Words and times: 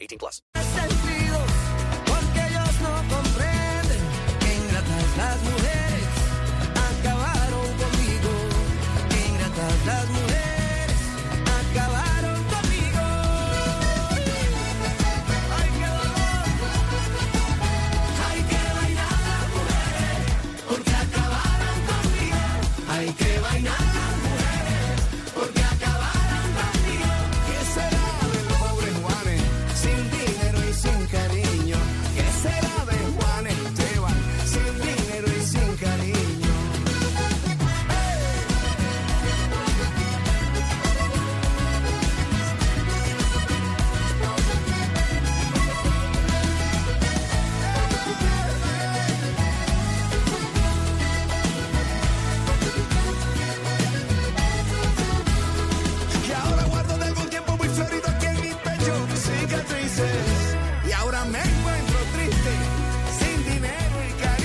18 0.00 0.18
plus. 0.18 0.42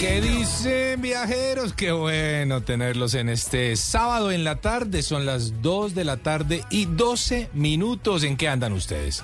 ¿Qué 0.04 0.20
dicen 0.20 1.02
viajeros? 1.02 1.72
Qué 1.72 1.94
bueno 1.94 2.60
tenerlos 2.60 3.14
en 3.14 3.30
este 3.30 3.78
sábado 3.78 4.34
en 4.34 4.44
la 4.44 4.58
tarde. 4.58 5.02
Son 5.02 5.26
las 5.26 5.62
2 5.62 5.96
de 5.96 6.04
la 6.04 6.18
tarde 6.18 6.66
y 6.70 6.88
12 6.88 7.50
minutos. 7.54 8.24
¿En 8.24 8.36
qué 8.36 8.50
andan 8.50 8.74
ustedes? 8.74 9.24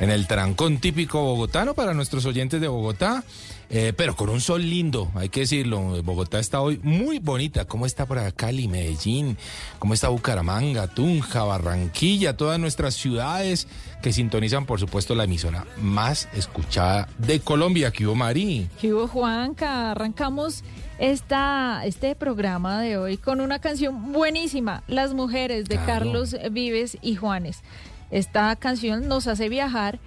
En 0.00 0.10
el 0.10 0.26
trancón 0.26 0.78
típico 0.78 1.22
bogotano 1.22 1.74
para 1.74 1.94
nuestros 1.94 2.24
oyentes 2.24 2.60
de 2.60 2.66
Bogotá. 2.66 3.22
Eh, 3.68 3.92
pero 3.96 4.14
con 4.14 4.28
un 4.28 4.40
sol 4.40 4.62
lindo, 4.62 5.10
hay 5.14 5.28
que 5.28 5.40
decirlo. 5.40 6.02
Bogotá 6.02 6.38
está 6.38 6.60
hoy 6.60 6.78
muy 6.82 7.18
bonita. 7.18 7.64
¿Cómo 7.64 7.86
está 7.86 8.06
por 8.06 8.18
acá 8.18 8.32
Cali, 8.32 8.68
Medellín? 8.68 9.36
¿Cómo 9.78 9.94
está 9.94 10.08
Bucaramanga, 10.08 10.86
Tunja, 10.88 11.44
Barranquilla? 11.44 12.36
Todas 12.36 12.58
nuestras 12.60 12.94
ciudades 12.94 13.66
que 14.02 14.12
sintonizan, 14.12 14.66
por 14.66 14.78
supuesto, 14.78 15.14
la 15.14 15.24
emisora 15.24 15.66
más 15.80 16.28
escuchada 16.34 17.08
de 17.18 17.40
Colombia. 17.40 17.90
¿Qué 17.90 18.06
hubo, 18.06 18.14
Mari? 18.14 18.68
¿Qué 18.80 18.94
hubo, 18.94 19.08
Juanca? 19.08 19.90
Arrancamos 19.90 20.62
esta, 20.98 21.82
este 21.84 22.14
programa 22.14 22.80
de 22.80 22.96
hoy 22.98 23.16
con 23.16 23.40
una 23.40 23.58
canción 23.58 24.12
buenísima, 24.12 24.82
Las 24.86 25.12
Mujeres, 25.12 25.64
de 25.68 25.76
Claro. 25.76 25.86
Carlos 25.86 26.36
Vives 26.52 26.98
y 27.02 27.16
Juanes. 27.16 27.62
Esta 28.10 28.54
canción 28.56 29.08
nos 29.08 29.26
hace 29.26 29.48
viajar 29.48 29.98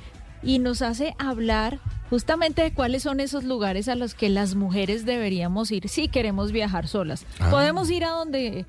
y 0.42 0.60
nos 0.60 0.82
hace 0.82 1.14
hablar 1.20 1.80
justamente 2.10 2.62
de 2.62 2.74
cuáles 2.74 3.04
son 3.04 3.20
esos 3.20 3.44
lugares 3.44 3.88
a 3.88 3.96
los 3.96 4.14
que 4.14 4.30
las 4.30 4.56
mujeres 4.56 5.06
deberíamos 5.06 5.72
ir 5.72 5.90
si 5.90 6.08
queremos 6.08 6.52
viajar 6.52 6.88
solas. 6.88 7.26
Ah. 7.40 7.50
Podemos 7.52 7.90
ir 7.90 8.04
a 8.04 8.10
donde 8.10 8.66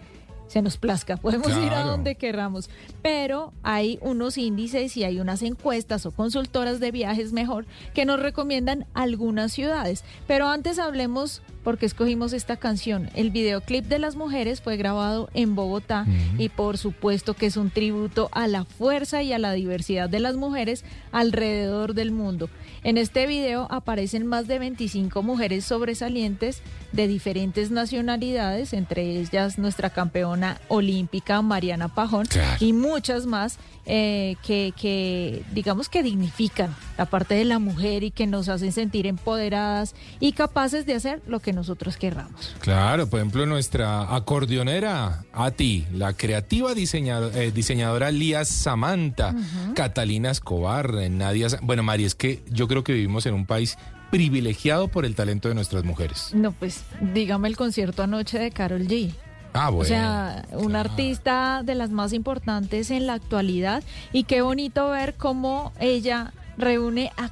se 0.51 0.63
nos 0.63 0.79
plazca, 0.79 1.17
podemos 1.17 1.57
ir 1.57 1.73
a 1.73 1.85
donde 1.85 2.17
querramos, 2.17 2.71
pero 3.03 3.53
hay 3.63 4.01
unos 4.03 4.37
índices 4.37 4.97
y 4.97 5.05
hay 5.05 5.21
unas 5.21 5.43
encuestas 5.43 6.07
o 6.07 6.11
consultoras 6.11 6.81
de 6.81 6.91
viajes 6.91 7.33
mejor 7.33 7.67
que 7.95 8.05
nos 8.05 8.19
recomiendan 8.19 8.85
algunas 8.93 9.53
ciudades. 9.53 10.03
Pero 10.27 10.49
antes 10.49 10.81
hablemos 10.81 11.41
porque 11.63 11.87
escogimos 11.87 12.33
esta 12.33 12.57
canción. 12.57 13.11
El 13.15 13.31
videoclip 13.31 13.85
de 13.87 13.99
las 13.99 14.17
mujeres 14.17 14.61
fue 14.61 14.77
grabado 14.77 15.29
en 15.35 15.55
Bogotá 15.55 16.07
y 16.39 16.49
por 16.49 16.79
supuesto 16.79 17.35
que 17.35 17.47
es 17.47 17.57
un 17.57 17.71
tributo 17.71 18.29
a 18.33 18.47
la 18.49 18.65
fuerza 18.65 19.23
y 19.23 19.33
a 19.33 19.39
la 19.39 19.53
diversidad 19.53 20.09
de 20.09 20.21
las 20.21 20.37
mujeres 20.37 20.85
alrededor 21.13 21.95
del 21.95 22.11
mundo. 22.13 22.49
En 22.83 22.97
este 22.97 23.27
video 23.27 23.67
aparecen 23.71 24.27
más 24.27 24.47
de 24.49 24.59
25 24.59 25.23
mujeres 25.23 25.65
sobresalientes 25.67 26.63
de 26.93 27.07
diferentes 27.09 27.71
nacionalidades, 27.71 28.73
entre 28.73 29.03
ellas 29.21 29.59
nuestra 29.59 29.91
campeona 29.91 30.59
olímpica 30.69 31.43
Mariana 31.43 31.89
Pajón 31.89 32.27
Claro. 32.27 32.57
y 32.59 32.73
muchas 32.73 33.27
más 33.27 33.59
eh, 33.87 34.37
que, 34.47 34.73
que 34.81 35.43
digamos 35.53 35.89
que 35.89 36.03
dignifican 36.03 36.75
la 36.97 37.07
parte 37.07 37.35
de 37.35 37.45
la 37.45 37.59
mujer 37.59 38.03
y 38.03 38.11
que 38.11 38.27
nos 38.27 38.49
hacen 38.49 38.73
sentir 38.73 39.07
empoderadas 39.07 39.95
y 40.21 40.33
capaces 40.33 40.87
de 40.87 40.95
hacer 40.95 41.21
lo 41.27 41.41
que 41.41 41.50
nosotros 41.53 41.97
querramos. 41.97 42.55
Claro, 42.61 43.09
por 43.09 43.21
ejemplo, 43.21 43.47
nuestra 43.47 44.15
acordeonera, 44.15 45.25
Ati, 45.33 45.87
la 45.93 46.13
creativa 46.15 46.75
diseñado- 46.75 47.31
eh, 47.35 47.53
diseñadora 47.53 48.11
Lía 48.11 48.45
Samantha, 48.45 49.35
Catalina 49.75 50.31
Escobar, 50.31 50.93
Nadia. 51.11 51.49
Bueno, 51.63 51.83
María, 51.83 52.07
es 52.07 52.15
que 52.15 52.43
yo 52.51 52.69
creo 52.69 52.85
que 52.85 52.93
vivimos 52.93 53.27
en 53.27 53.35
un 53.35 53.47
país 53.47 53.77
privilegiado 54.11 54.89
por 54.89 55.05
el 55.05 55.15
talento 55.15 55.49
de 55.49 55.55
nuestras 55.55 55.85
mujeres. 55.85 56.31
No, 56.35 56.53
pues 56.53 56.83
dígame 57.15 57.49
el 57.49 57.57
concierto 57.57 58.03
anoche 58.03 58.39
de 58.39 58.51
Carol 58.51 58.87
G. 58.89 59.13
Ah, 59.53 59.69
bueno. 59.71 59.83
o 59.83 59.85
sea, 59.85 60.45
un 60.53 60.69
claro. 60.71 60.91
artista 60.91 61.63
de 61.65 61.75
las 61.75 61.91
más 61.91 62.13
importantes 62.13 62.91
en 62.91 63.07
la 63.07 63.15
actualidad 63.15 63.83
y 64.13 64.25
qué 64.25 64.43
bonito 64.43 64.91
ver 64.91 65.15
cómo 65.15 65.73
ella 65.81 66.33
reúne 66.57 67.11
a 67.17 67.31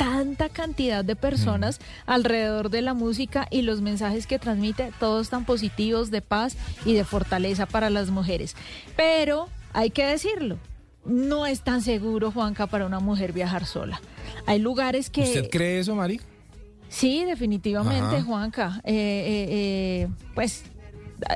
tanta 0.00 0.48
cantidad 0.48 1.04
de 1.04 1.14
personas 1.14 1.78
alrededor 2.06 2.70
de 2.70 2.80
la 2.80 2.94
música 2.94 3.46
y 3.50 3.60
los 3.60 3.82
mensajes 3.82 4.26
que 4.26 4.38
transmite, 4.38 4.92
todos 4.98 5.28
tan 5.28 5.44
positivos 5.44 6.10
de 6.10 6.22
paz 6.22 6.56
y 6.86 6.94
de 6.94 7.04
fortaleza 7.04 7.66
para 7.66 7.90
las 7.90 8.08
mujeres. 8.08 8.56
Pero 8.96 9.50
hay 9.74 9.90
que 9.90 10.06
decirlo, 10.06 10.56
no 11.04 11.44
es 11.44 11.60
tan 11.60 11.82
seguro, 11.82 12.32
Juanca, 12.32 12.66
para 12.66 12.86
una 12.86 12.98
mujer 12.98 13.34
viajar 13.34 13.66
sola. 13.66 14.00
Hay 14.46 14.58
lugares 14.58 15.10
que... 15.10 15.20
¿Usted 15.20 15.50
cree 15.50 15.80
eso, 15.80 15.94
Mari? 15.94 16.18
Sí, 16.88 17.26
definitivamente, 17.26 18.16
Ajá. 18.16 18.22
Juanca. 18.22 18.80
Eh, 18.84 18.94
eh, 18.94 19.46
eh, 19.50 20.08
pues 20.34 20.62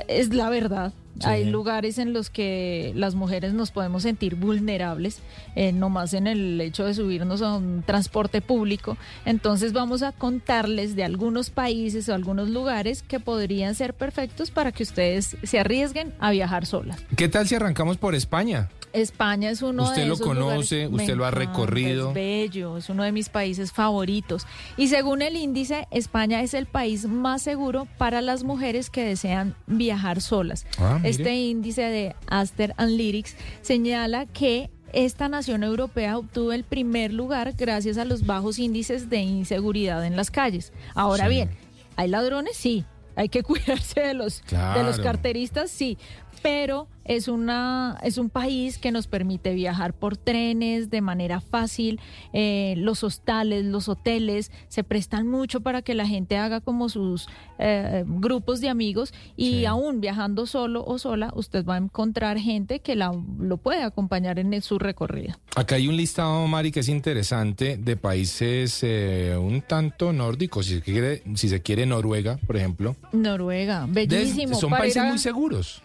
es 0.07 0.33
la 0.33 0.49
verdad. 0.49 0.91
Sí. 1.19 1.27
Hay 1.27 1.45
lugares 1.45 1.97
en 1.97 2.11
los 2.13 2.29
que 2.29 2.91
las 2.95 3.15
mujeres 3.15 3.53
nos 3.53 3.71
podemos 3.71 4.03
sentir 4.03 4.35
vulnerables, 4.35 5.19
eh, 5.55 5.71
nomás 5.71 6.13
en 6.13 6.27
el 6.27 6.59
hecho 6.59 6.85
de 6.85 6.93
subirnos 6.93 7.41
a 7.41 7.55
un 7.55 7.83
transporte 7.85 8.41
público. 8.41 8.97
Entonces 9.25 9.71
vamos 9.71 10.03
a 10.03 10.11
contarles 10.11 10.95
de 10.95 11.03
algunos 11.03 11.49
países 11.49 12.09
o 12.09 12.13
algunos 12.13 12.49
lugares 12.49 13.01
que 13.01 13.19
podrían 13.19 13.75
ser 13.75 13.93
perfectos 13.93 14.51
para 14.51 14.71
que 14.71 14.83
ustedes 14.83 15.37
se 15.43 15.59
arriesguen 15.59 16.13
a 16.19 16.31
viajar 16.31 16.65
solas. 16.65 16.97
¿Qué 17.15 17.29
tal 17.29 17.47
si 17.47 17.55
arrancamos 17.55 17.97
por 17.97 18.13
España? 18.15 18.69
España 18.95 19.49
es 19.49 19.61
uno 19.61 19.83
Usted 19.83 20.01
de 20.03 20.07
lo 20.07 20.13
esos 20.15 20.25
conoce, 20.27 20.75
lugares- 20.85 20.91
Me 20.91 20.95
usted 21.03 21.15
lo 21.15 21.25
ha 21.25 21.31
recorrido. 21.31 22.09
Es 22.09 22.13
bello, 22.15 22.77
es 22.77 22.89
uno 22.89 23.03
de 23.03 23.11
mis 23.11 23.29
países 23.29 23.71
favoritos. 23.71 24.47
Y 24.77 24.87
según 24.87 25.21
el 25.21 25.35
índice, 25.35 25.87
España 25.91 26.41
es 26.41 26.53
el 26.53 26.65
país 26.65 27.05
más 27.05 27.41
seguro 27.41 27.87
para 27.97 28.21
las 28.21 28.43
mujeres 28.43 28.89
que 28.89 29.03
desean 29.03 29.55
viajar 29.67 30.21
solas. 30.21 30.65
Ah, 30.77 30.99
este 31.03 31.35
índice 31.35 31.81
de 31.83 32.15
Aster 32.27 32.73
Analytics 32.77 33.35
señala 33.61 34.25
que 34.25 34.69
esta 34.93 35.27
nación 35.27 35.63
europea 35.63 36.17
obtuvo 36.17 36.53
el 36.53 36.63
primer 36.63 37.11
lugar 37.11 37.53
gracias 37.57 37.97
a 37.97 38.05
los 38.05 38.25
bajos 38.25 38.59
índices 38.59 39.09
de 39.09 39.17
inseguridad 39.19 40.05
en 40.05 40.15
las 40.15 40.31
calles. 40.31 40.71
Ahora 40.93 41.25
Sí. 41.25 41.29
bien, 41.31 41.49
¿hay 41.97 42.07
ladrones? 42.07 42.55
Sí. 42.55 42.85
Hay 43.17 43.29
que 43.29 43.43
cuidarse 43.93 44.01
de 44.01 44.13
los, 44.13 44.43
de 44.49 44.83
los 44.83 44.99
carteristas, 44.99 45.71
sí, 45.71 45.97
pero 46.41 46.87
es 47.05 47.27
una 47.27 47.99
es 48.01 48.17
un 48.17 48.31
país 48.31 48.79
que 48.79 48.91
nos 48.91 49.05
permite 49.05 49.53
viajar 49.53 49.93
por 49.93 50.17
trenes 50.17 50.89
de 50.89 51.01
manera 51.01 51.39
fácil. 51.39 51.99
Eh, 52.33 52.73
los 52.77 53.03
hostales, 53.03 53.63
los 53.65 53.87
hoteles 53.89 54.51
se 54.67 54.83
prestan 54.83 55.27
mucho 55.27 55.61
para 55.61 55.83
que 55.83 55.93
la 55.93 56.07
gente 56.07 56.37
haga 56.37 56.61
como 56.61 56.89
sus 56.89 57.27
eh, 57.59 58.03
grupos 58.07 58.59
de 58.59 58.69
amigos 58.69 59.13
y 59.37 59.51
Sí. 59.51 59.65
aún 59.65 60.01
viajando 60.01 60.45
solo 60.47 60.83
o 60.85 60.97
sola, 60.97 61.31
usted 61.35 61.63
va 61.63 61.75
a 61.75 61.77
encontrar 61.77 62.39
gente 62.39 62.79
que 62.79 62.95
la, 62.95 63.11
lo 63.39 63.57
puede 63.57 63.83
acompañar 63.83 64.39
en 64.39 64.59
su 64.63 64.79
recorrido. 64.79 65.35
Acá 65.55 65.75
hay 65.75 65.87
un 65.87 65.95
listado, 65.97 66.45
Mari, 66.47 66.71
que 66.71 66.79
es 66.79 66.89
interesante 66.89 67.77
de 67.77 67.97
países 67.97 68.79
eh, 68.81 69.37
un 69.39 69.61
tanto 69.61 70.11
nórdicos, 70.11 70.65
si 70.65 70.75
se 70.75 70.81
quiere, 70.81 71.21
si 71.35 71.49
se 71.49 71.61
quiere 71.61 71.85
Noruega, 71.85 72.37
por 72.47 72.57
ejemplo. 72.57 72.95
Noruega, 73.13 73.85
De- 73.87 74.07
bellísimo. 74.07 74.55
son 74.55 74.71
países 74.71 75.01
a- 75.03 75.05
muy 75.05 75.19
seguros. 75.19 75.81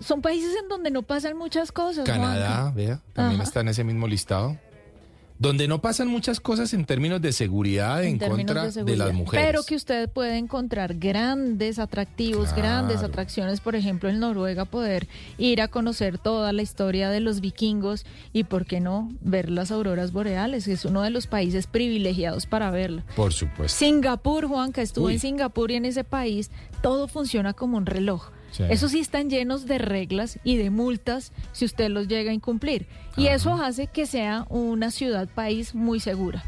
Son 0.00 0.22
países 0.22 0.50
en 0.62 0.68
donde 0.68 0.90
no 0.90 1.02
pasan 1.02 1.36
muchas 1.36 1.72
cosas. 1.72 2.04
Canadá, 2.04 2.72
vea, 2.74 3.00
también 3.12 3.40
Ajá. 3.40 3.48
está 3.48 3.60
en 3.60 3.68
ese 3.68 3.84
mismo 3.84 4.06
listado. 4.06 4.56
Donde 5.38 5.66
no 5.66 5.80
pasan 5.80 6.06
muchas 6.06 6.38
cosas 6.38 6.72
en 6.72 6.84
términos 6.84 7.20
de 7.20 7.32
seguridad 7.32 8.04
en, 8.04 8.16
contra 8.16 8.64
de, 8.66 8.70
seguridad. 8.72 9.06
las 9.06 9.14
mujeres. 9.14 9.44
Pero 9.44 9.64
que 9.64 9.74
usted 9.74 10.08
puede 10.08 10.36
encontrar 10.38 10.94
grandes 10.94 11.80
atractivos, 11.80 12.52
Claro. 12.52 12.62
grandes 12.62 13.02
atracciones, 13.02 13.58
por 13.60 13.74
ejemplo, 13.74 14.08
en 14.08 14.20
Noruega, 14.20 14.66
poder 14.66 15.08
ir 15.38 15.60
a 15.60 15.66
conocer 15.66 16.18
toda 16.18 16.52
la 16.52 16.62
historia 16.62 17.10
de 17.10 17.18
los 17.18 17.40
vikingos 17.40 18.06
y, 18.32 18.44
¿por 18.44 18.66
qué 18.66 18.78
no?, 18.78 19.10
ver 19.20 19.50
las 19.50 19.72
auroras 19.72 20.12
boreales, 20.12 20.66
que 20.66 20.74
es 20.74 20.84
uno 20.84 21.02
de 21.02 21.10
los 21.10 21.26
países 21.26 21.66
privilegiados 21.66 22.46
para 22.46 22.70
verla. 22.70 23.02
Por 23.16 23.32
supuesto. 23.32 23.76
Singapur, 23.76 24.46
Juanca, 24.46 24.80
estuve 24.80 25.06
Uy. 25.06 25.12
en 25.14 25.18
Singapur 25.18 25.72
y 25.72 25.74
en 25.74 25.86
ese 25.86 26.04
país 26.04 26.52
todo 26.82 27.08
funciona 27.08 27.52
como 27.52 27.78
un 27.78 27.86
reloj. 27.86 28.30
Sí. 28.52 28.64
Eso 28.70 28.88
sí 28.88 29.00
están 29.00 29.28
llenos 29.30 29.66
de 29.66 29.78
reglas 29.78 30.38
y 30.44 30.56
de 30.56 30.70
multas 30.70 31.32
si 31.52 31.64
usted 31.64 31.88
los 31.90 32.06
llega 32.06 32.30
a 32.30 32.34
incumplir. 32.34 32.86
Y 33.16 33.26
eso 33.26 33.54
hace 33.54 33.86
que 33.88 34.06
sea 34.06 34.46
una 34.48 34.90
ciudad 34.90 35.28
país 35.28 35.74
muy 35.74 35.98
segura. 36.00 36.44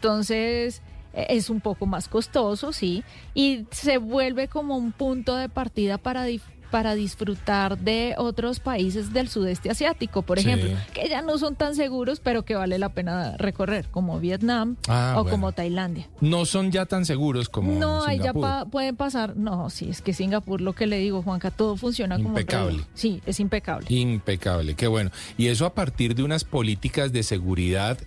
Entonces 0.00 0.80
eh, 1.12 1.26
es 1.30 1.50
un 1.50 1.60
poco 1.60 1.86
más 1.86 2.08
costoso, 2.08 2.72
sí, 2.72 3.02
y 3.34 3.66
se 3.72 3.98
vuelve 3.98 4.46
como 4.48 4.76
un 4.76 4.92
punto 4.92 5.34
de 5.36 5.48
partida 5.48 5.98
para 5.98 6.26
dif- 6.28 6.42
para 6.70 6.94
disfrutar 6.94 7.78
de 7.78 8.14
otros 8.16 8.60
países 8.60 9.12
del 9.12 9.28
sudeste 9.28 9.70
asiático, 9.70 10.22
por 10.22 10.38
Sí. 10.40 10.48
ejemplo, 10.48 10.70
que 10.94 11.08
ya 11.08 11.22
no 11.22 11.36
son 11.38 11.56
tan 11.56 11.74
seguros, 11.74 12.20
pero 12.20 12.44
que 12.44 12.54
vale 12.54 12.78
la 12.78 12.88
pena 12.90 13.36
recorrer, 13.36 13.86
como 13.90 14.18
Vietnam 14.20 14.76
Ah, 14.88 15.14
o 15.16 15.22
bueno. 15.22 15.30
como 15.30 15.52
Tailandia. 15.52 16.08
No 16.20 16.44
son 16.44 16.70
ya 16.70 16.86
tan 16.86 17.04
seguros 17.04 17.48
como 17.48 17.72
No, 17.72 18.04
ahí 18.04 18.18
ya 18.18 18.32
pa- 18.32 18.64
pueden 18.66 18.96
pasar. 18.96 19.36
No, 19.36 19.70
sí, 19.70 19.88
es 19.90 20.00
que 20.02 20.12
Singapur, 20.12 20.60
lo 20.60 20.72
que 20.74 20.86
le 20.86 20.98
digo, 20.98 21.22
Juanca, 21.22 21.50
todo 21.50 21.76
funciona 21.76 22.16
como 22.16 22.28
Impecable. 22.30 22.82
Sí, 22.94 23.20
es 23.26 23.40
impecable. 23.40 23.86
Impecable, 23.92 24.74
qué 24.74 24.86
bueno. 24.86 25.10
Y 25.36 25.48
eso 25.48 25.66
a 25.66 25.74
partir 25.74 26.14
de 26.14 26.22
unas 26.22 26.44
políticas 26.44 27.12
de 27.12 27.22
seguridad 27.22 27.98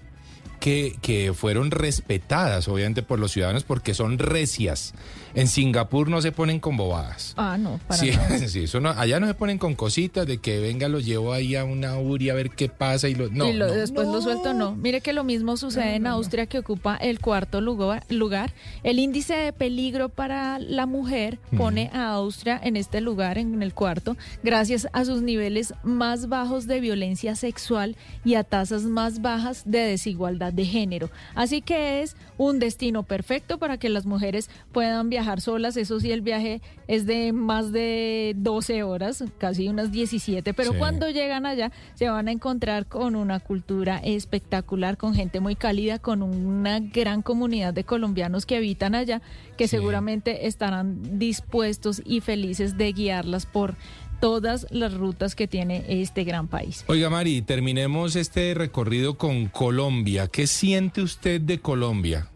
que, 0.63 0.95
que 1.01 1.33
fueron 1.33 1.71
respetadas, 1.71 2.69
obviamente, 2.69 3.03
por 3.03 3.19
los 3.19 3.33
ciudadanos 3.33 3.65
porque 3.65 3.93
son 3.93 4.17
recias. 4.17 4.93
En 5.35 5.47
Singapur 5.49 6.07
no 6.09 6.21
se 6.21 6.31
ponen 6.31 6.59
con 6.61 6.77
bobadas. 6.77 7.33
Ah, 7.35 7.57
no, 7.59 7.81
para 7.85 7.99
Sí, 7.99 8.11
nada. 8.11 8.37
sí, 8.47 8.63
eso 8.63 8.79
no, 8.79 8.89
allá 8.91 9.19
no 9.19 9.27
se 9.27 9.33
ponen 9.33 9.57
con 9.57 9.75
cositas 9.75 10.25
de 10.25 10.37
que 10.37 10.59
venga, 10.61 10.87
lo 10.87 11.01
llevo 11.01 11.33
ahí 11.33 11.55
a 11.57 11.65
una 11.65 11.97
URI 11.97 12.29
a 12.29 12.33
ver 12.35 12.51
qué 12.51 12.69
pasa 12.69 13.09
y 13.09 13.15
lo, 13.15 13.29
no, 13.29 13.49
y 13.49 13.53
lo- 13.53 13.67
no, 13.67 13.73
después 13.73 14.07
lo 14.07 14.21
suelto, 14.21 14.53
no. 14.53 14.73
Mire 14.75 15.01
que 15.01 15.11
lo 15.11 15.25
mismo 15.25 15.57
sucede 15.57 15.95
en 15.95 16.07
Austria, 16.07 16.45
que 16.45 16.59
ocupa 16.59 16.95
el 16.95 17.19
cuarto 17.19 17.59
lugar. 17.59 18.05
lugar. 18.09 18.53
El 18.83 18.99
índice 18.99 19.33
de 19.35 19.51
peligro 19.51 20.07
para 20.07 20.59
la 20.59 20.85
mujer 20.85 21.39
pone 21.57 21.89
a 21.93 22.09
Austria 22.11 22.57
en 22.63 22.77
este 22.77 23.01
lugar, 23.01 23.37
en 23.37 23.61
el 23.63 23.73
cuarto, 23.73 24.15
gracias 24.43 24.87
a 24.93 25.03
sus 25.03 25.21
niveles 25.23 25.73
más 25.83 26.29
bajos 26.29 26.67
de 26.67 26.79
violencia 26.79 27.35
sexual 27.35 27.97
y 28.23 28.35
a 28.35 28.43
tasas 28.45 28.83
más 28.83 29.21
bajas 29.21 29.63
de 29.65 29.79
desigualdad 29.79 30.52
de 30.53 30.65
género. 30.65 31.09
Así 31.35 31.61
que 31.61 32.01
es 32.01 32.15
un 32.37 32.59
destino 32.59 33.03
perfecto 33.03 33.57
para 33.57 33.77
que 33.77 33.89
las 33.89 34.05
mujeres 34.05 34.49
puedan 34.71 35.09
viajar 35.09 35.41
solas. 35.41 35.77
Eso 35.77 35.99
sí, 35.99 36.11
el 36.11 36.21
viaje 36.21 36.61
es 36.87 37.05
de 37.05 37.33
más 37.33 37.71
de 37.71 38.33
12 38.37 38.83
horas, 38.83 39.23
casi 39.37 39.67
unas 39.67 39.91
17, 39.91 40.53
pero 40.53 40.71
Sí. 40.73 40.77
cuando 40.77 41.09
llegan 41.09 41.45
allá 41.45 41.71
se 41.95 42.09
van 42.09 42.27
a 42.27 42.31
encontrar 42.31 42.85
con 42.85 43.15
una 43.15 43.39
cultura 43.39 43.97
espectacular, 44.03 44.97
con 44.97 45.13
gente 45.13 45.39
muy 45.39 45.55
cálida, 45.55 45.99
con 45.99 46.21
una 46.21 46.79
gran 46.79 47.21
comunidad 47.21 47.73
de 47.73 47.83
colombianos 47.83 48.45
que 48.45 48.55
habitan 48.57 48.95
allá, 48.95 49.21
que 49.57 49.67
Sí. 49.67 49.77
seguramente 49.77 50.47
estarán 50.47 51.17
dispuestos 51.19 52.01
y 52.05 52.21
felices 52.21 52.77
de 52.77 52.91
guiarlas 52.93 53.45
por 53.45 53.75
todas 54.23 54.67
las 54.69 54.93
rutas 54.93 55.35
que 55.35 55.49
tiene 55.49 55.83
este 55.89 56.23
gran 56.23 56.47
país. 56.47 56.85
Oiga, 56.87 57.09
Mari, 57.09 57.41
terminemos 57.41 58.15
este 58.15 58.53
recorrido 58.53 59.17
con 59.17 59.47
Colombia. 59.49 60.29
¿Qué 60.29 60.47
siente 60.47 61.01
usted 61.01 61.41
de 61.41 61.59
Colombia? 61.59 62.29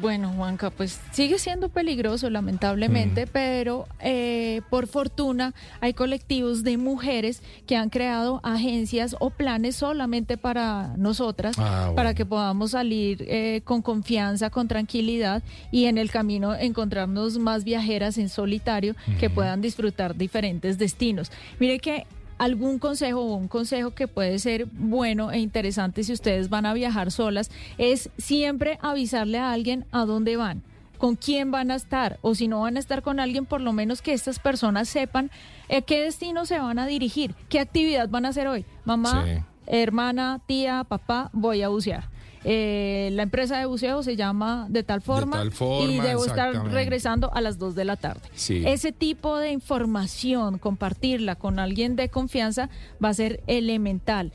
Bueno, 0.00 0.32
Juanca, 0.36 0.70
pues 0.70 1.00
sigue 1.12 1.38
siendo 1.38 1.68
peligroso, 1.68 2.28
lamentablemente, 2.28 3.26
pero 3.26 3.86
eh, 4.00 4.60
por 4.68 4.86
fortuna 4.88 5.54
hay 5.80 5.94
colectivos 5.94 6.64
de 6.64 6.76
mujeres 6.78 7.42
que 7.66 7.76
han 7.76 7.90
creado 7.90 8.40
agencias 8.42 9.14
o 9.20 9.30
planes 9.30 9.76
solamente 9.76 10.36
para 10.36 10.94
nosotras, 10.96 11.56
Ah, 11.58 11.82
bueno. 11.84 11.94
para 11.94 12.14
que 12.14 12.26
podamos 12.26 12.72
salir 12.72 13.24
eh, 13.28 13.60
con 13.64 13.82
confianza, 13.82 14.50
con 14.50 14.66
tranquilidad 14.66 15.42
y 15.70 15.84
en 15.86 15.98
el 15.98 16.10
camino 16.10 16.54
encontrarnos 16.54 17.38
más 17.38 17.62
viajeras 17.64 18.18
en 18.18 18.28
solitario 18.28 18.96
que 19.20 19.30
puedan 19.30 19.60
disfrutar 19.60 20.16
diferentes 20.16 20.76
destinos. 20.76 21.30
Mire 21.60 21.78
que 21.78 22.06
algún 22.38 22.78
consejo 22.78 23.20
o 23.20 23.34
un 23.36 23.48
consejo 23.48 23.90
que 23.92 24.08
puede 24.08 24.38
ser 24.38 24.66
bueno 24.66 25.30
e 25.30 25.38
interesante 25.38 26.02
si 26.04 26.12
ustedes 26.12 26.48
van 26.50 26.66
a 26.66 26.74
viajar 26.74 27.10
solas 27.10 27.50
es 27.78 28.10
siempre 28.18 28.78
avisarle 28.82 29.38
a 29.38 29.52
alguien 29.52 29.84
a 29.92 30.04
dónde 30.04 30.36
van 30.36 30.62
con 30.98 31.16
quién 31.16 31.50
van 31.50 31.70
a 31.70 31.74
estar 31.74 32.18
o 32.22 32.34
si 32.34 32.48
no 32.48 32.60
van 32.60 32.76
a 32.76 32.80
estar 32.80 33.02
con 33.02 33.20
alguien 33.20 33.46
por 33.46 33.60
lo 33.60 33.72
menos 33.72 34.00
que 34.02 34.12
estas 34.12 34.38
personas 34.38 34.88
sepan 34.88 35.30
a 35.74 35.80
qué 35.80 36.02
destino 36.02 36.46
se 36.46 36.58
van 36.58 36.78
a 36.78 36.86
dirigir 36.86 37.34
qué 37.48 37.60
actividad 37.60 38.08
van 38.08 38.26
a 38.26 38.30
hacer 38.30 38.46
hoy 38.48 38.64
mamá 38.84 39.24
Sí. 39.26 39.40
hermana 39.66 40.40
tía 40.46 40.84
papá 40.84 41.30
voy 41.32 41.62
a 41.62 41.68
bucear 41.68 42.08
Eh, 42.44 43.08
la 43.12 43.22
empresa 43.22 43.58
de 43.58 43.66
buceo 43.66 44.02
se 44.02 44.16
llama 44.16 44.66
de 44.68 44.82
tal 44.82 45.00
forma, 45.00 45.38
tal 45.38 45.50
forma, 45.52 45.90
y 45.90 46.00
debo 46.00 46.26
estar 46.26 46.54
regresando 46.70 47.32
a 47.32 47.40
las 47.40 47.58
2 47.58 47.74
de 47.74 47.84
la 47.84 47.96
tarde. 47.96 48.20
Sí. 48.34 48.62
Ese 48.66 48.92
tipo 48.92 49.38
de 49.38 49.50
información, 49.50 50.58
compartirla 50.58 51.36
con 51.36 51.58
alguien 51.58 51.96
de 51.96 52.10
confianza 52.10 52.68
va 53.02 53.08
a 53.08 53.14
ser 53.14 53.42
elemental. 53.46 54.32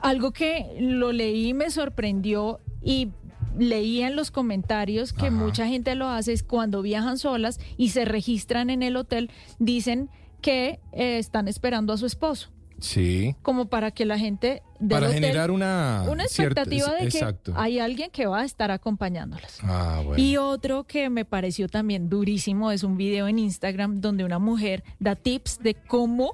Algo 0.00 0.32
que 0.32 0.76
lo 0.80 1.12
leí 1.12 1.54
me 1.54 1.70
sorprendió 1.70 2.58
y 2.82 3.10
leí 3.58 4.02
en 4.02 4.16
los 4.16 4.30
comentarios 4.30 5.12
que 5.12 5.26
Ajá. 5.26 5.36
mucha 5.36 5.66
gente 5.66 5.94
lo 5.94 6.08
hace 6.08 6.32
es 6.32 6.42
cuando 6.42 6.82
viajan 6.82 7.18
solas 7.18 7.60
y 7.76 7.90
se 7.90 8.04
registran 8.04 8.70
en 8.70 8.82
el 8.82 8.96
hotel, 8.96 9.30
dicen 9.58 10.08
que 10.40 10.80
eh, 10.92 11.18
están 11.18 11.48
esperando 11.48 11.92
a 11.92 11.98
su 11.98 12.06
esposo, 12.06 12.48
Sí. 12.80 13.36
como 13.42 13.66
para 13.66 13.90
que 13.90 14.04
la 14.06 14.18
gente 14.18 14.62
Para 14.88 15.06
hotel- 15.08 15.12
generar 15.14 15.50
una... 15.50 16.04
una 16.10 16.26
cierta- 16.26 16.62
expectativa 16.62 16.94
de 16.98 17.04
Exacto. 17.04 17.52
que 17.52 17.58
hay 17.60 17.78
alguien 17.78 18.10
que 18.10 18.26
va 18.26 18.40
a 18.40 18.44
estar 18.44 18.70
acompañándolas. 18.70 19.58
Ah, 19.62 20.00
bueno. 20.04 20.22
Y 20.22 20.36
otro 20.36 20.84
que 20.84 21.10
me 21.10 21.24
pareció 21.24 21.68
también 21.68 22.08
durísimo 22.08 22.72
es 22.72 22.82
un 22.82 22.96
video 22.96 23.28
en 23.28 23.38
Instagram 23.38 24.00
donde 24.00 24.24
una 24.24 24.38
mujer 24.38 24.82
da 24.98 25.14
tips 25.14 25.58
de 25.62 25.74
cómo 25.74 26.32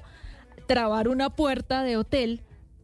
trabar 0.66 1.08
una 1.08 1.30
puerta 1.30 1.82
de 1.82 1.96
hotel 1.96 2.42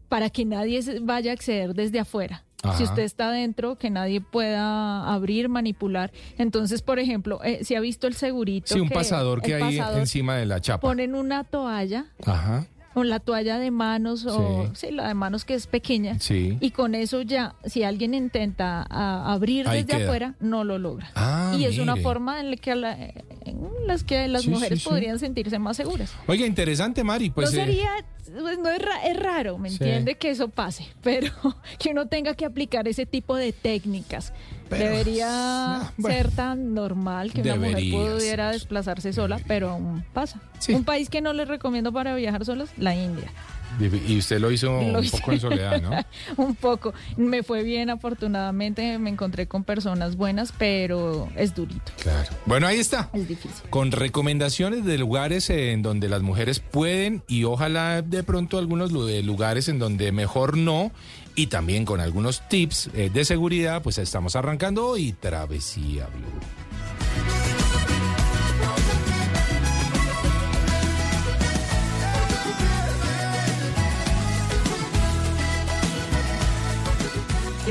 para 0.08 0.28
que 0.30 0.44
nadie 0.44 0.80
vaya 1.00 1.30
a 1.30 1.34
acceder 1.34 1.74
desde 1.74 1.98
afuera. 1.98 2.44
Ajá. 2.64 2.76
Si 2.78 2.84
usted 2.84 3.02
está 3.02 3.32
dentro, 3.32 3.76
que 3.76 3.90
nadie 3.90 4.20
pueda 4.20 5.12
abrir, 5.12 5.48
manipular. 5.48 6.12
Entonces, 6.38 6.80
por 6.80 7.00
ejemplo, 7.00 7.42
eh, 7.42 7.64
si 7.64 7.74
ha 7.74 7.80
visto 7.80 8.06
el 8.06 8.14
segurito. 8.14 8.72
Sí, 8.72 8.78
un 8.78 8.88
pasador 8.88 9.42
que 9.42 9.54
hay 9.56 9.78
pasador, 9.78 9.98
encima 9.98 10.36
de 10.36 10.46
la 10.46 10.60
chapa. 10.60 10.80
Ponen 10.80 11.16
una 11.16 11.42
toalla 11.42 12.06
Ajá. 12.24 12.66
Con 12.94 13.08
la 13.08 13.20
toalla 13.20 13.58
de 13.58 13.70
manos 13.70 14.24
o 14.26 14.66
Sí. 14.74 14.86
sí, 14.88 14.92
la 14.92 15.08
de 15.08 15.14
manos 15.14 15.44
que 15.44 15.54
es 15.54 15.66
pequeña. 15.66 16.18
Sí. 16.18 16.58
Y 16.60 16.70
con 16.72 16.94
eso 16.94 17.22
ya, 17.22 17.54
si 17.64 17.82
alguien 17.84 18.14
intenta 18.14 18.86
a- 18.88 19.32
abrir 19.32 19.66
Ahí 19.68 19.82
desde 19.82 19.96
queda. 19.98 20.06
afuera, 20.06 20.34
no 20.40 20.64
lo 20.64 20.78
logra. 20.78 21.10
Ah, 21.14 21.54
y 21.58 21.64
es 21.64 21.78
una 21.78 21.96
forma 21.96 22.40
en 22.40 22.50
la 22.50 22.56
que, 22.56 22.74
la- 22.74 22.96
en 22.96 23.68
las 23.86 24.04
que 24.04 24.28
las 24.28 24.46
mujeres 24.46 24.82
podrían 24.84 25.18
sentirse 25.18 25.58
más 25.58 25.76
seguras. 25.76 26.14
Oiga, 26.26 26.46
interesante, 26.46 27.02
Mari. 27.04 27.30
Pues, 27.30 27.52
no 27.52 27.60
eh, 27.60 27.64
sería, 27.64 27.90
no 28.30 28.70
es, 28.70 28.78
ra- 28.80 29.04
es 29.04 29.16
raro, 29.18 29.58
¿me 29.58 29.68
Sí. 29.70 29.76
entiende? 29.80 30.14
Que 30.16 30.30
eso 30.30 30.48
pase, 30.48 30.86
pero 31.02 31.32
que 31.78 31.90
uno 31.90 32.06
tenga 32.06 32.34
que 32.34 32.44
aplicar 32.44 32.86
ese 32.88 33.06
tipo 33.06 33.36
de 33.36 33.52
técnicas. 33.52 34.32
Pero, 34.68 34.84
Debería 34.90 35.92
bueno. 35.98 36.16
ser 36.16 36.30
tan 36.30 36.72
normal 36.72 37.32
que 37.32 37.42
una 37.42 37.56
mujer 37.56 37.74
pudiera 37.90 38.46
ser. 38.50 38.60
desplazarse 38.60 39.12
sola, 39.12 39.38
pero 39.46 39.68
aún 39.70 40.02
pasa. 40.14 40.40
Sí. 40.60 40.72
Un 40.72 40.84
país 40.84 41.10
que 41.10 41.20
no 41.20 41.34
les 41.34 41.46
recomiendo 41.46 41.92
para 41.92 42.14
viajar 42.14 42.44
solos, 42.46 42.70
la 42.78 42.94
India. 42.94 43.30
Y 43.80 44.18
usted 44.18 44.38
lo 44.38 44.50
hizo 44.50 44.66
Lo 44.70 44.98
un 44.98 45.04
hice. 45.04 45.16
poco 45.18 45.32
en 45.32 45.40
soledad, 45.40 45.80
¿no? 45.82 45.90
Un 46.44 46.54
poco. 46.54 46.92
Me 47.16 47.42
fue 47.42 47.62
bien, 47.62 47.90
afortunadamente 47.90 48.98
me 48.98 49.10
encontré 49.10 49.46
con 49.48 49.64
personas 49.64 50.16
buenas, 50.16 50.52
pero 50.56 51.28
es 51.36 51.54
durito, 51.54 51.90
Claro. 52.02 52.28
Bueno, 52.46 52.66
ahí 52.66 52.78
está. 52.78 53.10
es 53.12 53.26
difícil. 53.26 53.50
Con 53.70 53.90
recomendaciones 53.92 54.84
de 54.84 54.98
lugares 54.98 55.50
en 55.50 55.82
donde 55.82 56.08
las 56.08 56.22
mujeres 56.22 56.60
pueden 56.60 57.22
y 57.26 57.44
ojalá 57.44 58.02
de 58.02 58.22
pronto 58.22 58.58
algunos 58.58 58.92
lu- 58.92 59.08
lugares 59.22 59.68
en 59.68 59.78
donde 59.78 60.12
mejor 60.12 60.56
no. 60.56 60.92
Y 61.34 61.46
también 61.46 61.86
con 61.86 62.00
algunos 62.00 62.46
tips 62.50 62.90
eh, 62.94 63.08
de 63.12 63.24
seguridad, 63.24 63.82
pues 63.82 63.96
estamos 63.96 64.36
arrancando 64.36 64.86
hoy 64.86 65.12
Travesía 65.18 66.06
Blue. 66.08 66.61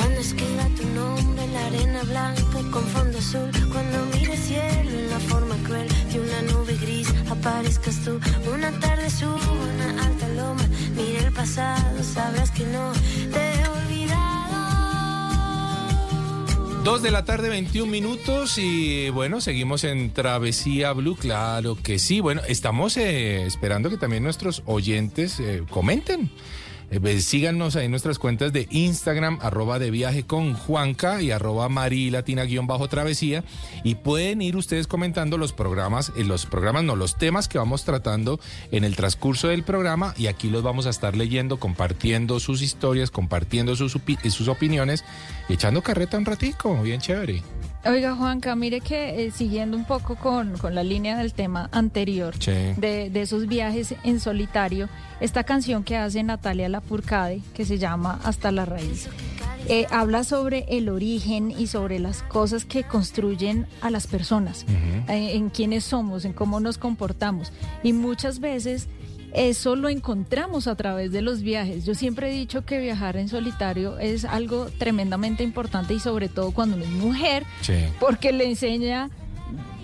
Cuando 0.00 0.18
escriba 0.20 0.64
tu 0.78 0.84
nombre 0.94 1.44
en 1.44 1.52
la 1.52 1.66
arena 1.66 2.02
blanca 2.04 2.70
con 2.70 2.82
fondo 2.86 3.18
azul, 3.18 3.50
cuando 3.70 4.06
mire 4.14 4.32
el 4.32 4.38
cielo 4.38 4.90
en 4.98 5.10
la 5.10 5.18
forma 5.20 5.54
cruel 5.62 5.86
de 6.10 6.20
una 6.20 6.40
nube 6.50 6.74
gris, 6.80 7.12
aparezcas 7.28 8.02
tú. 8.02 8.18
Una 8.50 8.70
tarde 8.80 9.10
subo 9.10 9.36
una 9.36 10.02
alta 10.02 10.26
loma, 10.30 10.66
mire 10.96 11.18
el 11.26 11.32
pasado, 11.34 12.02
sabrás 12.02 12.50
que 12.50 12.64
no 12.64 12.92
te 13.30 13.40
he 13.40 13.68
olvidado. 13.68 14.40
Dos 16.82 17.02
de 17.02 17.10
la 17.10 17.26
tarde, 17.26 17.50
21 17.50 17.92
minutos 17.92 18.56
y 18.56 19.10
bueno, 19.10 19.42
seguimos 19.42 19.84
en 19.84 20.14
Travesía 20.14 20.94
Blue, 20.94 21.14
claro 21.14 21.76
que 21.76 21.98
sí. 21.98 22.20
Bueno, 22.20 22.40
estamos 22.48 22.96
eh, 22.96 23.44
esperando 23.44 23.90
que 23.90 23.98
también 23.98 24.22
nuestros 24.22 24.62
oyentes 24.64 25.38
eh, 25.40 25.62
comenten. 25.68 26.30
Eh, 26.90 26.98
pues, 27.00 27.24
síganos 27.24 27.76
ahí 27.76 27.84
en 27.84 27.90
nuestras 27.92 28.18
cuentas 28.18 28.52
de 28.52 28.66
Instagram, 28.70 29.38
arroba 29.42 29.78
de 29.78 29.90
viaje 29.90 30.24
con 30.24 30.54
Juanca 30.54 31.22
y 31.22 31.30
arroba 31.30 31.68
marilatina 31.68 32.44
guion 32.44 32.66
bajo 32.66 32.88
travesía. 32.88 33.44
Y 33.84 33.96
pueden 33.96 34.42
ir 34.42 34.56
ustedes 34.56 34.86
comentando 34.86 35.38
los 35.38 35.52
programas, 35.52 36.12
eh, 36.16 36.24
los 36.24 36.46
programas 36.46 36.84
no, 36.84 36.96
los 36.96 37.16
temas 37.16 37.48
que 37.48 37.58
vamos 37.58 37.84
tratando 37.84 38.40
en 38.72 38.84
el 38.84 38.96
transcurso 38.96 39.48
del 39.48 39.62
programa 39.62 40.14
y 40.16 40.26
aquí 40.26 40.50
los 40.50 40.62
vamos 40.62 40.86
a 40.86 40.90
estar 40.90 41.16
leyendo, 41.16 41.58
compartiendo 41.58 42.40
sus 42.40 42.62
historias, 42.62 43.10
compartiendo 43.10 43.76
sus, 43.76 43.96
sus 44.30 44.48
opiniones 44.48 45.04
y 45.48 45.54
echando 45.54 45.82
carreta 45.82 46.18
un 46.18 46.24
ratico, 46.24 46.82
bien 46.82 47.00
chévere. 47.00 47.42
Oiga, 47.86 48.14
Juanca, 48.14 48.54
mire 48.56 48.80
que 48.82 49.24
eh, 49.26 49.30
siguiendo 49.30 49.74
un 49.76 49.86
poco 49.86 50.14
con, 50.16 50.58
con 50.58 50.74
la 50.74 50.82
línea 50.82 51.16
del 51.16 51.32
tema 51.32 51.70
anterior 51.72 52.34
Sí. 52.38 52.50
de, 52.76 53.08
de 53.10 53.22
esos 53.22 53.46
viajes 53.46 53.94
en 54.04 54.20
solitario, 54.20 54.88
esta 55.20 55.44
canción 55.44 55.82
que 55.82 55.96
hace 55.96 56.22
Natalia 56.22 56.68
Lafourcade, 56.68 57.40
que 57.54 57.64
se 57.64 57.78
llama 57.78 58.20
Hasta 58.22 58.52
la 58.52 58.66
raíz, 58.66 59.08
eh, 59.66 59.86
habla 59.90 60.24
sobre 60.24 60.66
el 60.68 60.90
origen 60.90 61.50
y 61.50 61.68
sobre 61.68 61.98
las 62.00 62.22
cosas 62.22 62.66
que 62.66 62.82
construyen 62.84 63.66
a 63.80 63.88
las 63.88 64.06
personas, 64.06 64.66
eh, 65.08 65.32
en 65.36 65.48
quiénes 65.48 65.84
somos, 65.84 66.26
en 66.26 66.34
cómo 66.34 66.60
nos 66.60 66.76
comportamos. 66.76 67.50
Y 67.82 67.94
muchas 67.94 68.40
veces 68.40 68.88
eso 69.32 69.76
lo 69.76 69.88
encontramos 69.88 70.66
a 70.66 70.74
través 70.74 71.12
de 71.12 71.22
los 71.22 71.42
viajes. 71.42 71.84
Yo 71.84 71.94
siempre 71.94 72.30
he 72.30 72.34
dicho 72.34 72.64
que 72.64 72.78
viajar 72.78 73.16
en 73.16 73.28
solitario 73.28 73.98
es 73.98 74.24
algo 74.24 74.66
tremendamente 74.78 75.42
importante 75.44 75.94
y 75.94 76.00
sobre 76.00 76.28
todo 76.28 76.50
cuando 76.52 76.76
uno 76.76 76.84
es 76.84 76.90
mujer, 76.90 77.44
Sí. 77.62 77.74
porque 78.00 78.32
le 78.32 78.44
enseña 78.48 79.10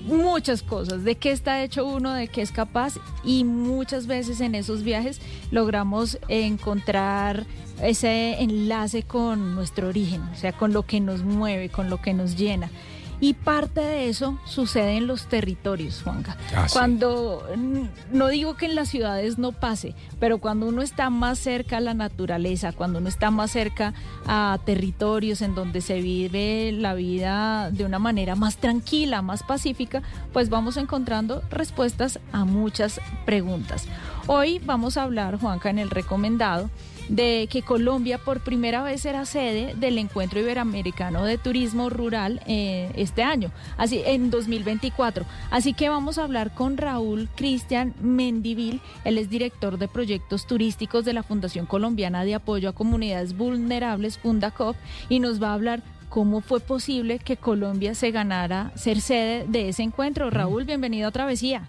muchas 0.06 0.62
cosas, 0.62 1.02
de 1.02 1.16
qué 1.16 1.32
está 1.32 1.62
hecho 1.64 1.84
uno, 1.84 2.12
de 2.12 2.28
qué 2.28 2.40
es 2.42 2.52
capaz 2.52 2.94
y 3.24 3.42
muchas 3.44 4.06
veces 4.06 4.40
en 4.40 4.54
esos 4.54 4.82
viajes 4.84 5.20
logramos 5.50 6.18
encontrar 6.28 7.44
ese 7.82 8.40
enlace 8.40 9.02
con 9.02 9.54
nuestro 9.54 9.88
origen, 9.88 10.22
o 10.32 10.36
sea, 10.36 10.52
con 10.52 10.72
lo 10.72 10.82
que 10.84 11.00
nos 11.00 11.22
mueve, 11.24 11.68
con 11.68 11.90
lo 11.90 12.00
que 12.00 12.14
nos 12.14 12.36
llena. 12.36 12.70
Y 13.20 13.34
parte 13.34 13.80
de 13.80 14.08
eso 14.08 14.38
sucede 14.44 14.96
en 14.96 15.06
los 15.06 15.26
territorios, 15.26 16.02
Juanca. 16.02 16.36
Ah. 16.54 16.66
Cuando, 16.72 17.42
mm, 17.56 18.16
no 18.16 18.28
digo 18.28 18.56
que 18.56 18.66
en 18.66 18.74
las 18.74 18.88
ciudades 18.88 19.38
no 19.38 19.52
pase, 19.52 19.94
pero 20.20 20.38
cuando 20.38 20.66
uno 20.66 20.82
está 20.82 21.08
más 21.08 21.38
cerca 21.38 21.78
a 21.78 21.80
la 21.80 21.94
naturaleza, 21.94 22.72
cuando 22.72 22.98
uno 22.98 23.08
está 23.08 23.30
más 23.30 23.50
cerca 23.50 23.94
a 24.26 24.58
territorios 24.64 25.40
en 25.40 25.54
donde 25.54 25.80
se 25.80 26.00
vive 26.00 26.72
la 26.72 26.94
vida 26.94 27.70
de 27.70 27.84
una 27.84 27.98
manera 27.98 28.34
más 28.34 28.58
tranquila, 28.58 29.22
más 29.22 29.42
pacífica, 29.42 30.02
pues 30.32 30.50
vamos 30.50 30.76
encontrando 30.76 31.42
respuestas 31.50 32.20
a 32.32 32.44
muchas 32.44 33.00
preguntas. 33.24 33.86
Hoy 34.26 34.60
vamos 34.64 34.96
a 34.96 35.04
hablar, 35.04 35.38
Juanca, 35.38 35.70
en 35.70 35.78
el 35.78 35.88
recomendado 35.90 36.68
de 37.08 37.48
que 37.50 37.62
Colombia 37.62 38.18
por 38.18 38.40
primera 38.40 38.82
vez 38.82 39.02
será 39.02 39.24
sede 39.24 39.74
del 39.76 39.98
Encuentro 39.98 40.40
Iberoamericano 40.40 41.24
de 41.24 41.38
Turismo 41.38 41.90
Rural 41.90 42.40
eh, 42.46 42.90
este 42.96 43.22
año, 43.22 43.50
así 43.76 44.02
en 44.04 44.30
2024. 44.30 45.24
Así 45.50 45.72
que 45.72 45.88
vamos 45.88 46.18
a 46.18 46.24
hablar 46.24 46.54
con 46.54 46.76
Raúl 46.76 47.28
Cristian 47.34 47.94
Mendivil, 48.00 48.80
él 49.04 49.18
es 49.18 49.30
director 49.30 49.78
de 49.78 49.88
proyectos 49.88 50.46
turísticos 50.46 51.04
de 51.04 51.12
la 51.12 51.22
Fundación 51.22 51.66
Colombiana 51.66 52.24
de 52.24 52.34
Apoyo 52.34 52.68
a 52.68 52.74
Comunidades 52.74 53.36
Vulnerables, 53.36 54.18
Fundacop, 54.18 54.76
y 55.08 55.20
nos 55.20 55.42
va 55.42 55.50
a 55.50 55.54
hablar 55.54 55.82
cómo 56.08 56.40
fue 56.40 56.60
posible 56.60 57.18
que 57.18 57.36
Colombia 57.36 57.94
se 57.94 58.10
ganara 58.10 58.72
ser 58.74 59.00
sede 59.00 59.44
de 59.48 59.68
ese 59.68 59.82
encuentro. 59.82 60.30
Raúl, 60.30 60.64
bienvenido 60.64 61.08
a 61.08 61.12
Travesía. 61.12 61.68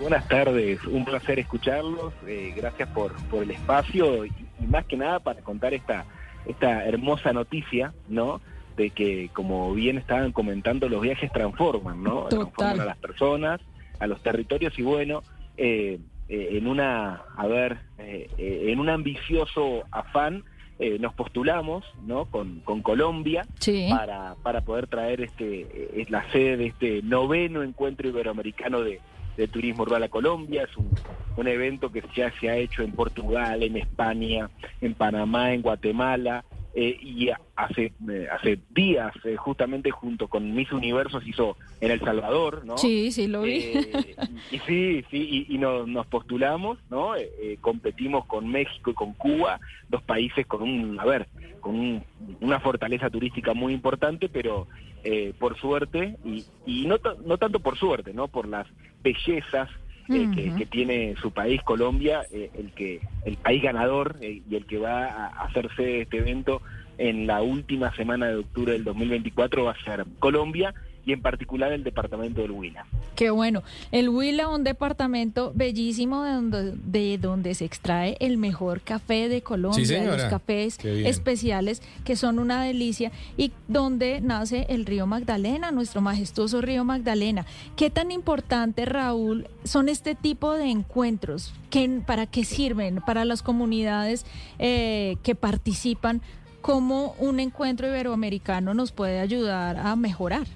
Buenas 0.00 0.26
tardes, 0.26 0.84
un 0.86 1.04
placer 1.04 1.38
escucharlos, 1.38 2.12
eh, 2.26 2.52
gracias 2.56 2.88
por, 2.88 3.12
por 3.28 3.42
el 3.44 3.52
espacio 3.52 4.24
y, 4.26 4.32
y 4.60 4.66
más 4.66 4.84
que 4.86 4.96
nada 4.96 5.20
para 5.20 5.40
contar 5.42 5.74
esta, 5.74 6.04
esta 6.46 6.84
hermosa 6.84 7.32
noticia, 7.32 7.92
¿no? 8.08 8.40
De 8.76 8.90
que, 8.90 9.30
como 9.32 9.72
bien 9.74 9.98
estaban 9.98 10.32
comentando, 10.32 10.88
los 10.88 11.02
viajes 11.02 11.30
transforman, 11.30 12.02
¿no? 12.02 12.22
Total. 12.24 12.38
Transforman 12.38 12.80
a 12.80 12.84
las 12.86 12.96
personas, 12.96 13.60
a 14.00 14.06
los 14.06 14.20
territorios 14.22 14.76
y 14.78 14.82
bueno, 14.82 15.22
eh, 15.56 16.00
eh, 16.28 16.48
en 16.52 16.66
una, 16.66 17.22
a 17.36 17.46
ver, 17.46 17.78
eh, 17.98 18.28
en 18.38 18.80
un 18.80 18.88
ambicioso 18.88 19.84
afán 19.92 20.42
eh, 20.78 20.98
nos 20.98 21.14
postulamos, 21.14 21.84
¿no? 22.04 22.24
Con, 22.24 22.60
con 22.60 22.82
Colombia 22.82 23.46
Sí. 23.60 23.86
para, 23.90 24.34
para 24.42 24.62
poder 24.62 24.88
traer 24.88 25.20
este 25.20 25.60
eh, 25.72 26.06
la 26.08 26.28
sede 26.32 26.56
de 26.56 26.66
este 26.66 27.02
noveno 27.02 27.62
encuentro 27.62 28.08
iberoamericano 28.08 28.80
de, 28.80 28.98
de 29.36 29.48
turismo 29.48 29.84
rural 29.84 30.02
a 30.04 30.08
Colombia. 30.08 30.64
Es 30.64 30.76
un, 30.76 30.96
un 31.36 31.48
evento 31.48 31.90
que 31.90 32.02
ya 32.14 32.32
se 32.40 32.48
ha 32.48 32.56
hecho 32.56 32.82
en 32.82 32.92
Portugal, 32.92 33.62
en 33.62 33.76
España, 33.76 34.50
en 34.80 34.94
Panamá, 34.94 35.52
en 35.54 35.62
Guatemala. 35.62 36.44
eh, 36.74 36.96
y 37.02 37.28
hace 37.54 37.92
eh, 38.08 38.26
hace 38.32 38.58
días, 38.70 39.12
eh, 39.24 39.36
justamente 39.36 39.90
junto 39.90 40.26
con 40.26 40.54
Miss 40.54 40.72
Universos, 40.72 41.22
hizo 41.26 41.58
en 41.80 41.90
El 41.90 42.00
Salvador, 42.00 42.64
¿no? 42.64 42.78
Sí, 42.78 43.12
sí, 43.12 43.26
lo 43.28 43.42
vi. 43.42 43.52
Eh, 43.62 44.16
y, 44.50 44.58
sí, 44.60 45.04
sí, 45.10 45.46
y, 45.48 45.54
y 45.54 45.58
nos, 45.58 45.86
nos 45.86 46.06
postulamos, 46.06 46.78
¿no? 46.88 47.12
Competimos 47.60 48.24
con 48.26 48.48
México 48.48 48.90
y 48.90 48.94
con 48.94 49.12
Cuba, 49.14 49.60
dos 49.88 50.02
países 50.02 50.46
con 50.46 50.62
un, 50.62 50.98
a 50.98 51.04
ver, 51.04 51.28
con 51.60 51.74
un- 51.78 52.04
una 52.40 52.58
fortaleza 52.60 53.10
turística 53.10 53.52
muy 53.52 53.74
importante, 53.74 54.30
pero 54.30 54.66
eh, 55.04 55.34
por 55.38 55.58
suerte, 55.58 56.16
y, 56.24 56.46
y 56.64 56.86
no, 56.86 56.96
no 57.26 57.36
tanto 57.36 57.60
por 57.60 57.76
suerte, 57.76 58.14
¿no? 58.14 58.28
Por 58.28 58.48
las 58.48 58.66
bellezas 59.02 59.68
eh, 60.08 60.54
que, 60.58 60.66
tiene 60.66 61.14
su 61.20 61.30
país, 61.30 61.62
Colombia, 61.62 62.26
eh, 62.32 62.50
el 62.58 62.72
que 62.72 63.00
el 63.24 63.36
país 63.36 63.62
ganador 63.62 64.16
eh, 64.20 64.42
y 64.48 64.56
el 64.56 64.66
que 64.66 64.78
va 64.78 65.06
a 65.06 65.26
hacerse 65.44 66.02
este 66.02 66.18
evento 66.18 66.60
en 66.98 67.26
la 67.26 67.40
última 67.40 67.94
semana 67.94 68.26
de 68.26 68.36
octubre 68.36 68.72
del 68.72 68.84
2024 68.84 69.64
va 69.64 69.72
a 69.72 69.84
ser 69.84 70.04
Colombia 70.18 70.74
y 71.04 71.12
en 71.12 71.22
particular 71.22 71.72
el 71.72 71.84
departamento 71.84 72.42
del 72.42 72.52
Huila. 72.52 72.86
Qué 73.16 73.30
bueno. 73.30 73.62
El 73.90 74.08
Huila, 74.08 74.48
un 74.48 74.64
departamento 74.64 75.52
bellísimo 75.54 76.22
de 76.22 76.32
donde, 76.32 76.72
de 76.84 77.18
donde 77.18 77.54
se 77.54 77.64
extrae 77.64 78.16
el 78.20 78.38
mejor 78.38 78.80
café 78.80 79.28
de 79.28 79.42
Colombia, 79.42 79.84
Sí, 79.84 80.06
los 80.06 80.24
cafés 80.24 80.78
especiales 80.84 81.82
que 82.04 82.16
son 82.16 82.38
una 82.38 82.62
delicia 82.62 83.10
y 83.36 83.52
donde 83.68 84.20
nace 84.20 84.66
el 84.68 84.86
río 84.86 85.06
Magdalena, 85.06 85.70
nuestro 85.72 86.00
majestuoso 86.00 86.60
río 86.60 86.84
Magdalena. 86.84 87.46
¿Qué 87.76 87.90
tan 87.90 88.10
importante, 88.10 88.84
Raúl, 88.84 89.48
son 89.64 89.88
este 89.88 90.14
tipo 90.14 90.52
de 90.54 90.66
encuentros? 90.66 91.52
¿Qué, 91.70 92.00
¿Para 92.06 92.26
qué 92.26 92.44
sirven? 92.44 93.00
Para 93.04 93.24
las 93.24 93.42
comunidades 93.42 94.24
eh, 94.58 95.16
que 95.22 95.34
participan, 95.34 96.22
¿cómo 96.60 97.14
un 97.18 97.40
encuentro 97.40 97.88
iberoamericano 97.88 98.74
nos 98.74 98.92
puede 98.92 99.20
ayudar 99.20 99.78
a 99.78 99.96
mejorar? 99.96 100.46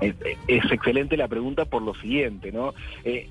Es, 0.00 0.14
excelente 0.48 1.16
la 1.16 1.28
pregunta 1.28 1.64
por 1.64 1.82
lo 1.82 1.94
siguiente, 1.94 2.52
¿no? 2.52 2.74
Eh, 3.04 3.28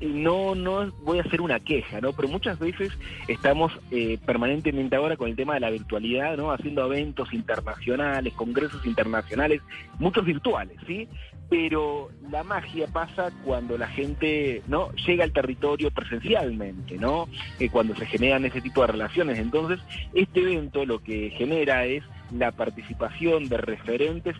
no, 0.00 0.54
no 0.54 0.90
voy 1.02 1.18
a 1.18 1.22
hacer 1.22 1.40
una 1.40 1.60
queja, 1.60 2.00
¿no? 2.00 2.12
Pero 2.12 2.28
muchas 2.28 2.58
veces 2.58 2.92
estamos 3.28 3.72
eh, 3.90 4.18
permanentemente 4.24 4.96
ahora 4.96 5.16
con 5.16 5.28
el 5.28 5.36
tema 5.36 5.54
de 5.54 5.60
la 5.60 5.70
virtualidad, 5.70 6.36
¿no? 6.36 6.50
Haciendo 6.50 6.84
eventos 6.86 7.32
internacionales, 7.32 8.32
congresos 8.34 8.84
internacionales, 8.84 9.60
muchos 9.98 10.24
virtuales, 10.24 10.76
¿sí? 10.86 11.08
Pero 11.48 12.10
la 12.30 12.42
magia 12.42 12.86
pasa 12.86 13.30
cuando 13.44 13.76
la 13.76 13.86
gente, 13.86 14.62
¿no? 14.66 14.90
Llega 15.06 15.24
al 15.24 15.32
territorio 15.32 15.90
presencialmente, 15.90 16.96
¿no? 16.96 17.28
Eh, 17.60 17.68
cuando 17.70 17.94
se 17.94 18.06
generan 18.06 18.44
ese 18.44 18.60
tipo 18.60 18.80
de 18.80 18.88
relaciones. 18.88 19.38
Entonces, 19.38 19.78
este 20.14 20.40
evento 20.40 20.84
lo 20.84 21.02
que 21.02 21.30
genera 21.30 21.84
es 21.84 22.02
la 22.32 22.50
participación 22.52 23.48
de 23.48 23.58
referentes 23.58 24.36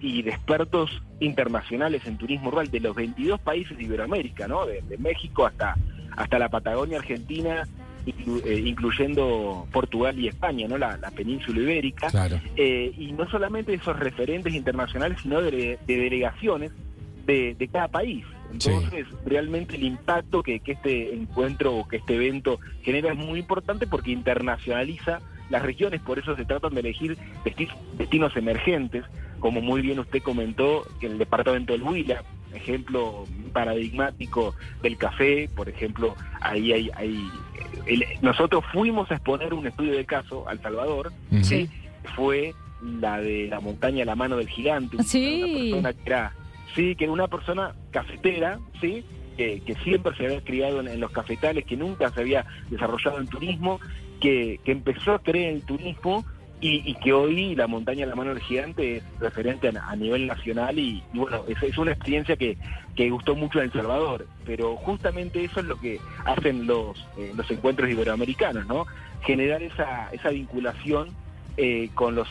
y 0.00 0.22
de 0.22 0.30
expertos 0.30 1.02
internacionales 1.20 2.02
en 2.06 2.16
turismo 2.16 2.50
rural 2.50 2.70
de 2.70 2.80
los 2.80 2.94
22 2.96 3.40
países 3.40 3.76
de 3.76 3.84
Iberoamérica, 3.84 4.48
¿no? 4.48 4.66
De, 4.66 4.82
de 4.82 4.96
México 4.98 5.46
hasta, 5.46 5.76
hasta 6.16 6.38
la 6.38 6.48
Patagonia 6.48 6.98
Argentina, 6.98 7.66
inclu- 8.06 8.42
eh, 8.46 8.62
incluyendo 8.64 9.66
Portugal 9.72 10.18
y 10.18 10.28
España, 10.28 10.66
¿no? 10.68 10.78
La, 10.78 10.96
la 10.96 11.10
península 11.10 11.60
ibérica. 11.60 12.08
Claro. 12.10 12.40
Eh, 12.56 12.92
y 12.96 13.12
no 13.12 13.28
solamente 13.28 13.74
esos 13.74 13.98
referentes 13.98 14.54
internacionales, 14.54 15.18
sino 15.22 15.40
de, 15.42 15.78
de 15.86 15.96
delegaciones 15.96 16.72
de, 17.26 17.54
de 17.58 17.68
cada 17.68 17.88
país. 17.88 18.24
Entonces, 18.52 19.06
realmente 19.24 19.76
el 19.76 19.84
impacto 19.84 20.42
que, 20.42 20.60
que 20.60 20.72
este 20.72 21.14
encuentro 21.14 21.74
o 21.76 21.88
que 21.88 21.96
este 21.98 22.14
evento 22.16 22.58
genera 22.82 23.12
es 23.12 23.18
muy 23.18 23.38
importante 23.38 23.86
porque 23.86 24.10
internacionaliza 24.10 25.20
las 25.50 25.62
regiones, 25.62 26.00
por 26.00 26.18
eso 26.18 26.36
se 26.36 26.44
tratan 26.44 26.74
de 26.74 26.80
elegir 26.80 27.16
desti- 27.44 27.68
destinos 27.98 28.36
emergentes, 28.36 29.04
como 29.40 29.60
muy 29.60 29.80
bien 29.82 29.98
usted 29.98 30.22
comentó, 30.22 30.86
que 31.00 31.06
el 31.06 31.18
departamento 31.18 31.72
del 31.72 31.82
Huila, 31.82 32.22
ejemplo 32.54 33.24
paradigmático 33.52 34.54
del 34.82 34.96
café, 34.96 35.48
por 35.54 35.68
ejemplo, 35.68 36.14
ahí 36.40 36.72
hay, 36.72 36.90
hay 36.94 37.28
el- 37.86 38.04
nosotros 38.22 38.64
fuimos 38.72 39.10
a 39.10 39.14
exponer 39.14 39.54
un 39.54 39.66
estudio 39.66 39.92
de 39.92 40.04
caso 40.04 40.48
al 40.48 40.60
Salvador. 40.60 41.12
¿sí? 41.42 41.68
fue 42.16 42.54
la 42.82 43.20
de 43.20 43.46
la 43.48 43.60
montaña 43.60 44.02
a 44.04 44.06
la 44.06 44.16
mano 44.16 44.36
del 44.38 44.48
gigante. 44.48 44.96
una 44.96 45.04
Sí. 45.04 45.70
persona 45.70 45.92
que 45.92 46.00
era, 46.06 46.32
sí, 46.74 46.94
que 46.96 47.08
una 47.08 47.28
persona 47.28 47.74
cafetera, 47.90 48.58
sí, 48.80 49.04
que, 49.36 49.76
siempre 49.82 50.14
se 50.16 50.26
había 50.26 50.40
criado 50.42 50.80
en, 50.80 51.00
los 51.00 51.10
cafetales, 51.10 51.64
que 51.64 51.76
nunca 51.76 52.10
se 52.10 52.20
había 52.20 52.44
desarrollado 52.68 53.20
en 53.20 53.26
turismo, 53.26 53.80
que, 54.20 54.60
que 54.64 54.72
empezó 54.72 55.14
a 55.14 55.22
creer 55.22 55.54
en 55.54 55.60
turismo 55.62 56.24
y, 56.60 56.94
que 56.96 57.12
hoy 57.14 57.54
la 57.54 57.66
montaña 57.66 58.04
a 58.04 58.08
la 58.08 58.14
mano 58.14 58.34
del 58.34 58.42
gigante 58.42 58.98
es 58.98 59.04
referente 59.18 59.68
a, 59.68 59.96
nivel 59.96 60.26
nacional 60.26 60.78
y, 60.78 61.02
y 61.12 61.18
bueno, 61.18 61.42
es, 61.48 61.62
es 61.62 61.78
una 61.78 61.92
experiencia 61.92 62.36
que, 62.36 62.58
que 62.94 63.08
gustó 63.08 63.34
mucho 63.34 63.58
en 63.60 63.66
El 63.66 63.72
Salvador, 63.72 64.26
pero 64.44 64.76
justamente 64.76 65.42
eso 65.42 65.60
es 65.60 65.66
lo 65.66 65.80
que 65.80 65.98
hacen 66.26 66.66
los, 66.66 66.98
eh, 67.16 67.32
los 67.34 67.50
encuentros 67.50 67.88
iberoamericanos, 67.88 68.66
¿no? 68.66 68.86
Generar 69.22 69.62
esa, 69.62 70.10
esa 70.12 70.28
vinculación 70.28 71.08
eh, 71.56 71.88
con 71.94 72.14
los 72.14 72.28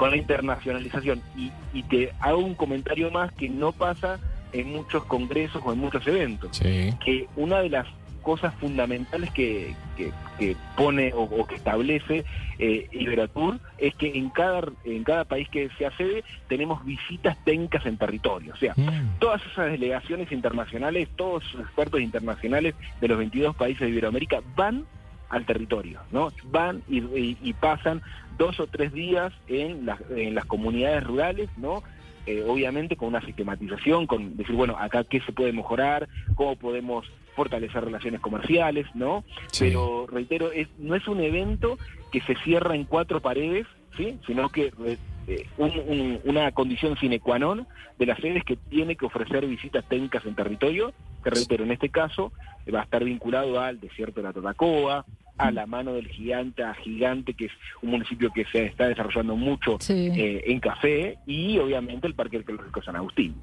con 0.00 0.10
la 0.10 0.16
internacionalización 0.16 1.20
y, 1.36 1.52
y 1.74 1.82
te 1.82 2.10
hago 2.20 2.38
un 2.38 2.54
comentario 2.54 3.10
más 3.10 3.30
que 3.32 3.50
no 3.50 3.72
pasa 3.72 4.18
en 4.50 4.72
muchos 4.72 5.04
congresos 5.04 5.60
o 5.62 5.74
en 5.74 5.78
muchos 5.78 6.06
eventos 6.06 6.56
Sí. 6.56 6.90
que 7.04 7.26
una 7.36 7.58
de 7.60 7.68
las 7.68 7.86
cosas 8.22 8.54
fundamentales 8.54 9.30
que, 9.32 9.74
que- 9.98 10.10
que 10.38 10.56
pone 10.74 11.12
o, 11.12 11.24
o 11.24 11.46
que 11.46 11.56
establece 11.56 12.24
eh, 12.58 12.88
Iberatur 12.92 13.60
es 13.76 13.94
que 13.94 14.08
en 14.16 14.30
cada 14.30 14.62
en 14.84 15.04
cada 15.04 15.24
país 15.26 15.46
que 15.50 15.68
se 15.76 15.84
accede 15.84 16.24
tenemos 16.48 16.82
visitas 16.84 17.36
técnicas 17.44 17.84
en 17.84 17.98
territorio 17.98 18.54
o 18.54 18.56
sea 18.56 18.72
Mm. 18.78 19.18
todas 19.18 19.42
esas 19.52 19.70
delegaciones 19.70 20.32
internacionales, 20.32 21.08
todos 21.16 21.44
esos 21.44 21.60
expertos 21.60 22.00
internacionales 22.00 22.74
de 23.02 23.08
los 23.08 23.18
22 23.18 23.54
países 23.54 23.80
de 23.82 23.90
Iberoamérica 23.90 24.40
van 24.56 24.84
al 25.30 25.46
territorio, 25.46 26.00
¿no? 26.10 26.32
Van 26.44 26.82
y, 26.88 26.98
y- 26.98 27.38
y 27.40 27.52
pasan 27.54 28.02
dos 28.36 28.60
o 28.60 28.66
tres 28.66 28.92
días 28.92 29.32
en 29.48 29.86
las, 29.86 30.00
en 30.10 30.34
las 30.34 30.44
comunidades 30.44 31.04
rurales, 31.04 31.48
¿no? 31.56 31.82
Eh, 32.26 32.44
obviamente 32.46 32.96
con 32.96 33.08
una 33.08 33.20
sistematización, 33.22 34.06
con 34.06 34.36
decir, 34.36 34.54
bueno, 34.54 34.76
acá 34.78 35.04
qué 35.04 35.20
se 35.22 35.32
puede 35.32 35.52
mejorar, 35.52 36.08
cómo 36.34 36.56
podemos 36.56 37.06
fortalecer 37.34 37.84
relaciones 37.84 38.20
comerciales, 38.20 38.86
¿no? 38.94 39.24
Sí. 39.52 39.64
Pero 39.66 40.06
reitero, 40.06 40.52
es, 40.52 40.68
no 40.78 40.94
es 40.94 41.06
un 41.08 41.20
evento 41.20 41.78
que 42.12 42.20
se 42.22 42.34
cierra 42.44 42.74
en 42.74 42.84
cuatro 42.84 43.20
paredes, 43.20 43.66
¿sí? 43.96 44.18
Sino 44.26 44.48
que 44.50 44.70
re- 44.78 44.98
eh, 45.28 45.46
un- 45.58 45.70
un- 45.86 46.20
una 46.24 46.50
condición 46.52 46.96
sine 46.98 47.20
qua 47.20 47.38
non 47.38 47.66
de 47.98 48.06
las 48.06 48.18
sedes 48.18 48.42
que 48.44 48.56
tiene 48.56 48.96
que 48.96 49.06
ofrecer 49.06 49.46
visitas 49.46 49.84
técnicas 49.88 50.24
en 50.26 50.34
territorio, 50.34 50.92
que 51.22 51.30
reitero, 51.30 51.62
en 51.64 51.70
este 51.70 51.88
caso 51.88 52.32
eh, 52.66 52.72
va 52.72 52.80
a 52.80 52.84
estar 52.84 53.04
vinculado 53.04 53.60
al 53.60 53.78
desierto 53.80 54.20
de 54.20 54.26
la 54.26 54.32
Tatacoa, 54.32 55.04
a 55.40 55.50
la 55.50 55.66
mano 55.66 55.92
del 55.94 56.08
gigante, 56.08 56.62
a 56.62 56.74
Gigante, 56.74 57.34
que 57.34 57.46
es 57.46 57.52
un 57.82 57.90
municipio 57.90 58.30
que 58.32 58.44
se 58.52 58.66
está 58.66 58.88
desarrollando 58.88 59.36
mucho 59.36 59.76
Sí. 59.80 60.10
eh, 60.14 60.42
en 60.46 60.60
café, 60.60 61.18
y 61.26 61.58
obviamente 61.58 62.06
el 62.06 62.14
Parque 62.14 62.38
Arqueológico 62.38 62.82
San 62.82 62.96
Agustín. 62.96 63.34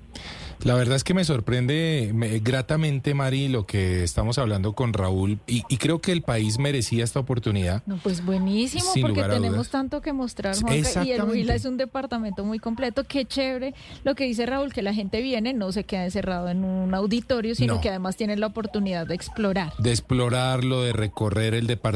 La 0.63 0.73
verdad 0.73 0.95
es 0.95 1.03
que 1.03 1.13
me 1.13 1.23
sorprende 1.23 2.11
me- 2.15 2.39
gratamente, 2.39 3.13
Mari, 3.13 3.47
lo 3.47 3.65
que 3.67 4.03
estamos 4.03 4.37
hablando 4.39 4.73
con 4.73 4.91
Raúl 4.93 5.37
y, 5.47 5.61
y 5.69 5.77
creo 5.77 5.99
que 6.01 6.11
el 6.11 6.23
país 6.23 6.57
merecía 6.57 7.03
esta 7.03 7.19
oportunidad. 7.19 7.83
No, 7.85 7.97
pues 7.97 8.25
buenísimo, 8.25 8.83
Sin 8.91 9.03
porque 9.03 9.15
lugar 9.17 9.31
a 9.31 9.33
tenemos 9.35 9.55
dudas. 9.57 9.69
tanto 9.69 10.01
que 10.01 10.13
mostrar, 10.13 10.55
Juanca, 10.59 11.03
y 11.05 11.11
el. 11.11 11.21
Huila 11.23 11.53
es 11.55 11.65
un 11.65 11.77
departamento 11.77 12.43
muy 12.43 12.57
completo. 12.59 13.03
Qué 13.03 13.25
chévere 13.25 13.73
lo 14.03 14.15
que 14.15 14.23
dice 14.25 14.45
Raúl, 14.47 14.73
que 14.73 14.81
la 14.81 14.93
gente 14.93 15.21
viene, 15.21 15.53
no 15.53 15.71
se 15.71 15.83
queda 15.83 16.05
encerrado 16.05 16.49
en 16.49 16.63
un 16.63 16.93
auditorio, 16.95 17.53
sino 17.53 17.75
No. 17.75 17.81
que 17.81 17.89
además 17.89 18.15
tiene 18.17 18.35
la 18.35 18.47
oportunidad 18.47 19.05
de 19.05 19.13
explorar. 19.15 19.73
de 19.77 19.91
explorarlo, 19.91 20.81
de 20.81 20.93
recorrer 20.93 21.53
el 21.53 21.67
departamento 21.67 21.86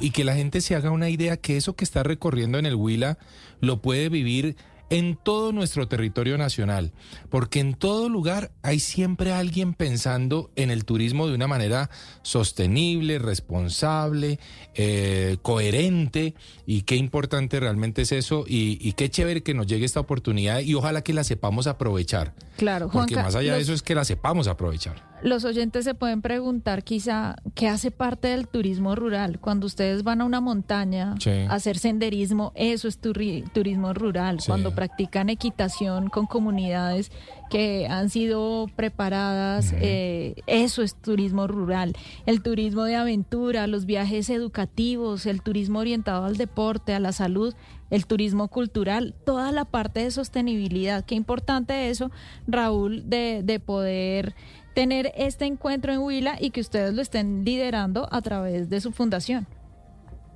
y 0.00 0.10
que 0.10 0.24
la 0.24 0.34
gente 0.34 0.60
se 0.60 0.74
haga 0.74 0.90
una 0.90 1.08
idea 1.08 1.36
que 1.36 1.56
eso 1.56 1.74
que 1.74 1.84
está 1.84 2.02
recorriendo 2.02 2.58
en 2.58 2.66
el 2.66 2.74
Huila 2.74 3.18
lo 3.60 3.80
puede 3.80 4.08
vivir 4.08 4.56
en 4.90 5.16
todo 5.16 5.52
nuestro 5.52 5.88
territorio 5.88 6.36
nacional, 6.36 6.92
porque 7.30 7.60
en 7.60 7.72
todo 7.72 8.10
lugar 8.10 8.50
hay 8.62 8.78
siempre 8.78 9.32
alguien 9.32 9.72
pensando 9.72 10.50
en 10.54 10.70
el 10.70 10.84
turismo 10.84 11.26
de 11.26 11.34
una 11.34 11.46
manera 11.46 11.88
sostenible, 12.20 13.18
responsable, 13.18 14.38
eh, 14.74 15.38
coherente, 15.40 16.34
y 16.66 16.82
qué 16.82 16.96
importante 16.96 17.58
realmente 17.58 18.02
es 18.02 18.12
eso, 18.12 18.44
y, 18.46 18.76
y 18.86 18.92
qué 18.92 19.08
chévere 19.08 19.42
que 19.42 19.54
nos 19.54 19.66
llegue 19.66 19.86
esta 19.86 20.00
oportunidad 20.00 20.60
y 20.60 20.74
ojalá 20.74 21.00
que 21.02 21.14
la 21.14 21.24
sepamos 21.24 21.66
aprovechar, 21.66 22.34
Claro, 22.58 22.90
porque 22.90 23.14
Juanca, 23.14 23.22
más 23.22 23.34
allá 23.34 23.54
de 23.54 23.62
eso 23.62 23.72
es 23.72 23.82
que 23.82 23.94
la 23.94 24.04
sepamos 24.04 24.46
aprovechar. 24.46 25.11
Los 25.22 25.44
oyentes 25.44 25.84
se 25.84 25.94
pueden 25.94 26.20
preguntar 26.20 26.82
quizá 26.82 27.36
qué 27.54 27.68
hace 27.68 27.92
parte 27.92 28.26
del 28.28 28.48
turismo 28.48 28.96
rural. 28.96 29.38
Cuando 29.38 29.66
ustedes 29.66 30.02
van 30.02 30.20
a 30.20 30.24
una 30.24 30.40
montaña 30.40 31.14
Sí. 31.20 31.30
a 31.30 31.52
hacer 31.54 31.78
senderismo, 31.78 32.50
eso 32.56 32.88
es 32.88 33.00
turi- 33.00 33.48
turismo 33.52 33.92
rural. 33.94 34.40
Sí. 34.40 34.46
Cuando 34.48 34.74
practican 34.74 35.30
equitación 35.30 36.08
con 36.08 36.26
comunidades 36.26 37.12
que 37.50 37.86
han 37.88 38.10
sido 38.10 38.66
preparadas, 38.74 39.72
eh, 39.76 40.34
eso 40.48 40.82
es 40.82 40.96
turismo 40.96 41.46
rural. 41.46 41.92
El 42.26 42.42
turismo 42.42 42.82
de 42.84 42.96
aventura, 42.96 43.68
los 43.68 43.86
viajes 43.86 44.28
educativos, 44.28 45.26
el 45.26 45.40
turismo 45.40 45.78
orientado 45.78 46.24
al 46.24 46.36
deporte, 46.36 46.94
a 46.94 46.98
la 47.00 47.12
salud, 47.12 47.54
el 47.90 48.06
turismo 48.06 48.48
cultural, 48.48 49.14
toda 49.24 49.52
la 49.52 49.66
parte 49.66 50.00
de 50.00 50.10
sostenibilidad. 50.10 51.04
Qué 51.04 51.14
importante 51.14 51.90
eso, 51.90 52.10
Raúl, 52.48 53.08
de, 53.08 53.42
de 53.44 53.60
poder 53.60 54.34
tener 54.74 55.12
este 55.16 55.44
encuentro 55.46 55.92
en 55.92 56.00
Huila 56.00 56.36
y 56.40 56.50
que 56.50 56.60
ustedes 56.60 56.94
lo 56.94 57.02
estén 57.02 57.44
liderando 57.44 58.08
a 58.10 58.22
través 58.22 58.70
de 58.70 58.80
su 58.80 58.92
fundación. 58.92 59.46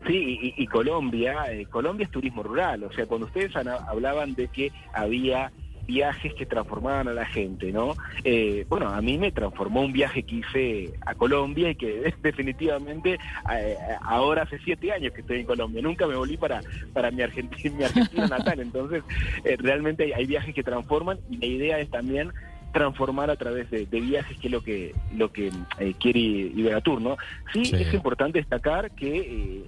Sí, 0.06 0.54
y, 0.56 0.66
Colombia, 0.68 1.50
eh, 1.50 1.66
Colombia 1.66 2.04
es 2.04 2.10
turismo 2.10 2.44
rural, 2.44 2.84
o 2.84 2.92
sea, 2.92 3.06
cuando 3.06 3.26
ustedes 3.26 3.56
hablaban 3.56 4.34
de 4.34 4.46
que 4.46 4.70
había 4.92 5.50
viajes 5.86 6.34
que 6.34 6.46
transformaban 6.46 7.08
a 7.08 7.12
la 7.12 7.24
gente, 7.24 7.72
¿no? 7.72 7.94
Eh, 8.24 8.66
bueno, 8.68 8.88
a 8.88 9.00
mí 9.00 9.18
me 9.18 9.32
transformó 9.32 9.82
un 9.82 9.92
viaje 9.92 10.22
que 10.24 10.36
hice 10.36 10.92
a 11.04 11.14
Colombia 11.14 11.70
y 11.70 11.76
que 11.76 12.12
definitivamente 12.22 13.18
eh, 13.52 13.76
ahora 14.02 14.42
hace 14.42 14.58
siete 14.58 14.92
años 14.92 15.12
que 15.12 15.20
estoy 15.20 15.40
en 15.40 15.46
Colombia. 15.46 15.80
Nunca 15.82 16.06
me 16.06 16.16
volví 16.16 16.36
para, 16.36 16.60
para 16.92 17.10
mi, 17.10 17.22
Argentina, 17.22 17.74
mi 17.78 17.84
Argentina 17.84 18.26
natal. 18.26 18.60
Entonces, 18.60 19.02
eh, 19.44 19.56
realmente 19.58 20.12
hay 20.14 20.26
viajes 20.26 20.54
que 20.54 20.62
transforman 20.62 21.18
y 21.30 21.38
la 21.38 21.46
idea 21.46 21.78
es 21.78 21.90
también 21.90 22.32
transformar 22.72 23.30
a 23.30 23.36
través 23.36 23.70
de, 23.70 23.86
de 23.86 24.00
viajes, 24.00 24.38
que 24.38 24.48
es 24.48 24.52
lo 24.52 24.62
que 24.62 24.94
lo 25.16 25.32
que 25.32 25.50
eh, 25.78 25.94
quiere 25.98 26.18
Iberatur, 26.20 27.00
¿no? 27.00 27.16
Sí, 27.52 27.64
Sí. 27.64 27.76
es 27.76 27.94
importante 27.94 28.38
destacar 28.38 28.90
que 28.92 29.18
eh, 29.18 29.64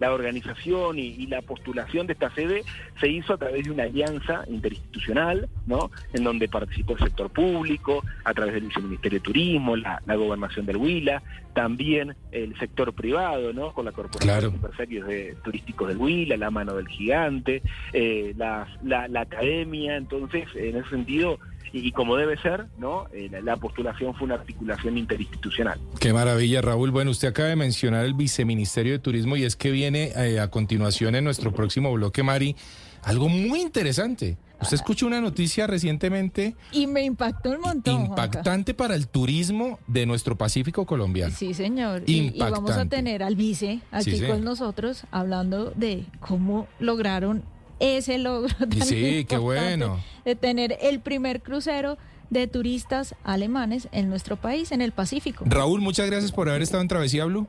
la 0.00 0.12
organización 0.12 0.98
y, 0.98 1.02
y 1.06 1.26
la 1.28 1.40
postulación 1.40 2.06
de 2.08 2.14
esta 2.14 2.28
sede 2.34 2.62
se 3.00 3.08
hizo 3.08 3.32
a 3.32 3.38
través 3.38 3.64
de 3.64 3.70
una 3.70 3.84
alianza 3.84 4.44
interinstitucional, 4.48 5.48
¿no? 5.66 5.90
En 6.12 6.24
donde 6.24 6.48
participó 6.48 6.94
el 6.94 6.98
sector 6.98 7.30
público, 7.30 8.02
a 8.24 8.34
través 8.34 8.54
del 8.54 8.64
Viceministerio 8.64 9.18
de 9.20 9.22
Turismo, 9.24 9.76
la, 9.76 10.02
la 10.04 10.16
Gobernación 10.16 10.66
del 10.66 10.78
Huila, 10.78 11.22
también 11.54 12.16
el 12.32 12.58
sector 12.58 12.92
privado, 12.92 13.52
¿no? 13.52 13.72
Con 13.72 13.84
la 13.84 13.92
Corporación 13.92 14.28
Claro. 14.34 14.50
de 14.50 14.56
Empresarios 14.56 15.06
de- 15.06 15.36
Turísticos 15.44 15.88
del 15.88 15.96
Huila, 15.98 16.36
la 16.36 16.50
Mano 16.50 16.74
del 16.74 16.88
Gigante, 16.88 17.62
eh, 17.92 18.34
la, 18.36 18.66
la, 18.82 19.06
la 19.06 19.20
Academia, 19.22 19.96
entonces, 19.96 20.46
en 20.56 20.76
ese 20.76 20.90
sentido, 20.90 21.38
y, 21.74 21.88
y 21.88 21.92
como 21.92 22.16
debe 22.16 22.36
ser, 22.40 22.66
¿no? 22.78 23.06
Eh, 23.12 23.28
la, 23.30 23.40
la 23.40 23.56
postulación 23.56 24.14
fue 24.14 24.26
una 24.26 24.36
articulación 24.36 24.96
interinstitucional. 24.96 25.78
Qué 26.00 26.12
maravilla, 26.12 26.62
Raúl. 26.62 26.90
Bueno, 26.90 27.10
usted 27.10 27.28
acaba 27.28 27.48
de 27.48 27.56
mencionar 27.56 28.04
el 28.04 28.14
Viceministerio 28.14 28.92
de 28.92 28.98
Turismo 29.00 29.36
y 29.36 29.44
es 29.44 29.56
que 29.56 29.70
viene 29.70 30.12
eh, 30.16 30.38
a 30.40 30.48
continuación 30.50 31.14
en 31.16 31.24
nuestro 31.24 31.52
próximo 31.52 31.92
bloque, 31.92 32.22
Mari, 32.22 32.54
algo 33.02 33.28
muy 33.28 33.60
interesante. 33.60 34.36
Usted 34.62 34.76
escuchó 34.76 35.06
una 35.06 35.20
noticia 35.20 35.66
recientemente 35.66 36.54
Y 36.72 36.86
me 36.86 37.02
impactó 37.04 37.50
un 37.50 37.60
montón. 37.60 38.06
Juanca. 38.06 38.24
impactante 38.24 38.72
para 38.72 38.94
el 38.94 39.08
turismo 39.08 39.78
de 39.88 40.06
nuestro 40.06 40.36
Pacífico 40.36 40.86
colombiano. 40.86 41.34
Sí, 41.36 41.52
señor. 41.52 42.04
Y, 42.06 42.12
y 42.34 42.38
vamos 42.38 42.54
a 42.56 42.58
Impactante. 42.60 42.96
tener 42.96 43.22
al 43.22 43.34
vice 43.36 43.80
aquí 43.90 44.16
sí. 44.16 44.24
con 44.26 44.42
nosotros 44.44 45.04
hablando 45.10 45.72
de 45.72 46.04
cómo 46.20 46.66
lograron 46.78 47.42
ese 47.80 48.18
logro 48.18 48.54
tan 48.58 48.82
sí, 48.82 49.24
qué 49.28 49.36
bueno. 49.36 50.00
de 50.24 50.36
tener 50.36 50.78
el 50.80 51.00
primer 51.00 51.42
crucero 51.42 51.98
de 52.30 52.46
turistas 52.46 53.14
alemanes 53.22 53.88
en 53.92 54.08
nuestro 54.08 54.36
país, 54.36 54.72
en 54.72 54.80
el 54.80 54.92
Pacífico. 54.92 55.44
Raúl, 55.46 55.80
muchas 55.80 56.10
gracias 56.10 56.32
por 56.32 56.48
haber 56.48 56.62
estado 56.62 56.82
en 56.82 56.88
Travesía 56.88 57.24
Blue. 57.24 57.46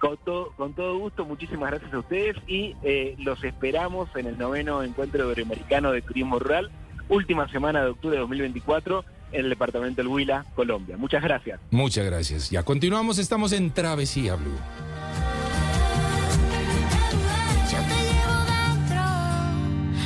Con 0.00 0.18
todo, 0.18 0.52
con 0.56 0.74
todo 0.74 0.98
gusto, 0.98 1.24
muchísimas 1.24 1.70
gracias 1.70 1.94
a 1.94 1.98
ustedes 1.98 2.36
y 2.46 2.74
eh, 2.82 3.14
los 3.18 3.42
esperamos 3.42 4.08
en 4.16 4.26
el 4.26 4.36
noveno 4.36 4.82
encuentro 4.82 5.24
iberoamericano 5.24 5.92
de 5.92 6.02
turismo 6.02 6.38
rural, 6.38 6.70
última 7.08 7.48
semana 7.48 7.82
de 7.82 7.90
octubre 7.90 8.16
de 8.16 8.20
2024 8.20 9.04
en 9.32 9.44
el 9.44 9.50
departamento 9.50 10.02
del 10.02 10.08
Huila, 10.08 10.44
Colombia. 10.54 10.96
Muchas 10.96 11.22
gracias. 11.22 11.60
Muchas 11.70 12.04
gracias. 12.04 12.50
Ya 12.50 12.62
continuamos, 12.62 13.18
estamos 13.18 13.52
en 13.52 13.70
Travesía 13.70 14.34
Blue. 14.34 14.58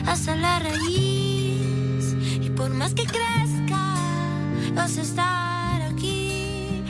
Hasta 0.09 0.35
la 0.37 0.59
raíz 0.59 2.17
y 2.41 2.51
por 2.57 2.71
más 2.71 2.95
que 2.95 3.05
crezca 3.05 3.95
vas 4.75 4.97
a 4.97 5.03
estar 5.03 5.83
aquí. 5.83 6.83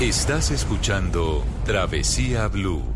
Estás 0.00 0.50
escuchando 0.50 1.44
Travesía 1.64 2.48
Blue. 2.48 2.95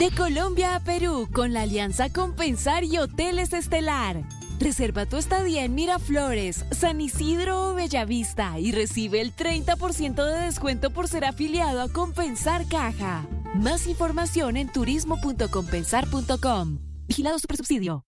De 0.00 0.10
Colombia 0.10 0.74
a 0.76 0.80
Perú, 0.80 1.28
con 1.30 1.52
la 1.52 1.60
alianza 1.60 2.08
Compensar 2.08 2.84
y 2.84 2.96
Hoteles 2.96 3.52
Estelar. 3.52 4.22
Reserva 4.58 5.04
tu 5.04 5.18
estadía 5.18 5.62
en 5.62 5.74
Miraflores, 5.74 6.64
San 6.70 7.02
Isidro 7.02 7.68
o 7.68 7.74
Bellavista 7.74 8.58
y 8.58 8.72
recibe 8.72 9.20
el 9.20 9.36
30% 9.36 10.24
de 10.24 10.46
descuento 10.46 10.88
por 10.88 11.06
ser 11.06 11.26
afiliado 11.26 11.82
a 11.82 11.92
Compensar 11.92 12.66
Caja. 12.66 13.26
Más 13.54 13.86
información 13.86 14.56
en 14.56 14.72
turismo.compensar.com. 14.72 16.78
Vigilado 17.06 17.38
Supersubsidio. 17.38 18.06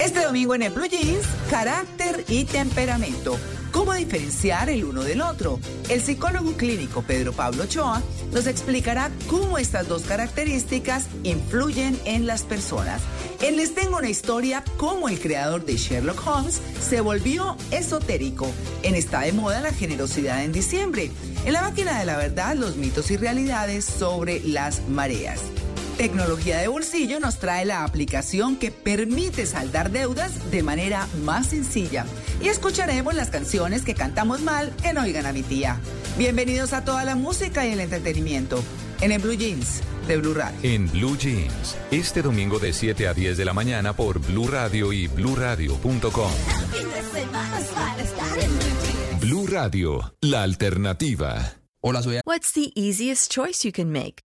Este 0.00 0.24
domingo 0.24 0.54
en 0.54 0.62
el 0.62 0.72
Blue 0.72 0.86
Jeans, 0.86 1.26
carácter 1.50 2.24
y 2.28 2.46
temperamento. 2.46 3.36
¿Cómo 3.86 3.98
diferenciar 3.98 4.68
el 4.68 4.84
uno 4.84 5.04
del 5.04 5.20
otro? 5.20 5.60
El 5.88 6.02
psicólogo 6.02 6.54
clínico 6.54 7.02
Pedro 7.02 7.32
Pablo 7.32 7.62
Ochoa 7.62 8.02
nos 8.32 8.48
explicará 8.48 9.12
cómo 9.28 9.58
estas 9.58 9.86
dos 9.86 10.02
características 10.02 11.06
influyen 11.22 11.96
en 12.04 12.26
las 12.26 12.42
personas. 12.42 13.00
En 13.40 13.56
Les 13.56 13.76
Tengo 13.76 13.98
una 13.98 14.08
historia 14.08 14.64
cómo 14.76 15.08
el 15.08 15.20
creador 15.20 15.64
de 15.64 15.76
Sherlock 15.76 16.20
Holmes 16.26 16.60
se 16.80 17.00
volvió 17.00 17.56
esotérico. 17.70 18.50
En 18.82 18.96
Está 18.96 19.20
de 19.20 19.30
moda 19.30 19.60
la 19.60 19.72
generosidad 19.72 20.42
en 20.42 20.50
diciembre. 20.50 21.12
En 21.44 21.52
la 21.52 21.62
máquina 21.62 22.00
de 22.00 22.06
la 22.06 22.16
verdad, 22.16 22.56
los 22.56 22.74
mitos 22.74 23.12
y 23.12 23.16
realidades 23.16 23.84
sobre 23.84 24.40
las 24.40 24.82
mareas. 24.88 25.38
Tecnología 25.96 26.58
de 26.58 26.68
Bolsillo 26.68 27.20
nos 27.20 27.38
trae 27.38 27.64
la 27.64 27.82
aplicación 27.82 28.56
que 28.56 28.70
permite 28.70 29.46
saldar 29.46 29.90
deudas 29.90 30.50
de 30.50 30.62
manera 30.62 31.08
más 31.24 31.46
sencilla. 31.46 32.04
Y 32.42 32.48
escucharemos 32.48 33.14
las 33.14 33.30
canciones 33.30 33.82
que 33.82 33.94
cantamos 33.94 34.42
mal 34.42 34.74
en 34.84 34.98
Oigan 34.98 35.24
a 35.24 35.32
mi 35.32 35.42
tía. 35.42 35.80
Bienvenidos 36.18 36.74
a 36.74 36.84
toda 36.84 37.04
la 37.04 37.16
música 37.16 37.66
y 37.66 37.72
el 37.72 37.80
entretenimiento 37.80 38.62
en 39.00 39.12
el 39.12 39.22
Blue 39.22 39.32
Jeans 39.32 39.80
de 40.06 40.18
Blue 40.18 40.34
Radio. 40.34 40.58
En 40.62 40.86
Blue 40.90 41.16
Jeans, 41.16 41.76
este 41.90 42.20
domingo 42.20 42.58
de 42.58 42.74
7 42.74 43.08
a 43.08 43.14
10 43.14 43.38
de 43.38 43.44
la 43.46 43.54
mañana 43.54 43.94
por 43.94 44.18
Blue 44.20 44.48
Radio 44.48 44.92
y 44.92 45.08
bluradio.com. 45.08 46.30
Blue 49.20 49.46
Radio, 49.46 50.14
la 50.20 50.42
alternativa. 50.42 51.54
Hola, 51.80 52.02
soy 52.02 52.20
What's 52.26 52.52
the 52.52 52.70
easiest 52.74 53.32
choice 53.32 53.64
you 53.64 53.72
can 53.72 53.90
make? 53.90 54.25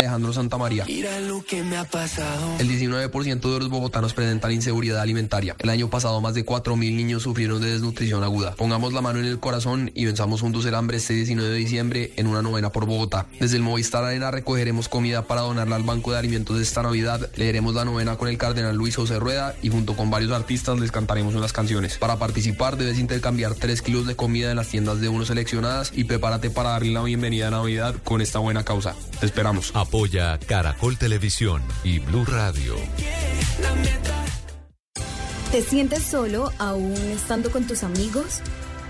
Alejandro 0.00 0.32
Santamaría. 0.32 0.84
Mira 0.86 1.20
lo 1.20 1.44
que 1.44 1.62
me 1.62 1.76
ha 1.76 1.84
pasado. 1.84 2.56
El 2.58 2.68
19% 2.68 3.40
de 3.40 3.58
los 3.58 3.68
bogotanos 3.68 4.14
presentan 4.14 4.50
inseguridad 4.50 5.00
alimentaria. 5.00 5.56
El 5.58 5.68
año 5.68 5.90
pasado 5.90 6.20
más 6.22 6.32
de 6.34 6.44
4.000 6.44 6.76
niños 6.76 7.22
sufrieron 7.22 7.60
de 7.60 7.72
desnutrición 7.72 8.24
aguda. 8.24 8.54
Pongamos 8.56 8.94
la 8.94 9.02
mano 9.02 9.18
en 9.18 9.26
el 9.26 9.38
corazón 9.38 9.92
y 9.94 10.06
venzamos 10.06 10.40
juntos 10.40 10.64
el 10.64 10.74
hambre 10.74 10.96
este 10.96 11.12
19 11.12 11.50
de 11.50 11.56
diciembre 11.56 12.12
en 12.16 12.28
una 12.28 12.40
novena 12.40 12.70
por 12.72 12.86
Bogotá. 12.86 13.26
Desde 13.38 13.56
el 13.56 13.62
Movistar 13.62 14.02
Arena 14.02 14.30
recogeremos 14.30 14.88
comida 14.88 15.26
para 15.26 15.42
donarla 15.42 15.76
al 15.76 15.82
Banco 15.82 16.12
de 16.12 16.18
Alimentos 16.18 16.56
de 16.56 16.62
esta 16.62 16.82
Navidad. 16.82 17.28
Leeremos 17.36 17.74
la 17.74 17.84
novena 17.84 18.16
con 18.16 18.28
el 18.28 18.38
cardenal 18.38 18.76
Luis 18.76 18.96
José 18.96 19.18
Rueda 19.18 19.54
y 19.60 19.68
junto 19.68 19.96
con 19.96 20.10
varios 20.10 20.32
artistas 20.32 20.80
les 20.80 20.92
cantaremos 20.92 21.34
unas 21.34 21.52
canciones. 21.52 21.98
Para 21.98 22.18
participar 22.18 22.78
debes 22.78 22.98
intercambiar 22.98 23.54
3 23.54 23.82
kilos 23.82 24.06
de 24.06 24.16
comida 24.16 24.50
en 24.50 24.56
las 24.56 24.68
tiendas 24.68 25.00
de 25.00 25.10
uno 25.10 25.26
seleccionadas 25.26 25.92
y 25.94 26.04
prepárate 26.04 26.48
para 26.48 26.70
darle 26.70 26.92
la 26.92 27.02
bienvenida 27.02 27.48
a 27.48 27.50
Navidad 27.50 27.96
con 28.02 28.22
esta 28.22 28.38
buena 28.38 28.64
causa. 28.64 28.94
Te 29.20 29.26
esperamos. 29.26 29.72
Apoya 29.90 30.38
Caracol 30.38 30.96
Televisión 30.96 31.60
y 31.82 31.98
Blue 31.98 32.24
Radio. 32.24 32.76
¿Te 35.50 35.62
sientes 35.62 36.04
solo 36.04 36.52
aún 36.58 36.94
estando 36.94 37.50
con 37.50 37.66
tus 37.66 37.82
amigos? 37.82 38.38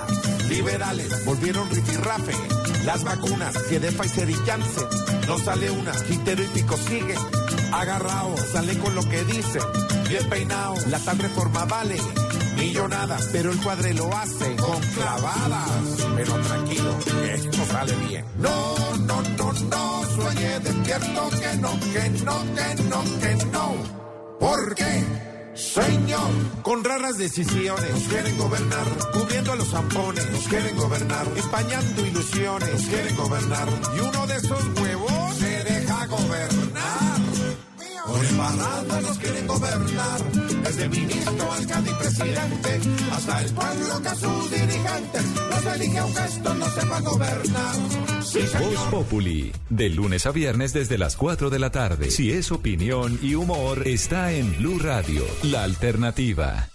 Liberales 0.50 1.26
volvieron 1.26 1.70
rifirrafe. 1.70 2.34
Las 2.86 3.04
vacunas 3.04 3.58
que 3.64 3.80
de 3.80 3.92
Pfizer 3.92 4.30
y 4.30 4.34
Janssen 4.34 4.88
no 5.28 5.40
sale 5.40 5.72
una. 5.72 5.92
Quintero 5.92 6.44
y 6.44 6.48
Pico 6.48 6.78
sigue 6.78 7.16
agarrado. 7.72 8.36
Sale 8.38 8.78
con 8.80 8.96
lo 8.96 9.08
que 9.08 9.24
dice. 9.24 9.60
Bien 10.10 10.30
peinado. 10.30 10.76
La 10.90 11.00
tal 11.00 11.18
reforma 11.18 11.66
vale 11.66 11.98
millonadas, 12.56 13.30
pero 13.32 13.52
el 13.52 13.62
cuadre 13.62 13.94
lo 13.94 14.16
hace 14.16 14.56
con 14.56 14.82
clavadas. 14.82 15.70
Pero 16.16 16.34
tranquilo, 16.42 16.98
que 17.04 17.34
esto 17.34 17.66
sale 17.66 17.96
bien. 18.08 18.26
No, 18.38 18.76
no, 19.00 19.22
no, 19.22 19.54
no, 19.54 20.04
sueñe 20.16 20.60
despierto 20.60 21.30
que 21.30 21.58
no, 21.58 21.70
que 21.80 22.10
no, 22.24 22.56
que 22.56 22.84
no, 22.84 23.04
que 23.20 23.46
no. 23.52 23.76
¿Por 24.40 24.76
qué? 24.76 25.04
Señor, 25.56 26.62
con 26.64 26.84
raras 26.84 27.18
decisiones 27.18 27.90
nos 27.90 28.04
quieren 28.04 28.38
gobernar, 28.38 28.86
cubriendo 29.14 29.54
a 29.54 29.56
los 29.56 29.70
zampones, 29.70 30.30
nos 30.30 30.48
quieren 30.50 30.76
gobernar, 30.76 31.26
empañando 31.34 32.06
ilusiones, 32.06 32.74
nos 32.74 32.84
quieren 32.84 33.16
gobernar, 33.16 33.68
y 33.96 34.00
uno 34.02 34.28
de 34.28 34.36
esos 34.36 34.66
huevos 34.82 35.36
se 35.36 35.64
deja 35.64 36.08
gobernar. 36.08 36.65
Por 38.08 38.26
embarrada 38.26 39.02
nos 39.02 39.18
quieren 39.18 39.48
gobernar, 39.48 40.32
desde 40.64 40.90
ministro, 40.90 41.52
alcalde 41.52 41.92
y 41.92 41.94
presidente, 41.96 42.80
hasta 43.12 43.42
el 43.42 43.54
pueblo 43.54 44.02
que 44.02 44.08
a 44.08 44.16
sus 44.16 44.52
dirigentes 44.52 45.24
los 45.50 45.76
elige 45.76 45.98
aunque 45.98 46.26
esto 46.26 46.54
no 46.54 46.70
sepa 46.70 47.00
gobernar. 47.02 47.76
Sí, 48.24 48.40
Voz. 48.60 48.88
Populi, 48.92 49.52
de 49.70 49.90
lunes 49.90 50.26
a 50.26 50.32
viernes 50.32 50.74
desde 50.74 50.98
las 50.98 51.16
4 51.16 51.50
de 51.50 51.60
la 51.60 51.72
tarde. 51.72 52.12
Si 52.12 52.32
es 52.32 52.52
opinión 52.52 53.18
y 53.22 53.36
humor, 53.36 53.88
está 53.88 54.32
en 54.32 54.56
Blue 54.58 54.80
Radio, 54.80 55.24
la 55.44 55.64
alternativa. 55.64 56.70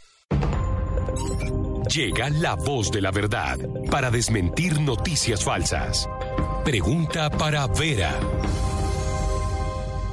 Llega 1.92 2.30
la 2.30 2.54
voz 2.54 2.92
de 2.92 3.00
la 3.00 3.10
verdad 3.10 3.58
para 3.90 4.10
desmentir 4.10 4.80
noticias 4.80 5.42
falsas. 5.42 6.08
Pregunta 6.64 7.30
para 7.30 7.66
Vera. 7.66 8.16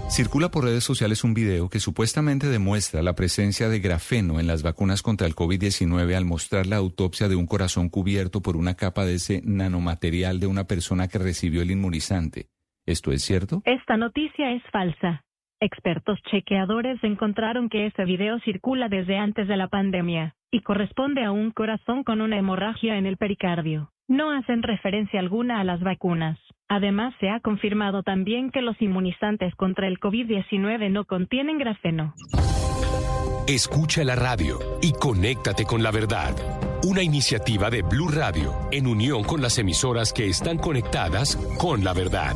Circula 0.10 0.50
por 0.50 0.64
redes 0.64 0.86
sociales 0.86 1.24
un 1.26 1.34
video 1.34 1.70
que 1.70 1.80
supuestamente 1.80 2.48
demuestra 2.48 3.04
la 3.04 3.14
presencia 3.14 3.68
de 3.68 3.80
grafeno 3.80 4.40
en 4.40 4.48
las 4.48 4.64
vacunas 4.64 5.04
contra 5.04 5.28
el 5.28 5.36
COVID-19 5.36 6.16
al 6.16 6.24
mostrar 6.24 6.66
la 6.66 6.78
autopsia 6.78 7.28
de 7.28 7.36
un 7.36 7.46
corazón 7.46 7.90
cubierto 7.90 8.42
por 8.42 8.56
una 8.56 8.76
capa 8.76 9.06
de 9.06 9.16
ese 9.16 9.42
nanomaterial 9.44 10.40
de 10.40 10.48
una 10.48 10.64
persona 10.64 11.08
que 11.08 11.20
recibió 11.20 11.62
el 11.62 11.72
inmunizante. 11.72 12.48
¿Esto 12.86 13.12
es 13.12 13.22
cierto? 13.22 13.62
Esta 13.66 13.98
noticia 13.98 14.54
es 14.54 14.64
falsa. 14.72 15.24
Expertos 15.60 16.18
chequeadores 16.32 17.04
encontraron 17.04 17.68
que 17.68 17.88
ese 17.88 18.06
video 18.06 18.40
circula 18.40 18.88
desde 18.88 19.18
antes 19.18 19.48
de 19.48 19.58
la 19.58 19.68
pandemia 19.68 20.36
y 20.52 20.62
corresponde 20.62 21.26
a 21.26 21.32
un 21.32 21.52
corazón 21.52 22.04
con 22.04 22.22
una 22.22 22.40
hemorragia 22.40 22.98
en 22.98 23.06
el 23.06 23.18
pericardio. 23.18 23.92
No 24.08 24.32
hacen 24.32 24.64
referencia 24.64 25.20
alguna 25.20 25.60
a 25.60 25.66
las 25.66 25.82
vacunas. 25.82 26.40
Además, 26.70 27.14
se 27.20 27.30
ha 27.30 27.42
confirmado 27.42 28.04
también 28.04 28.52
que 28.52 28.62
los 28.62 28.82
inmunizantes 28.82 29.54
contra 29.56 29.88
el 29.88 30.00
COVID-19 30.00 30.90
no 30.92 31.04
contienen 31.04 31.58
grafeno. 31.58 32.14
Escucha 33.48 34.04
la 34.06 34.16
radio 34.16 34.60
y 34.82 34.94
conéctate 34.94 35.66
con 35.66 35.84
la 35.84 35.92
verdad. 35.92 36.34
Una 36.84 37.04
iniciativa 37.04 37.70
de 37.70 37.82
Blue 37.82 38.10
Radio 38.10 38.54
en 38.72 38.88
unión 38.88 39.24
con 39.24 39.42
las 39.42 39.58
emisoras 39.58 40.14
que 40.14 40.28
están 40.28 40.58
conectadas 40.58 41.36
con 41.58 41.84
la 41.84 41.94
verdad. 41.94 42.36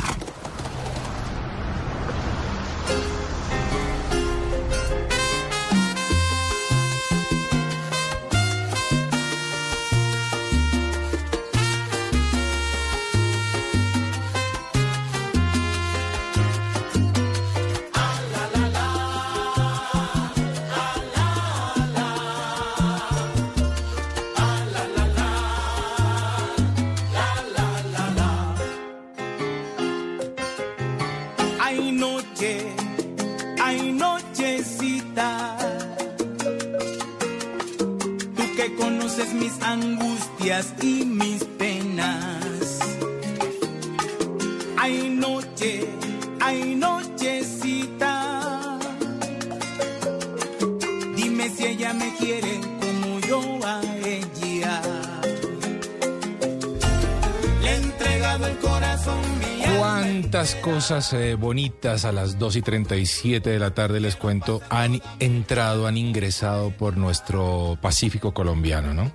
Cosas 60.73 61.11
eh, 61.11 61.35
bonitas 61.35 62.05
a 62.05 62.13
las 62.13 62.39
2 62.39 62.55
y 62.55 62.61
37 62.61 63.49
de 63.49 63.59
la 63.59 63.73
tarde 63.73 63.99
les 63.99 64.15
cuento 64.15 64.61
han 64.69 65.01
entrado, 65.19 65.85
han 65.85 65.97
ingresado 65.97 66.71
por 66.71 66.95
nuestro 66.95 67.77
Pacífico 67.81 68.33
colombiano, 68.33 68.93
¿no? 68.93 69.11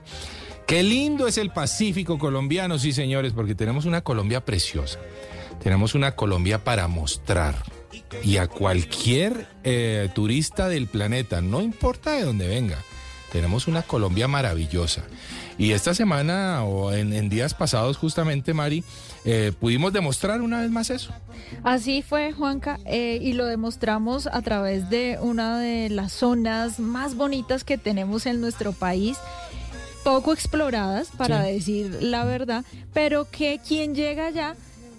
Qué 0.67 0.83
lindo 0.83 1.27
es 1.27 1.39
el 1.39 1.51
Pacífico 1.51 2.19
colombiano, 2.19 2.79
sí 2.79 2.93
señores, 2.93 3.33
porque 3.33 3.55
tenemos 3.55 3.87
una 3.87 4.03
Colombia 4.03 4.45
preciosa. 4.45 4.99
Tenemos 5.63 5.95
una 5.95 6.15
Colombia 6.15 6.63
para 6.63 6.89
mostrar. 6.89 7.55
Y 8.23 8.37
a 8.37 8.49
cualquier 8.49 9.49
eh, 9.65 10.11
turista 10.15 10.69
del 10.69 10.89
planeta, 10.89 11.41
no 11.41 11.63
importa 11.63 12.13
de 12.13 12.25
dónde 12.25 12.49
venga, 12.49 12.77
tenemos 13.33 13.67
una 13.67 13.81
Colombia 13.81 14.29
maravillosa. 14.29 15.05
Y 15.57 15.73
esta 15.73 15.95
semana 15.95 16.65
o 16.65 16.93
en, 16.93 17.15
en 17.15 17.31
días 17.31 17.55
pasados 17.55 17.97
justamente, 17.97 18.53
Mari, 18.53 18.85
eh, 19.27 19.53
pudimos 19.61 19.93
demostrar 19.93 20.41
una 20.41 20.61
vez 20.63 20.71
más 20.71 20.89
eso. 20.91 21.13
Así 21.63 22.01
fue, 22.03 22.33
Juanca, 22.33 22.79
eh, 22.87 23.19
y 23.21 23.33
lo 23.35 23.45
demostramos 23.47 24.27
a 24.29 24.41
través 24.43 24.89
de 24.89 25.19
una 25.21 25.59
de 25.59 25.91
las 25.91 26.13
zonas 26.13 26.79
más 26.81 27.15
bonitas 27.17 27.65
que 27.65 27.77
tenemos 27.77 28.25
en 28.27 28.41
nuestro 28.41 28.73
país, 28.73 29.19
poco 30.05 30.33
exploradas, 30.33 31.09
para 31.17 31.45
Sí. 31.45 31.53
decir 31.53 31.99
la 32.03 32.25
verdad, 32.25 32.65
pero 32.95 33.29
que 33.31 33.61
quien 33.67 33.95
llega 33.95 34.27
allá 34.27 34.55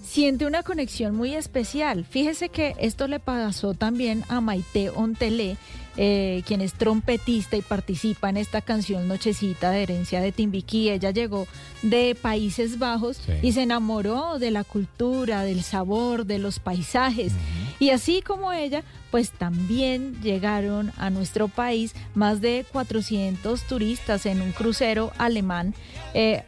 siente 0.05 0.45
una 0.45 0.63
conexión 0.63 1.15
muy 1.15 1.33
especial. 1.33 2.05
Fíjese 2.05 2.49
que 2.49 2.75
esto 2.79 3.07
le 3.07 3.19
pasó 3.19 3.73
también 3.73 4.23
a 4.29 4.39
Maite 4.41 4.89
Ontelé, 4.89 5.57
eh, 5.97 6.43
quien 6.45 6.61
es 6.61 6.73
trompetista 6.73 7.57
y 7.57 7.61
participa 7.61 8.29
en 8.29 8.37
esta 8.37 8.61
canción 8.61 9.07
Nochecita 9.07 9.71
de 9.71 9.83
Herencia 9.83 10.21
de 10.21 10.31
Timbiquí. 10.31 10.89
Ella 10.89 11.11
llegó 11.11 11.47
de 11.81 12.15
Países 12.19 12.79
Bajos 12.79 13.19
y 13.41 13.51
se 13.51 13.63
enamoró 13.63 14.39
de 14.39 14.51
la 14.51 14.63
cultura, 14.63 15.43
del 15.43 15.63
sabor, 15.63 16.25
de 16.25 16.39
los 16.39 16.59
paisajes. 16.59 17.33
Y 17.79 17.89
así 17.89 18.21
como 18.21 18.53
ella, 18.53 18.83
pues 19.11 19.31
también 19.31 20.21
llegaron 20.21 20.91
a 20.97 21.09
nuestro 21.09 21.47
país 21.47 21.93
más 22.15 22.41
de 22.41 22.65
400 22.71 23.63
turistas 23.63 24.25
en 24.25 24.41
un 24.41 24.51
crucero 24.51 25.11
alemán. 25.17 25.73
eh, 26.13 26.43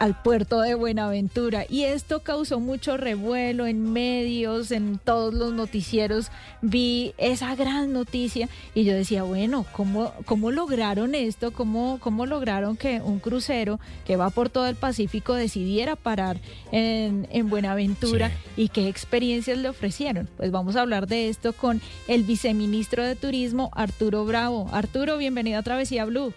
al 0.00 0.14
puerto 0.14 0.62
de 0.62 0.74
Buenaventura 0.74 1.66
y 1.68 1.84
esto 1.84 2.20
causó 2.20 2.58
mucho 2.58 2.96
revuelo 2.96 3.66
en 3.66 3.92
medios, 3.92 4.72
en 4.72 4.98
todos 4.98 5.34
los 5.34 5.52
noticieros. 5.52 6.32
Vi 6.62 7.12
esa 7.18 7.54
gran 7.54 7.92
noticia 7.92 8.48
y 8.74 8.84
yo 8.84 8.94
decía, 8.94 9.24
bueno, 9.24 9.66
¿cómo, 9.72 10.14
cómo 10.24 10.50
lograron 10.50 11.14
esto? 11.14 11.52
¿Cómo, 11.52 11.98
¿Cómo 12.00 12.24
lograron 12.24 12.78
que 12.78 13.02
un 13.02 13.20
crucero 13.20 13.78
que 14.06 14.16
va 14.16 14.30
por 14.30 14.48
todo 14.48 14.66
el 14.68 14.74
Pacífico 14.74 15.34
decidiera 15.34 15.96
parar 15.96 16.38
en, 16.72 17.28
en 17.30 17.50
Buenaventura 17.50 18.32
y 18.56 18.70
qué 18.70 18.88
experiencias 18.88 19.58
le 19.58 19.68
ofrecieron? 19.68 20.30
Pues 20.38 20.50
vamos 20.50 20.76
a 20.76 20.80
hablar 20.80 21.08
de 21.08 21.28
esto 21.28 21.52
con 21.52 21.82
el 22.08 22.22
viceministro 22.22 23.04
de 23.04 23.16
Turismo, 23.16 23.70
Arturo 23.74 24.24
Bravo. 24.24 24.70
Arturo, 24.72 25.18
bienvenido 25.18 25.58
a 25.58 25.62
Travesía 25.62 26.06
Blue. 26.06 26.32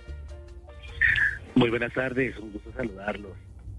Muy 1.56 1.69
buenas 1.69 1.93
tardes, 1.93 2.38
un 2.39 2.52
gusto 2.52 2.69
saludarlos 2.76 3.32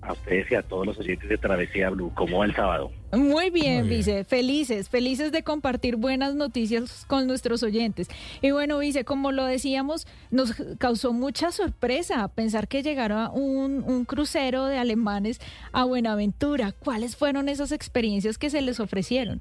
a 0.06 0.12
ustedes 0.12 0.50
y 0.50 0.54
a 0.54 0.62
todos 0.62 0.86
los 0.86 0.98
oyentes 0.98 1.28
de 1.28 1.38
Travesía 1.38 1.90
Blue. 1.90 2.12
¿Cómo 2.14 2.38
va 2.38 2.44
el 2.46 2.54
sábado? 2.54 2.90
Muy 3.12 3.50
bien, 3.50 3.88
Vice, 3.88 4.24
felices, 4.24 4.88
felices 4.88 5.30
de 5.32 5.42
compartir 5.42 5.96
buenas 5.96 6.34
noticias 6.34 7.04
con 7.06 7.26
nuestros 7.26 7.62
oyentes. 7.62 8.08
Y 8.42 8.50
bueno, 8.50 8.78
Vice, 8.78 9.04
como 9.04 9.32
lo 9.32 9.44
decíamos, 9.44 10.06
nos 10.30 10.54
causó 10.78 11.12
mucha 11.12 11.52
sorpresa 11.52 12.28
pensar 12.28 12.68
que 12.68 12.82
llegara 12.82 13.30
un, 13.30 13.82
un 13.86 14.04
crucero 14.04 14.66
de 14.66 14.78
alemanes 14.78 15.40
a 15.72 15.84
Buenaventura. 15.84 16.72
¿Cuáles 16.72 17.16
fueron 17.16 17.48
esas 17.48 17.72
experiencias 17.72 18.36
que 18.38 18.50
se 18.50 18.60
les 18.62 18.80
ofrecieron? 18.80 19.40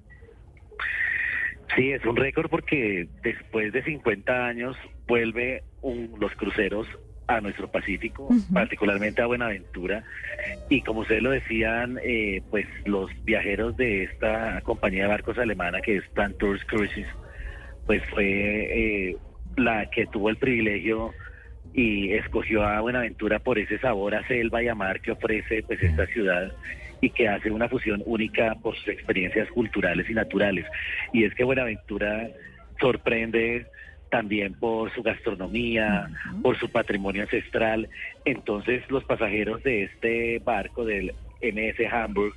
Sí, 1.76 1.92
es 1.92 2.06
un 2.06 2.16
récord 2.16 2.50
porque 2.50 3.08
después 3.24 3.74
de 3.74 3.84
50 3.84 4.46
años 4.46 4.76
vuelve 5.08 5.64
un- 5.82 6.14
los 6.20 6.32
cruceros 6.34 6.86
a 7.28 7.42
nuestro 7.42 7.70
Pacífico, 7.70 8.30
particularmente 8.54 9.22
a 9.22 9.28
Buenaventura. 9.28 10.04
Y 10.70 10.82
como 10.82 11.02
ustedes 11.02 11.24
lo 11.24 11.32
decían, 11.32 12.00
eh, 12.04 12.42
pues 12.50 12.68
los 12.86 13.10
viajeros 13.24 13.78
de 13.78 14.04
esta 14.04 14.62
compañía 14.62 15.04
de 15.04 15.10
barcos 15.10 15.38
alemana 15.38 15.82
que 15.82 15.98
es 15.98 16.08
Plan 16.10 16.34
Tours 16.34 16.64
Cruises, 16.66 17.08
pues 17.86 18.04
fue 18.10 18.26
eh, 18.26 19.18
la 19.56 19.90
que 19.90 20.06
tuvo 20.08 20.30
el 20.30 20.38
privilegio 20.38 21.14
y 21.74 22.14
escogió 22.14 22.64
a 22.64 22.82
Buenaventura 22.82 23.40
por 23.40 23.58
ese 23.58 23.80
sabor 23.80 24.16
a 24.16 24.28
selva 24.28 24.62
y 24.62 24.68
a 24.68 24.76
mar 24.76 25.02
que 25.02 25.12
ofrece 25.12 25.64
pues 25.64 25.82
esta 25.82 26.06
ciudad 26.08 26.52
y 27.02 27.10
que 27.10 27.28
hace 27.28 27.52
una 27.52 27.68
fusión 27.68 28.02
única 28.06 28.56
por 28.62 28.76
sus 28.78 28.88
experiencias 28.90 29.50
culturales 29.50 30.10
y 30.10 30.14
naturales. 30.14 30.66
Y 31.12 31.26
es 31.26 31.34
que 31.36 31.44
Buenaventura 31.44 32.30
sorprende 32.80 33.66
también 34.14 34.54
por 34.54 34.94
su 34.94 35.02
gastronomía, 35.02 36.08
por 36.44 36.56
su 36.60 36.70
patrimonio 36.70 37.24
ancestral. 37.24 37.90
Entonces 38.26 38.84
los 38.92 39.04
pasajeros 39.06 39.64
de 39.64 39.86
este 39.86 40.38
barco 40.38 40.86
del 40.86 41.16
MS 41.42 41.92
Hamburg 41.92 42.36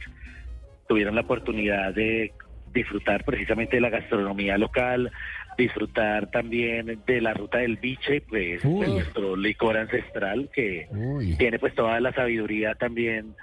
tuvieron 0.89 1.15
la 1.15 1.21
oportunidad 1.21 1.93
de 1.93 2.33
disfrutar 2.73 3.25
precisamente 3.25 3.77
de 3.77 3.83
la 3.83 3.91
gastronomía 3.91 4.57
local, 4.57 5.13
disfrutar 5.59 6.31
también 6.31 7.03
de 7.07 7.21
la 7.21 7.35
ruta 7.35 7.59
del 7.59 7.77
biche, 7.77 8.23
pues 8.23 8.63
de 8.63 8.69
nuestro 8.71 9.37
licor 9.37 9.77
ancestral 9.77 10.49
que 10.55 10.89
tiene 11.37 11.59
pues 11.59 11.75
toda 11.75 12.01
la 12.01 12.15
sabiduría 12.15 12.75
también 12.75 13.35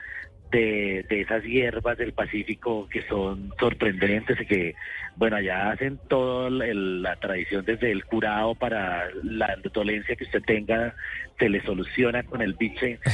de, 0.54 1.06
de 1.10 1.22
esas 1.22 1.44
hierbas 1.44 1.98
del 1.98 2.14
Pacífico 2.14 2.88
que 2.90 3.02
son 3.08 3.52
sorprendentes 3.60 4.40
y 4.40 4.46
que, 4.46 4.76
bueno, 5.16 5.36
allá 5.38 5.72
hacen 5.72 6.00
toda 6.08 6.50
la 6.50 7.16
tradición 7.18 7.66
desde 7.66 7.92
el 7.92 8.06
curado 8.06 8.56
para 8.56 9.10
la 9.24 9.58
dolencia 9.74 10.16
que 10.16 10.24
usted 10.24 10.44
tenga, 10.44 10.96
se 11.40 11.50
le 11.50 11.62
soluciona 11.64 12.24
con 12.24 12.42
el 12.42 12.54
biche. 12.54 13.00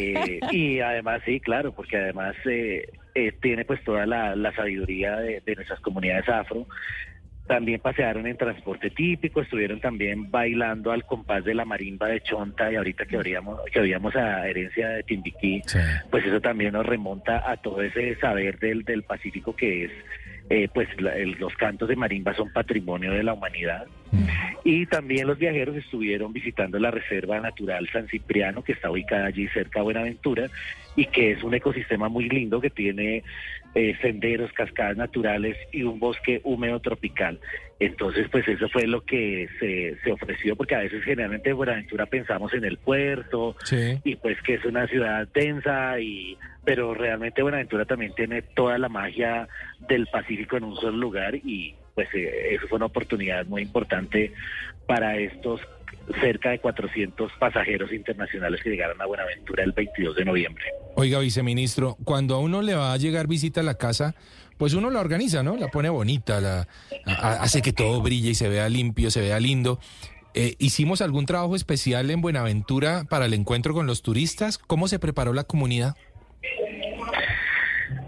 Eh, 0.00 0.38
y 0.52 0.78
además, 0.78 1.22
sí, 1.24 1.40
claro, 1.40 1.72
porque 1.72 1.96
además 1.96 2.36
eh, 2.44 2.88
eh, 3.16 3.32
tiene 3.42 3.64
pues 3.64 3.82
toda 3.82 4.06
la, 4.06 4.36
la 4.36 4.54
sabiduría 4.54 5.16
de, 5.16 5.42
de 5.44 5.56
nuestras 5.56 5.80
comunidades 5.80 6.28
afro. 6.28 6.66
También 7.48 7.80
pasearon 7.80 8.26
en 8.26 8.36
transporte 8.36 8.90
típico, 8.90 9.40
estuvieron 9.40 9.80
también 9.80 10.30
bailando 10.30 10.92
al 10.92 11.04
compás 11.06 11.44
de 11.44 11.54
la 11.54 11.64
marimba 11.64 12.06
de 12.08 12.20
Chonta 12.20 12.70
y 12.70 12.76
ahorita 12.76 13.06
que 13.06 13.16
oíamos, 13.16 13.58
que 13.72 13.80
oíamos 13.80 14.14
a 14.14 14.46
herencia 14.46 14.88
de 14.90 15.02
Timbiquí, 15.02 15.62
pues 16.10 16.24
eso 16.26 16.40
también 16.40 16.74
nos 16.74 16.84
remonta 16.86 17.50
a 17.50 17.56
todo 17.56 17.80
ese 17.82 18.14
saber 18.16 18.58
del, 18.58 18.84
del 18.84 19.02
Pacífico 19.02 19.56
que 19.56 19.86
es, 19.86 19.90
eh, 20.50 20.68
pues 20.72 20.88
la- 21.00 21.16
el- 21.16 21.32
los 21.40 21.54
cantos 21.56 21.88
de 21.88 21.96
marimba 21.96 22.34
son 22.34 22.52
patrimonio 22.52 23.12
de 23.12 23.22
la 23.22 23.32
humanidad. 23.32 23.86
Y 24.64 24.86
también 24.86 25.26
los 25.26 25.38
viajeros 25.38 25.76
estuvieron 25.76 26.32
visitando 26.32 26.78
la 26.78 26.90
Reserva 26.90 27.40
Natural 27.40 27.88
San 27.92 28.08
Cipriano, 28.08 28.62
que 28.62 28.72
está 28.72 28.90
ubicada 28.90 29.26
allí 29.26 29.46
cerca 29.48 29.80
de 29.80 29.84
Buenaventura, 29.84 30.46
y 30.96 31.06
que 31.06 31.32
es 31.32 31.42
un 31.42 31.54
ecosistema 31.54 32.08
muy 32.08 32.28
lindo 32.28 32.60
que 32.60 32.70
tiene 32.70 33.22
eh, 33.74 33.96
senderos, 34.00 34.52
cascadas 34.52 34.96
naturales 34.96 35.56
y 35.72 35.82
un 35.82 35.98
bosque 35.98 36.40
húmedo 36.44 36.80
tropical. 36.80 37.38
Entonces, 37.80 38.26
pues 38.30 38.46
eso 38.48 38.68
fue 38.68 38.86
lo 38.86 39.02
que 39.04 39.48
se, 39.60 39.96
se 40.02 40.10
ofreció, 40.10 40.56
porque 40.56 40.74
a 40.74 40.80
veces 40.80 41.04
generalmente 41.04 41.50
en 41.50 41.56
Buenaventura 41.56 42.06
pensamos 42.06 42.52
en 42.54 42.64
el 42.64 42.78
puerto, 42.78 43.54
y 44.04 44.16
pues 44.16 44.40
que 44.42 44.54
es 44.54 44.64
una 44.64 44.86
ciudad 44.88 45.28
densa 45.32 46.00
y 46.00 46.36
pero 46.64 46.92
realmente 46.92 47.42
Buenaventura 47.42 47.86
también 47.86 48.12
tiene 48.14 48.42
toda 48.42 48.76
la 48.76 48.90
magia 48.90 49.48
del 49.88 50.06
Pacífico 50.08 50.56
en 50.58 50.64
un 50.64 50.76
solo 50.76 50.98
lugar 50.98 51.34
y 51.36 51.74
pues 51.94 52.08
eh, 52.14 52.54
eso 52.54 52.68
fue 52.68 52.76
una 52.76 52.86
oportunidad 52.86 53.46
muy 53.46 53.62
importante 53.62 54.32
para 54.86 55.16
estos 55.16 55.60
cerca 56.20 56.50
de 56.50 56.58
400 56.60 57.32
pasajeros 57.38 57.92
internacionales 57.92 58.60
que 58.62 58.70
llegaron 58.70 59.00
a 59.00 59.06
Buenaventura 59.06 59.64
el 59.64 59.72
22 59.72 60.16
de 60.16 60.24
noviembre. 60.24 60.64
Oiga, 60.96 61.18
viceministro, 61.20 61.96
cuando 62.04 62.34
a 62.34 62.38
uno 62.40 62.62
le 62.62 62.74
va 62.74 62.92
a 62.92 62.96
llegar 62.96 63.26
visita 63.26 63.60
a 63.60 63.64
la 63.64 63.74
casa, 63.74 64.14
pues 64.56 64.74
uno 64.74 64.90
la 64.90 65.00
organiza, 65.00 65.42
¿no? 65.42 65.56
La 65.56 65.68
pone 65.68 65.88
bonita, 65.88 66.40
la 66.40 66.66
a- 67.06 67.42
hace 67.42 67.62
que 67.62 67.72
todo 67.72 68.00
brille 68.02 68.30
y 68.30 68.34
se 68.34 68.48
vea 68.48 68.68
limpio, 68.68 69.10
se 69.10 69.20
vea 69.20 69.38
lindo. 69.38 69.78
Eh, 70.34 70.54
¿Hicimos 70.58 71.00
algún 71.00 71.26
trabajo 71.26 71.56
especial 71.56 72.10
en 72.10 72.20
Buenaventura 72.20 73.04
para 73.08 73.26
el 73.26 73.34
encuentro 73.34 73.72
con 73.74 73.86
los 73.86 74.02
turistas? 74.02 74.58
¿Cómo 74.58 74.86
se 74.88 74.98
preparó 74.98 75.32
la 75.32 75.44
comunidad? 75.44 75.96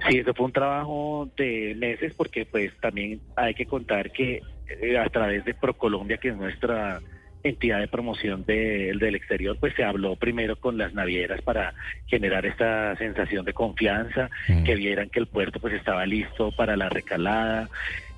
Sí, 0.09 0.19
eso 0.19 0.33
fue 0.35 0.47
un 0.47 0.53
trabajo 0.53 1.29
de 1.37 1.75
meses 1.79 2.15
porque 2.15 2.45
pues 2.47 2.73
también 2.81 3.21
hay 3.37 3.55
que 3.55 3.67
contar 3.67 4.11
que 4.13 4.41
eh, 4.69 4.99
a 4.99 5.09
través 5.09 5.45
de 5.45 5.55
ProColombia, 5.55 6.17
que 6.19 6.29
es 6.29 6.37
nuestra 6.37 7.01
entidad 7.43 7.81
de 7.81 7.89
promoción 7.89 8.45
de- 8.45 8.93
del 8.99 9.15
exterior, 9.15 9.57
pues 9.59 9.75
se 9.75 9.85
habló 9.85 10.17
primero 10.17 10.57
con 10.57 10.77
las 10.77 10.93
navieras 10.95 11.41
para 11.43 11.75
generar 12.07 12.45
esta 12.47 12.95
sensación 12.97 13.45
de 13.45 13.53
confianza, 13.53 14.29
que 14.65 14.75
vieran 14.75 15.09
que 15.11 15.21
el 15.21 15.27
puerto 15.27 15.59
pues 15.61 15.75
estaba 15.75 16.05
listo 16.07 16.53
para 16.53 16.77
la 16.77 16.89
recalada, 16.89 17.69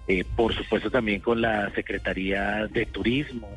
eh, 0.09 0.25
por 0.37 0.53
supuesto 0.55 0.91
también 0.91 1.21
con 1.21 1.41
la 1.41 1.71
Secretaría 1.75 2.67
de 2.67 2.87
Turismo, 2.87 3.49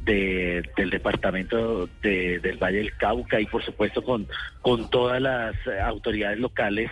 de- 0.00 0.62
del 0.76 0.90
departamento 0.90 1.86
de- 2.02 2.40
del 2.40 2.56
Valle 2.56 2.78
del 2.78 2.96
Cauca 2.96 3.38
y 3.40 3.46
por 3.46 3.62
supuesto 3.62 4.02
con, 4.02 4.26
con 4.60 4.90
todas 4.90 5.20
las 5.20 5.54
autoridades 5.84 6.38
locales 6.40 6.90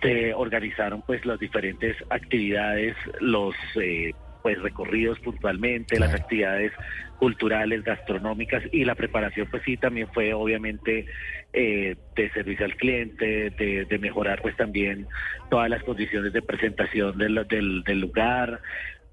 se 0.00 0.34
organizaron 0.34 1.02
pues 1.02 1.24
las 1.24 1.38
diferentes 1.38 1.96
actividades, 2.10 2.96
los 3.20 3.54
eh, 3.80 4.14
pues 4.42 4.60
recorridos 4.60 5.18
puntualmente, 5.20 5.98
las 5.98 6.14
actividades 6.14 6.72
culturales, 7.18 7.84
gastronómicas 7.84 8.62
y 8.72 8.84
la 8.84 8.94
preparación 8.94 9.46
pues 9.50 9.62
sí 9.64 9.76
también 9.76 10.08
fue 10.12 10.34
obviamente 10.34 11.06
eh, 11.52 11.96
de 12.16 12.30
servicio 12.30 12.64
al 12.64 12.76
cliente, 12.76 13.50
de, 13.50 13.84
de 13.84 13.98
mejorar 13.98 14.42
pues 14.42 14.56
también 14.56 15.06
todas 15.50 15.70
las 15.70 15.82
condiciones 15.84 16.32
de 16.32 16.42
presentación 16.42 17.16
del, 17.18 17.46
del, 17.48 17.84
del 17.84 18.00
lugar. 18.00 18.60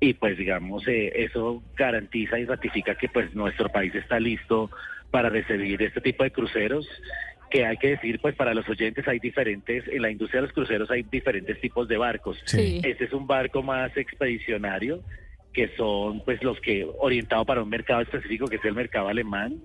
Y 0.01 0.13
pues 0.13 0.37
digamos 0.37 0.87
eh, 0.87 1.11
eso 1.15 1.61
garantiza 1.75 2.39
y 2.39 2.45
ratifica 2.45 2.95
que 2.95 3.09
pues 3.09 3.35
nuestro 3.35 3.69
país 3.69 3.93
está 3.93 4.19
listo 4.19 4.71
para 5.11 5.29
recibir 5.29 5.81
este 5.81 6.01
tipo 6.01 6.23
de 6.23 6.31
cruceros 6.31 6.87
que 7.49 7.65
hay 7.65 7.77
que 7.77 7.89
decir, 7.89 8.19
pues 8.19 8.35
para 8.35 8.53
los 8.53 8.67
oyentes 8.69 9.07
hay 9.07 9.19
diferentes, 9.19 9.87
en 9.87 10.01
la 10.01 10.11
industria 10.11 10.41
de 10.41 10.47
los 10.47 10.53
cruceros 10.53 10.89
hay 10.91 11.03
diferentes 11.03 11.59
tipos 11.59 11.87
de 11.87 11.97
barcos. 11.97 12.37
Sí. 12.45 12.81
Este 12.83 13.05
es 13.05 13.13
un 13.13 13.27
barco 13.27 13.63
más 13.63 13.95
expedicionario, 13.97 15.01
que 15.53 15.69
son 15.75 16.23
pues 16.23 16.43
los 16.43 16.59
que 16.61 16.87
orientado 16.99 17.45
para 17.45 17.63
un 17.63 17.69
mercado 17.69 18.01
específico, 18.01 18.47
que 18.47 18.57
es 18.57 18.65
el 18.65 18.75
mercado 18.75 19.07
alemán. 19.07 19.57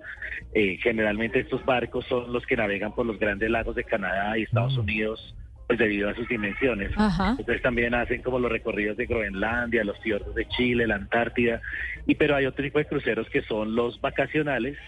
Eh, 0.54 0.78
generalmente 0.82 1.40
estos 1.40 1.64
barcos 1.64 2.06
son 2.06 2.32
los 2.32 2.46
que 2.46 2.56
navegan 2.56 2.94
por 2.94 3.06
los 3.06 3.18
grandes 3.18 3.50
lagos 3.50 3.76
de 3.76 3.84
Canadá 3.84 4.36
y 4.38 4.42
Estados 4.42 4.76
Unidos, 4.78 5.34
pues 5.66 5.78
debido 5.78 6.08
a 6.08 6.14
sus 6.14 6.26
dimensiones. 6.28 6.90
Ajá. 6.96 7.36
Entonces 7.38 7.62
también 7.62 7.94
hacen 7.94 8.22
como 8.22 8.38
los 8.38 8.50
recorridos 8.50 8.96
de 8.96 9.06
Groenlandia, 9.06 9.84
los 9.84 9.98
fiordos 10.00 10.34
de 10.34 10.48
Chile, 10.48 10.86
la 10.86 10.96
Antártida, 10.96 11.60
y 12.06 12.14
pero 12.14 12.36
hay 12.36 12.46
otro 12.46 12.64
tipo 12.64 12.78
de 12.78 12.86
cruceros 12.86 13.28
que 13.28 13.42
son 13.42 13.74
los 13.74 14.00
vacacionales, 14.00 14.78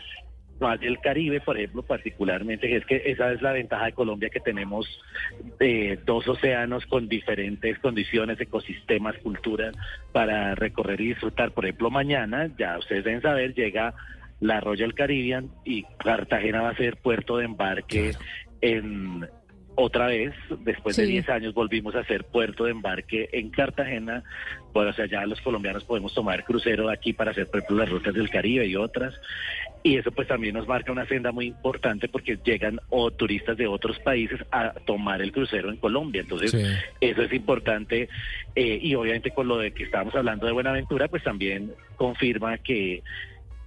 del 0.81 0.99
Caribe, 1.01 1.41
por 1.41 1.57
ejemplo, 1.57 1.83
particularmente, 1.83 2.69
que 2.69 2.77
es 2.77 2.87
que 2.87 3.03
esa 3.07 3.33
es 3.33 3.43
la 3.43 3.53
ventaja 3.53 3.87
de 3.87 3.93
Colombia, 3.93 4.31
que 4.31 4.41
tenemos 4.41 4.87
eh, 5.61 5.99
dos 6.05 6.27
océanos 6.27 6.87
con 6.87 7.09
diferentes 7.09 7.79
condiciones, 7.79 8.41
ecosistemas, 8.41 9.17
culturas, 9.19 9.75
para 10.13 10.55
recorrer 10.55 11.01
y 11.01 11.09
disfrutar. 11.09 11.53
Por 11.53 11.67
ejemplo, 11.67 11.91
mañana, 11.91 12.51
ya 12.59 12.79
ustedes 12.79 13.05
deben 13.05 13.23
saber, 13.23 13.55
llega 13.55 13.95
la 14.41 14.61
Royal 14.61 14.95
Caribbean 14.95 15.51
y 15.65 15.85
Cartagena 15.99 16.63
va 16.63 16.71
a 16.71 16.77
ser 16.77 16.97
puerto 16.97 17.39
de 17.39 17.45
embarque 17.45 18.13
en 18.61 19.29
otra 19.77 20.07
vez, 20.09 20.35
después 20.61 20.97
de 20.97 21.05
Sí. 21.07 21.13
10 21.13 21.29
años 21.29 21.55
volvimos 21.55 21.95
a 21.95 22.05
ser 22.05 22.25
puerto 22.25 22.65
de 22.65 22.73
embarque 22.73 23.29
en 23.33 23.51
Cartagena, 23.51 24.25
bueno, 24.73 24.91
o 24.91 24.93
sea, 24.93 25.07
ya 25.07 25.25
los 25.27 25.41
colombianos 25.41 25.85
podemos 25.85 26.13
tomar 26.15 26.45
crucero 26.45 26.91
aquí 26.91 27.13
para 27.13 27.31
hacer, 27.31 27.47
por 27.49 27.59
ejemplo, 27.61 27.77
las 27.79 27.89
rutas 27.91 28.15
del 28.15 28.29
Caribe 28.31 28.67
y 28.67 28.77
otras, 28.77 29.15
y 29.83 29.97
eso 29.97 30.11
pues 30.11 30.27
también 30.29 30.55
nos 30.55 30.67
marca 30.67 30.91
una 30.93 31.07
senda 31.07 31.31
muy 31.31 31.47
importante 31.47 32.09
porque 32.09 32.39
llegan 32.45 32.81
o 32.89 33.11
turistas 33.11 33.57
de 33.57 33.67
otros 33.67 33.99
países 34.01 34.41
a 34.51 34.73
tomar 34.87 35.23
el 35.23 35.31
crucero 35.33 35.71
en 35.71 35.77
Colombia, 35.77 36.23
entonces 36.23 36.51
Sí. 36.51 36.63
eso 37.01 37.23
es 37.23 37.33
importante, 37.33 38.09
eh, 38.55 38.79
y 38.83 38.95
obviamente 38.95 39.31
con 39.31 39.47
lo 39.47 39.59
de 39.59 39.73
que 39.73 39.85
estábamos 39.85 40.15
hablando 40.15 40.47
de 40.47 40.53
Buenaventura, 40.53 41.09
pues 41.09 41.23
también 41.23 41.73
confirma 41.97 42.59
que 42.59 43.03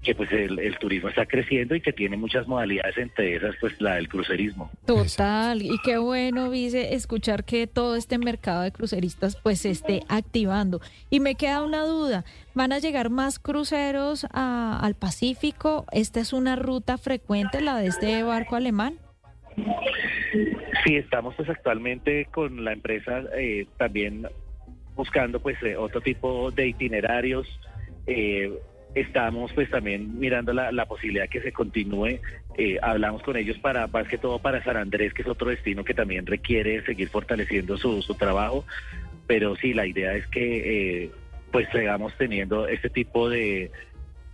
que 0.02 0.16
pues 0.16 0.32
el, 0.32 0.60
el 0.60 0.78
turismo 0.78 1.10
está 1.10 1.26
creciendo 1.26 1.76
y 1.76 1.82
que 1.82 1.92
tiene 1.92 2.16
muchas 2.16 2.48
modalidades, 2.48 2.98
entre 2.98 3.36
esas 3.36 3.56
pues 3.60 3.80
la 3.82 3.96
del 3.96 4.08
crucerismo. 4.08 4.72
Total, 4.86 5.62
y 5.62 5.78
qué 5.84 5.98
bueno, 5.98 6.50
Vice, 6.50 6.94
escuchar 6.94 7.44
que 7.44 7.68
todo 7.68 7.96
este 7.98 8.18
mercado 8.18 8.62
de 8.62 8.72
cruceristas 8.72 9.36
pues 9.36 9.60
se 9.60 9.72
esté 9.72 10.02
activando. 10.08 10.80
Y 11.10 11.20
me 11.20 11.36
queda 11.36 11.62
una 11.64 11.84
duda, 11.84 12.24
¿van 12.54 12.72
a 12.72 12.80
llegar 12.80 13.10
más 13.10 13.40
cruceros 13.40 14.26
a- 14.32 14.80
al 14.82 14.96
Pacífico? 14.96 15.86
¿Esta 15.92 16.22
es 16.22 16.32
una 16.32 16.56
ruta 16.56 16.98
frecuente, 16.98 17.60
la 17.60 17.78
de 17.78 17.88
este 17.88 18.24
barco 18.24 18.56
alemán? 18.56 19.00
Sí, 20.86 20.96
estamos 20.96 21.36
pues 21.36 21.50
actualmente 21.50 22.26
con 22.32 22.64
la 22.64 22.72
empresa 22.72 23.24
eh, 23.38 23.68
también 23.78 24.26
buscando 24.96 25.42
pues 25.42 25.62
eh, 25.62 25.76
otro 25.76 26.00
tipo 26.00 26.52
de 26.52 26.68
itinerarios. 26.70 27.48
Eh, 28.08 28.50
estamos 28.96 29.52
pues 29.54 29.70
también 29.70 30.20
mirando 30.20 30.54
la, 30.54 30.72
la 30.72 30.86
posibilidad 30.86 31.30
que 31.30 31.42
se 31.42 31.52
continúe. 31.52 32.20
Eh, 32.58 32.78
hablamos 32.82 33.22
con 33.24 33.38
ellos 33.38 33.58
para 33.60 33.88
más 33.88 34.08
que 34.08 34.18
todo 34.18 34.40
para 34.40 34.64
San 34.64 34.78
Andrés, 34.78 35.14
que 35.14 35.22
es 35.22 35.28
otro 35.28 35.50
destino 35.50 35.84
que 35.84 35.94
también 35.94 36.26
requiere 36.26 36.84
seguir 36.86 37.10
fortaleciendo 37.10 37.78
su, 37.78 38.02
su 38.02 38.16
trabajo. 38.16 38.66
Pero 39.28 39.56
sí, 39.56 39.74
la 39.74 39.86
idea 39.86 40.14
es 40.16 40.26
que 40.28 41.04
eh, 41.06 41.12
pues 41.52 41.68
sigamos 41.72 42.14
teniendo 42.18 42.68
este 42.68 42.90
tipo 42.90 43.30
de, 43.30 43.72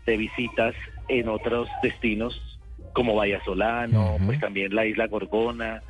de 0.06 0.18
visitas 0.18 0.74
en 1.08 1.28
otros 1.28 1.70
destinos 1.84 2.42
como 2.94 3.16
Bahía 3.16 3.42
Solano, 3.44 4.18
pues 4.26 4.40
también 4.40 4.74
la 4.74 4.86
isla 4.86 5.08
Gorgona, 5.08 5.84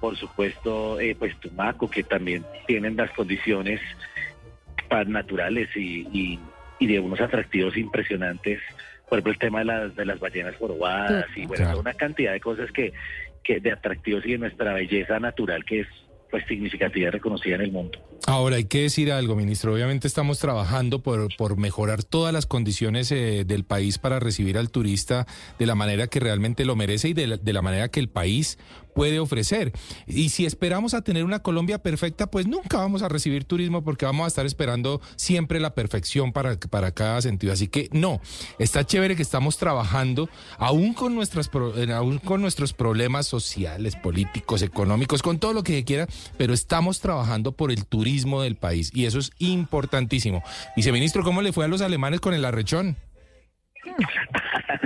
por 0.00 0.16
supuesto, 0.16 0.98
eh, 1.00 1.14
pues 1.16 1.36
Tumaco, 1.38 1.88
que 1.88 2.02
también 2.02 2.44
tienen 2.66 2.96
las 2.96 3.10
condiciones 3.12 3.80
pa- 4.88 5.04
naturales 5.04 5.68
y, 5.76 6.06
y- 6.12 6.40
y 6.78 6.86
de 6.86 7.00
unos 7.00 7.20
atractivos 7.20 7.76
impresionantes. 7.76 8.60
Por 9.08 9.18
ejemplo, 9.18 9.32
el 9.32 9.38
tema 9.38 9.58
de 9.60 9.64
las, 9.64 9.96
de 9.96 10.04
las 10.04 10.20
ballenas 10.20 10.54
jorobadas 10.56 11.26
y 11.36 11.46
bueno, 11.46 11.64
Claro. 11.64 11.80
una 11.80 11.94
cantidad 11.94 12.32
de 12.32 12.40
cosas 12.40 12.70
que, 12.72 12.92
que 13.42 13.60
de 13.60 13.72
atractivos 13.72 14.24
y 14.26 14.32
de 14.32 14.38
nuestra 14.38 14.74
belleza 14.74 15.18
natural 15.18 15.64
que 15.64 15.80
es 15.80 15.86
pues 16.30 16.44
significativa 16.46 17.08
y 17.08 17.10
reconocida 17.10 17.54
en 17.54 17.62
el 17.62 17.72
mundo. 17.72 17.98
Ahora, 18.26 18.56
hay 18.56 18.64
que 18.64 18.82
decir 18.82 19.10
algo, 19.10 19.34
ministro. 19.34 19.72
Obviamente 19.72 20.06
estamos 20.06 20.38
trabajando 20.38 21.02
por, 21.02 21.34
por 21.38 21.56
mejorar 21.56 22.04
todas 22.04 22.34
las 22.34 22.44
condiciones 22.44 23.10
eh, 23.12 23.44
del 23.46 23.64
país 23.64 23.96
para 23.96 24.20
recibir 24.20 24.58
al 24.58 24.70
turista 24.70 25.26
de 25.58 25.64
la 25.64 25.74
manera 25.74 26.06
que 26.08 26.20
realmente 26.20 26.66
lo 26.66 26.76
merece 26.76 27.08
y 27.08 27.14
de 27.14 27.28
la, 27.28 27.36
de 27.38 27.52
la 27.54 27.62
manera 27.62 27.88
que 27.88 28.00
el 28.00 28.10
país 28.10 28.58
puede 28.98 29.20
ofrecer. 29.20 29.70
Y 30.08 30.30
si 30.30 30.44
esperamos 30.44 30.92
a 30.92 31.02
tener 31.02 31.22
una 31.22 31.38
Colombia 31.38 31.78
perfecta, 31.78 32.28
pues 32.32 32.48
nunca 32.48 32.78
vamos 32.78 33.02
a 33.02 33.08
recibir 33.08 33.44
turismo 33.44 33.84
porque 33.84 34.04
vamos 34.04 34.24
a 34.24 34.26
estar 34.26 34.44
esperando 34.44 35.00
siempre 35.14 35.60
la 35.60 35.72
perfección 35.72 36.32
para, 36.32 36.58
para 36.58 36.90
cada 36.90 37.22
sentido. 37.22 37.52
Así 37.52 37.68
que 37.68 37.88
no, 37.92 38.20
está 38.58 38.84
chévere 38.84 39.14
que 39.14 39.22
estamos 39.22 39.56
trabajando 39.56 40.28
aún 40.58 40.94
con, 40.94 41.14
nuestras, 41.14 41.48
aún 41.94 42.18
con 42.18 42.40
nuestros 42.40 42.72
problemas 42.72 43.28
sociales, 43.28 43.94
políticos, 43.94 44.62
económicos, 44.62 45.22
con 45.22 45.38
todo 45.38 45.52
lo 45.52 45.62
que 45.62 45.76
se 45.76 45.84
quiera, 45.84 46.08
pero 46.36 46.52
estamos 46.52 46.98
trabajando 46.98 47.52
por 47.52 47.70
el 47.70 47.86
turismo 47.86 48.42
del 48.42 48.56
país 48.56 48.90
y 48.92 49.04
eso 49.04 49.20
es 49.20 49.30
importantísimo. 49.38 50.42
Viceministro, 50.74 51.22
¿cómo 51.22 51.40
le 51.40 51.52
fue 51.52 51.66
a 51.66 51.68
los 51.68 51.82
alemanes 51.82 52.18
con 52.18 52.34
el 52.34 52.44
arrechón? 52.44 52.96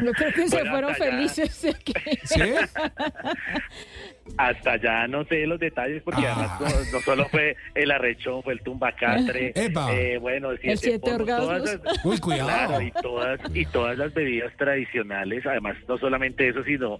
Yo 0.03 0.12
creo 0.12 0.32
que 0.32 0.49
se 0.49 0.57
Bueno, 0.57 0.70
fueron 0.70 0.95
felices 0.95 1.64
aquí. 1.64 1.95
¿Sí? 2.24 2.40
Hasta 4.38 4.72
allá 4.72 5.06
no 5.08 5.24
sé 5.24 5.46
los 5.46 5.58
detalles 5.58 6.02
porque 6.02 6.22
Ah. 6.26 6.32
además 6.58 6.60
no, 6.92 6.92
no 6.92 7.00
solo 7.00 7.28
fue 7.28 7.56
el 7.74 7.90
arrechón, 7.90 8.42
fue 8.42 8.52
el 8.54 8.60
tumbacatre, 8.60 9.52
eh, 9.54 10.18
bueno, 10.20 10.52
el 10.52 10.58
siete, 10.60 10.76
siete 10.76 10.98
polvos, 11.00 11.26
todas 11.26 11.60
orgasmos. 11.60 11.84
las- 11.84 12.04
Uy, 12.06 12.18
cuidado. 12.18 12.48
Claro, 12.48 12.80
y 12.82 12.90
todas 12.92 13.40
y 13.54 13.66
todas 13.66 13.98
las 13.98 14.14
bebidas 14.14 14.56
tradicionales, 14.56 15.44
además 15.46 15.76
no 15.88 15.98
solamente 15.98 16.48
eso, 16.48 16.62
sino 16.64 16.98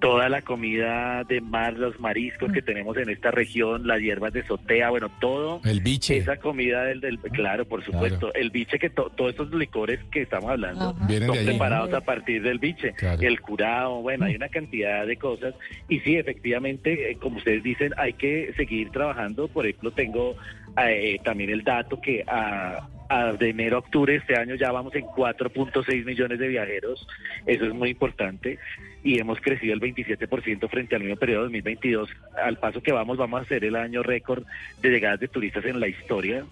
toda 0.00 0.28
la 0.28 0.42
comida 0.42 1.24
de 1.24 1.40
mar, 1.40 1.74
los 1.74 1.98
mariscos 2.00 2.52
que 2.52 2.60
tenemos 2.60 2.96
en 2.96 3.08
esta 3.08 3.30
región, 3.30 3.86
las 3.86 4.00
hierbas 4.00 4.32
de 4.32 4.44
sotea, 4.46 4.90
bueno, 4.90 5.10
todo 5.20 5.60
El 5.64 5.80
biche. 5.80 6.16
esa 6.18 6.36
comida 6.36 6.84
del, 6.84 7.00
del 7.00 7.18
claro, 7.18 7.64
por 7.64 7.82
supuesto, 7.84 8.34
el 8.34 8.50
biche 8.50 8.78
que 8.78 8.90
to- 8.90 9.10
todos 9.16 9.30
estos 9.30 9.50
licores 9.54 10.00
que 10.10 10.22
estamos 10.22 10.50
hablando. 10.50 10.94
Vienen 11.08 11.28
son 11.28 11.38
allí. 11.38 11.46
preparados 11.46 11.94
a 11.94 12.00
partir 12.02 12.42
del 12.42 12.58
biche, 12.58 12.92
Claro. 12.92 13.22
el 13.22 13.40
curado, 13.40 14.02
bueno, 14.02 14.26
hay 14.26 14.34
una 14.36 14.48
cantidad 14.48 15.06
de 15.06 15.16
cosas 15.16 15.54
y 15.88 16.00
sí, 16.00 16.16
efectivamente, 16.16 16.73
eh, 16.84 17.16
como 17.20 17.38
ustedes 17.38 17.62
dicen, 17.62 17.92
hay 17.96 18.14
que 18.14 18.52
seguir 18.56 18.90
trabajando. 18.90 19.48
Por 19.48 19.66
ejemplo, 19.66 19.90
tengo 19.90 20.36
eh, 20.82 21.18
también 21.24 21.50
el 21.50 21.62
dato 21.62 22.00
que 22.00 22.24
a, 22.26 22.88
a 23.08 23.32
de 23.32 23.50
enero 23.50 23.76
a 23.76 23.80
octubre 23.80 24.16
este 24.16 24.36
año 24.36 24.54
ya 24.54 24.72
vamos 24.72 24.94
en 24.94 25.04
4.6 25.04 26.04
millones 26.04 26.38
de 26.38 26.48
viajeros, 26.48 27.06
eso 27.46 27.66
es 27.66 27.74
muy 27.74 27.90
importante 27.90 28.58
y 29.04 29.20
hemos 29.20 29.38
crecido 29.38 29.74
el 29.74 29.80
27% 29.80 30.68
frente 30.70 30.96
al 30.96 31.02
mismo 31.02 31.16
periodo 31.16 31.40
de 31.40 31.60
2022. 31.60 32.08
Al 32.42 32.56
paso 32.56 32.82
que 32.82 32.90
vamos, 32.90 33.18
vamos 33.18 33.42
a 33.42 33.44
ser 33.44 33.62
el 33.64 33.76
año 33.76 34.02
récord 34.02 34.44
de 34.80 34.88
llegadas 34.88 35.20
de 35.20 35.28
turistas 35.28 35.66
en 35.66 35.78
la 35.78 35.88
historia. 35.88 36.42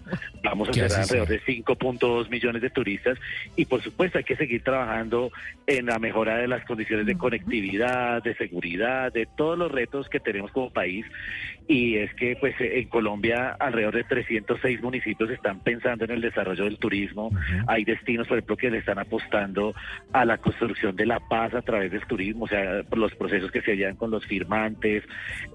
Vamos 0.43 0.67
a 0.67 0.71
así 0.71 0.79
alrededor 0.79 1.27
de 1.27 1.41
5.2 1.41 2.29
millones 2.29 2.61
de 2.61 2.69
turistas 2.69 3.17
y 3.55 3.65
por 3.65 3.81
supuesto 3.81 4.19
hay 4.19 4.23
que 4.23 4.35
seguir 4.35 4.63
trabajando 4.63 5.31
en 5.65 5.87
la 5.87 5.97
mejora 5.97 6.37
de 6.37 6.47
las 6.47 6.63
condiciones 6.63 7.07
de 7.07 7.17
conectividad, 7.17 8.21
de 8.21 8.35
seguridad, 8.35 9.11
de 9.11 9.25
todos 9.25 9.57
los 9.57 9.71
retos 9.71 10.07
que 10.07 10.19
tenemos 10.19 10.51
como 10.51 10.69
país 10.69 11.07
y 11.67 11.97
es 11.97 12.13
que 12.15 12.35
pues 12.39 12.55
en 12.59 12.87
Colombia 12.89 13.55
alrededor 13.59 13.95
de 13.95 14.03
306 14.03 14.81
municipios 14.81 15.29
están 15.29 15.59
pensando 15.61 16.05
en 16.05 16.11
el 16.11 16.21
desarrollo 16.21 16.65
del 16.65 16.77
turismo. 16.77 17.31
Hay 17.67 17.85
destinos, 17.85 18.27
por 18.27 18.37
ejemplo, 18.37 18.57
que 18.57 18.71
le 18.71 18.79
están 18.79 18.99
apostando 18.99 19.73
a 20.11 20.25
la 20.25 20.37
construcción 20.37 20.95
de 20.95 21.05
la 21.05 21.19
paz 21.19 21.53
a 21.53 21.61
través 21.61 21.91
del 21.91 22.05
turismo, 22.05 22.45
o 22.45 22.47
sea, 22.47 22.83
por 22.83 22.97
los 22.97 23.13
procesos 23.15 23.51
que 23.51 23.61
se 23.61 23.75
llevan 23.75 23.95
con 23.95 24.11
los 24.11 24.25
firmantes, 24.25 25.03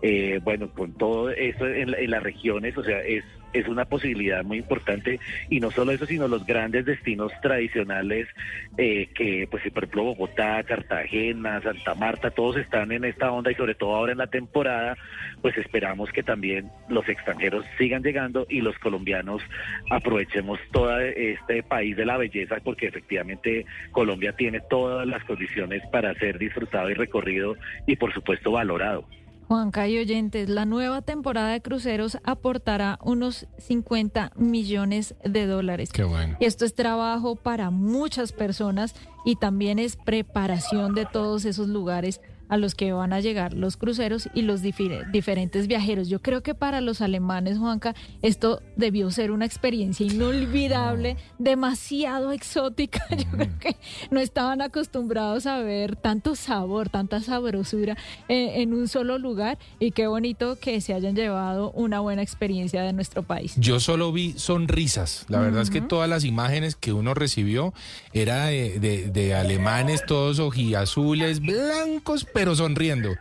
eh, 0.03 0.41
bueno, 0.43 0.71
con 0.71 0.95
todo 0.95 1.31
eso 1.31 1.67
en, 1.67 1.95
en 1.95 2.11
las 2.11 2.23
regiones, 2.23 2.77
o 2.77 2.85
sea, 2.85 3.01
es 3.01 3.25
es 3.53 3.69
una 3.69 3.85
posibilidad 3.85 4.45
muy 4.45 4.59
importante 4.59 5.21
y 5.49 5.61
no 5.61 5.71
solo 5.71 5.93
eso, 5.93 6.07
sino 6.07 6.29
los 6.29 6.45
grandes 6.47 6.85
destinos 6.85 7.33
tradicionales 7.43 8.29
eh, 8.77 9.09
que, 9.15 9.49
pues, 9.51 9.63
por 9.73 9.85
ejemplo, 9.85 10.05
Bogotá, 10.05 10.63
Cartagena, 10.65 11.61
Santa 11.63 11.95
Marta, 11.95 12.31
todos 12.31 12.57
están 12.57 12.93
en 12.93 13.05
esta 13.05 13.31
onda 13.31 13.51
y 13.51 13.55
sobre 13.55 13.75
todo 13.75 13.95
ahora 13.95 14.13
en 14.13 14.19
la 14.19 14.27
temporada, 14.27 14.97
pues 15.43 15.57
esperamos 15.57 16.11
que 16.11 16.23
también 16.23 16.71
los 16.89 17.09
extranjeros 17.09 17.65
sigan 17.79 18.03
llegando 18.03 18.47
y 18.49 18.61
los 18.61 18.79
colombianos 18.79 19.43
aprovechemos 19.91 20.59
todo 20.73 20.99
este 21.01 21.63
país 21.63 21.97
de 21.97 22.07
la 22.07 22.17
belleza 22.17 22.57
porque 22.63 22.87
efectivamente 22.87 23.65
Colombia 23.93 24.33
tiene 24.33 24.61
todas 24.69 25.07
las 25.07 25.25
condiciones 25.25 25.83
para 25.91 26.15
ser 26.15 26.39
disfrutado 26.39 26.91
y 26.91 26.95
recorrido 26.95 27.57
y 27.87 27.97
por 27.97 28.13
supuesto 28.13 28.53
valorado. 28.53 29.07
Juanca 29.49 29.89
y 29.89 29.99
oyentes, 29.99 30.51
la 30.51 30.67
nueva 30.67 31.01
temporada 31.01 31.49
de 31.49 31.63
cruceros 31.63 32.19
aportará 32.23 32.99
unos 33.03 33.47
50 33.57 34.33
millones 34.37 35.15
de 35.25 35.47
dólares. 35.47 35.91
Qué 35.91 36.05
bueno. 36.05 36.37
Y 36.39 36.45
esto 36.45 36.67
es 36.67 36.75
trabajo 36.75 37.35
para 37.35 37.71
muchas 37.71 38.33
personas 38.33 38.95
y 39.25 39.37
también 39.37 39.79
es 39.79 39.97
preparación 39.97 40.95
de 40.95 41.07
todos 41.07 41.47
esos 41.47 41.67
lugares 41.67 42.21
a 42.49 42.57
los 42.57 42.75
que 42.75 42.93
van 42.93 43.13
a 43.13 43.21
llegar 43.21 43.53
los 43.55 43.77
cruceros 43.77 44.29
y 44.35 44.43
los 44.43 44.63
diferentes 44.63 45.67
viajeros. 45.67 46.09
Yo 46.09 46.21
creo 46.21 46.43
que 46.43 46.55
para 46.55 46.81
los 46.81 47.01
alemanes, 47.01 47.59
Juanca, 47.59 47.95
esto 48.23 48.61
debió 48.77 49.11
ser 49.11 49.31
una 49.31 49.45
experiencia 49.45 50.07
inolvidable, 50.07 51.17
demasiado 51.39 52.33
exótica. 52.33 53.05
Yo 53.11 53.25
creo 53.31 53.59
que 53.59 53.77
no 54.11 54.21
estaban 54.21 54.61
acostumbrados 54.63 55.47
a 55.47 55.59
ver 55.59 55.97
tanto 55.97 56.35
sabor, 56.37 56.89
tanta 56.89 57.21
sabrosura 57.21 57.97
eh, 58.29 58.63
en 58.63 58.73
un 58.75 58.89
solo 58.89 59.19
lugar 59.19 59.59
y 59.81 59.91
qué 59.91 60.07
bonito 60.07 60.57
que 60.61 60.81
se 60.81 60.95
hayan 60.95 61.15
llevado 61.15 61.71
una 61.73 62.01
buena 62.01 62.23
experiencia 62.23 62.83
de 62.83 62.93
nuestro 62.93 63.23
país. 63.23 63.55
Yo 63.57 63.81
solo 63.81 64.13
vi 64.13 64.35
sonrisas. 64.37 65.27
La 65.29 65.41
verdad 65.41 65.63
es 65.63 65.71
que 65.71 65.81
todas 65.81 66.09
las 66.09 66.25
imágenes 66.25 66.77
que 66.77 66.93
uno 66.93 67.15
recibió 67.15 67.73
era 68.13 68.47
de, 68.47 68.79
de- 68.79 69.09
de 69.11 69.35
alemanes 69.35 70.05
todos 70.07 70.39
ojiazules, 70.39 71.41
blancos, 71.41 72.25
pero 72.39 72.55
sonriendo. 72.55 73.17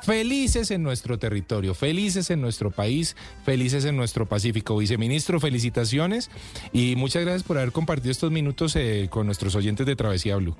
Felices 0.00 0.70
en 0.70 0.82
nuestro 0.82 1.18
territorio, 1.18 1.74
felices 1.74 2.30
en 2.30 2.40
nuestro 2.40 2.70
país, 2.70 3.16
felices 3.44 3.84
en 3.84 3.98
nuestro 3.98 4.24
Pacífico. 4.24 4.78
Viceministro, 4.78 5.38
felicitaciones 5.40 6.30
y 6.72 6.96
muchas 6.96 7.22
gracias 7.22 7.42
por 7.42 7.58
haber 7.58 7.72
compartido 7.72 8.10
estos 8.10 8.30
minutos 8.30 8.74
eh, 8.76 9.08
con 9.10 9.26
nuestros 9.26 9.54
oyentes 9.56 9.84
de 9.84 9.94
Travesía 9.94 10.36
Blue. 10.36 10.56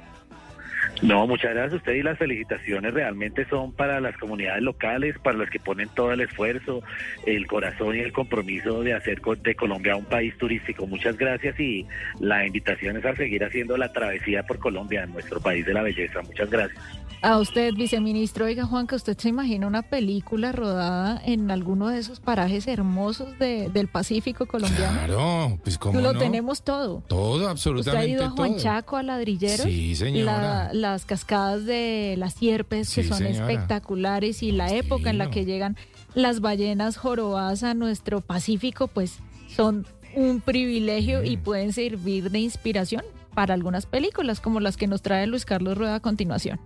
No, 1.02 1.26
muchas 1.26 1.52
gracias 1.52 1.72
a 1.74 1.76
usted 1.76 1.92
y 1.94 2.02
las 2.02 2.18
felicitaciones 2.18 2.94
realmente 2.94 3.44
son 3.48 3.72
para 3.72 4.00
las 4.00 4.16
comunidades 4.18 4.62
locales, 4.62 5.16
para 5.22 5.38
las 5.38 5.50
que 5.50 5.58
ponen 5.60 5.88
todo 5.94 6.12
el 6.12 6.20
esfuerzo, 6.20 6.82
el 7.26 7.46
corazón 7.46 7.96
y 7.96 8.00
el 8.00 8.12
compromiso 8.12 8.82
de 8.82 8.94
hacer 8.94 9.20
co- 9.20 9.36
de 9.36 9.54
Colombia 9.54 9.96
un 9.96 10.04
país 10.04 10.36
turístico. 10.38 10.86
Muchas 10.86 11.16
gracias 11.16 11.58
y 11.58 11.86
la 12.20 12.46
invitación 12.46 12.96
es 12.96 13.04
a 13.04 13.14
seguir 13.16 13.44
haciendo 13.44 13.76
la 13.76 13.92
travesía 13.92 14.42
por 14.44 14.58
Colombia, 14.58 15.06
nuestro 15.06 15.40
país 15.40 15.64
de 15.66 15.74
la 15.74 15.82
belleza. 15.82 16.20
Muchas 16.22 16.50
gracias. 16.50 16.80
A 17.24 17.38
usted, 17.38 17.72
viceministro, 17.74 18.46
oiga 18.46 18.64
Juanca, 18.64 18.96
¿usted 18.96 19.16
se 19.16 19.28
imagina 19.28 19.68
una 19.68 19.82
película 19.82 20.50
rodada 20.50 21.22
en 21.24 21.52
alguno 21.52 21.86
de 21.88 22.00
esos 22.00 22.18
parajes 22.18 22.66
hermosos 22.66 23.38
de- 23.38 23.68
del 23.70 23.86
Pacífico 23.86 24.46
colombiano? 24.46 24.98
Claro, 25.06 25.58
pues 25.62 25.78
como 25.78 26.00
Lo 26.00 26.14
no? 26.14 26.18
tenemos 26.18 26.64
todo. 26.64 27.04
Todo, 27.06 27.34
¿Usted 27.34 27.46
ha 27.46 27.50
absolutamente 27.52 28.10
ido 28.10 28.24
a 28.24 28.30
Juan 28.30 28.50
todo. 28.54 28.60
Chaco, 28.60 28.96
a 28.96 29.04
Ladrilleros? 29.04 29.60
Sí, 29.66 29.94
señora. 29.94 30.32
La- 30.71 30.71
las 30.72 31.04
cascadas 31.04 31.64
de 31.64 32.14
las 32.18 32.34
sierpes, 32.34 32.94
que 32.94 33.04
son 33.04 33.18
señora. 33.18 33.50
espectaculares, 33.50 34.42
y 34.42 34.52
la 34.52 34.72
época 34.72 35.10
en 35.10 35.18
la 35.18 35.30
que 35.30 35.44
llegan 35.44 35.76
las 36.14 36.40
ballenas 36.40 36.96
jorobadas 36.96 37.62
a 37.62 37.74
nuestro 37.74 38.20
Pacífico, 38.20 38.88
pues 38.88 39.18
son 39.54 39.86
un 40.14 40.40
privilegio 40.40 41.22
y 41.24 41.36
pueden 41.36 41.72
servir 41.72 42.30
de 42.30 42.40
inspiración 42.40 43.04
para 43.34 43.54
algunas 43.54 43.86
películas, 43.86 44.40
como 44.40 44.60
las 44.60 44.76
que 44.76 44.86
nos 44.86 45.02
trae 45.02 45.26
Luis 45.26 45.44
Carlos 45.44 45.76
Rueda 45.78 45.96
a 45.96 46.00
continuación. 46.00 46.60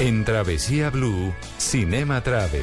En 0.00 0.24
Travesía 0.24 0.88
Blue, 0.88 1.34
Cinema 1.58 2.22
Travel. 2.22 2.62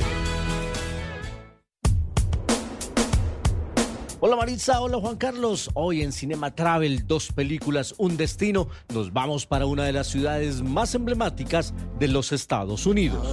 Hola 4.27 4.35
Maritza, 4.35 4.81
hola 4.81 4.97
Juan 4.99 5.15
Carlos. 5.15 5.69
Hoy 5.73 6.01
en 6.01 6.11
Cinema 6.11 6.53
Travel, 6.53 7.07
dos 7.07 7.31
películas, 7.31 7.95
un 7.97 8.17
destino. 8.17 8.67
Nos 8.93 9.13
vamos 9.13 9.45
para 9.45 9.65
una 9.65 9.85
de 9.85 9.93
las 9.93 10.07
ciudades 10.07 10.61
más 10.61 10.93
emblemáticas 10.95 11.73
de 11.97 12.09
los 12.09 12.33
Estados 12.33 12.85
Unidos. 12.85 13.25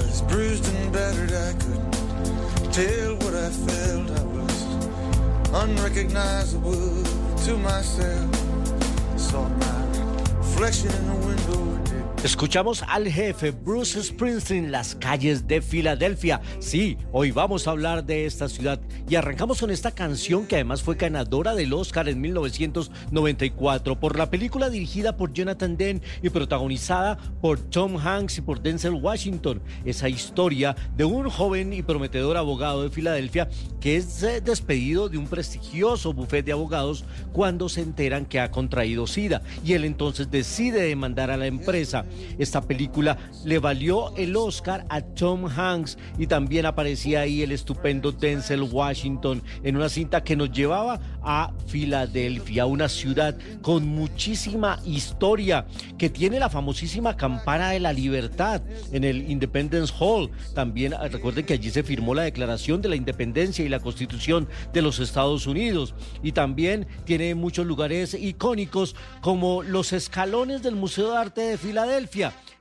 Escuchamos 12.25 12.83
al 12.89 13.07
jefe 13.07 13.51
Bruce 13.51 14.03
Springsteen, 14.03 14.73
las 14.73 14.95
calles 14.95 15.47
de 15.47 15.61
Filadelfia. 15.61 16.41
Sí, 16.59 16.97
hoy 17.13 17.33
vamos 17.33 17.69
a 17.69 17.73
hablar 17.73 18.03
de 18.03 18.25
esta 18.25 18.49
ciudad 18.49 18.81
y 19.07 19.17
arrancamos 19.17 19.61
con 19.61 19.71
esta 19.71 19.91
canción 19.91 20.47
que 20.47 20.55
además 20.55 20.83
fue 20.83 20.95
ganadora 20.95 21.55
del 21.55 21.75
Oscar 21.75 22.09
en 22.09 22.23
1994 22.23 24.01
por 24.01 24.17
la 24.17 24.31
película 24.31 24.71
dirigida 24.71 25.19
por 25.19 25.35
Jonathan 25.35 25.77
Demme 25.77 26.01
y 26.23 26.31
protagonizada 26.31 27.19
por 27.43 27.61
Tom 27.61 27.99
Hanks 27.99 28.39
y 28.39 28.41
por 28.41 28.63
Denzel 28.63 28.95
Washington. 28.95 29.61
Esa 29.85 30.09
historia 30.09 30.75
de 30.97 31.05
un 31.05 31.29
joven 31.29 31.75
y 31.75 31.83
prometedor 31.83 32.39
abogado 32.39 32.85
de 32.85 32.89
Filadelfia 32.89 33.51
que 33.83 33.97
es 33.97 34.23
eh, 34.23 34.41
despedido 34.41 35.11
de 35.11 35.19
un 35.19 35.27
prestigioso 35.27 36.15
bufete 36.15 36.45
de 36.45 36.53
abogados 36.53 37.05
cuando 37.35 37.69
se 37.69 37.83
enteran 37.83 38.25
que 38.25 38.41
ha 38.41 38.51
contraído 38.51 39.07
SIDA 39.07 39.43
y 39.63 39.75
él 39.75 39.85
entonces 39.85 40.31
decide 40.31 40.81
demandar 40.81 41.31
a 41.31 41.37
la 41.37 41.49
empresa. 41.49 42.07
Esta 42.39 42.61
película 42.61 43.17
le 43.45 43.59
valió 43.59 44.15
el 44.17 44.37
Oscar 44.37 44.87
a 44.89 45.01
Tom 45.01 45.47
Hanks 45.47 45.99
y 46.19 46.27
también 46.27 46.67
aparecía 46.67 47.21
ahí 47.21 47.43
el 47.43 47.53
estupendo 47.53 48.13
Denzel 48.13 48.63
Washington 48.63 49.43
en 49.63 49.77
una 49.77 49.89
cinta 49.89 50.23
que 50.23 50.37
nos 50.37 50.51
llevaba 50.51 51.01
a 51.23 51.53
Filadelfia, 51.67 52.67
una 52.67 52.89
ciudad 52.89 53.37
con 53.63 53.87
muchísima 53.87 54.79
historia 54.85 55.67
que 55.99 56.11
tiene 56.11 56.39
la 56.39 56.51
famosísima 56.51 57.17
campana 57.17 57.71
de 57.71 57.81
la 57.81 57.93
libertad 57.93 58.63
en 58.93 59.05
el 59.05 59.31
Independence 59.31 59.93
Hall. 59.99 60.31
También 60.55 60.95
ah, 60.95 61.09
recuerden 61.09 61.47
que 61.47 61.55
allí 61.55 61.71
se 61.71 61.83
firmó 61.83 62.15
la 62.15 62.23
Declaración 62.23 62.83
de 62.83 62.89
la 62.89 62.97
Independencia 62.97 63.65
y 63.65 63.69
la 63.69 63.81
Constitución 63.81 64.49
de 64.73 64.83
los 64.83 65.01
Estados 65.01 65.47
Unidos 65.47 65.95
y 66.23 66.33
también 66.33 66.87
tiene 67.05 67.35
muchos 67.35 67.67
lugares 67.67 68.15
icónicos 68.15 68.95
como 69.21 69.63
los 69.63 69.93
escalones 69.93 70.63
del 70.63 70.77
Museo 70.77 71.13
de 71.13 71.17
Arte 71.17 71.41
de 71.43 71.59
Filadelfia, 71.59 72.04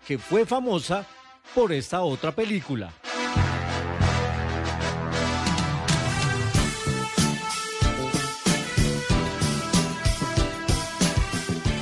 que 0.07 0.17
fue 0.17 0.45
famosa 0.45 1.05
por 1.53 1.71
esta 1.71 2.01
otra 2.01 2.31
película. 2.31 2.91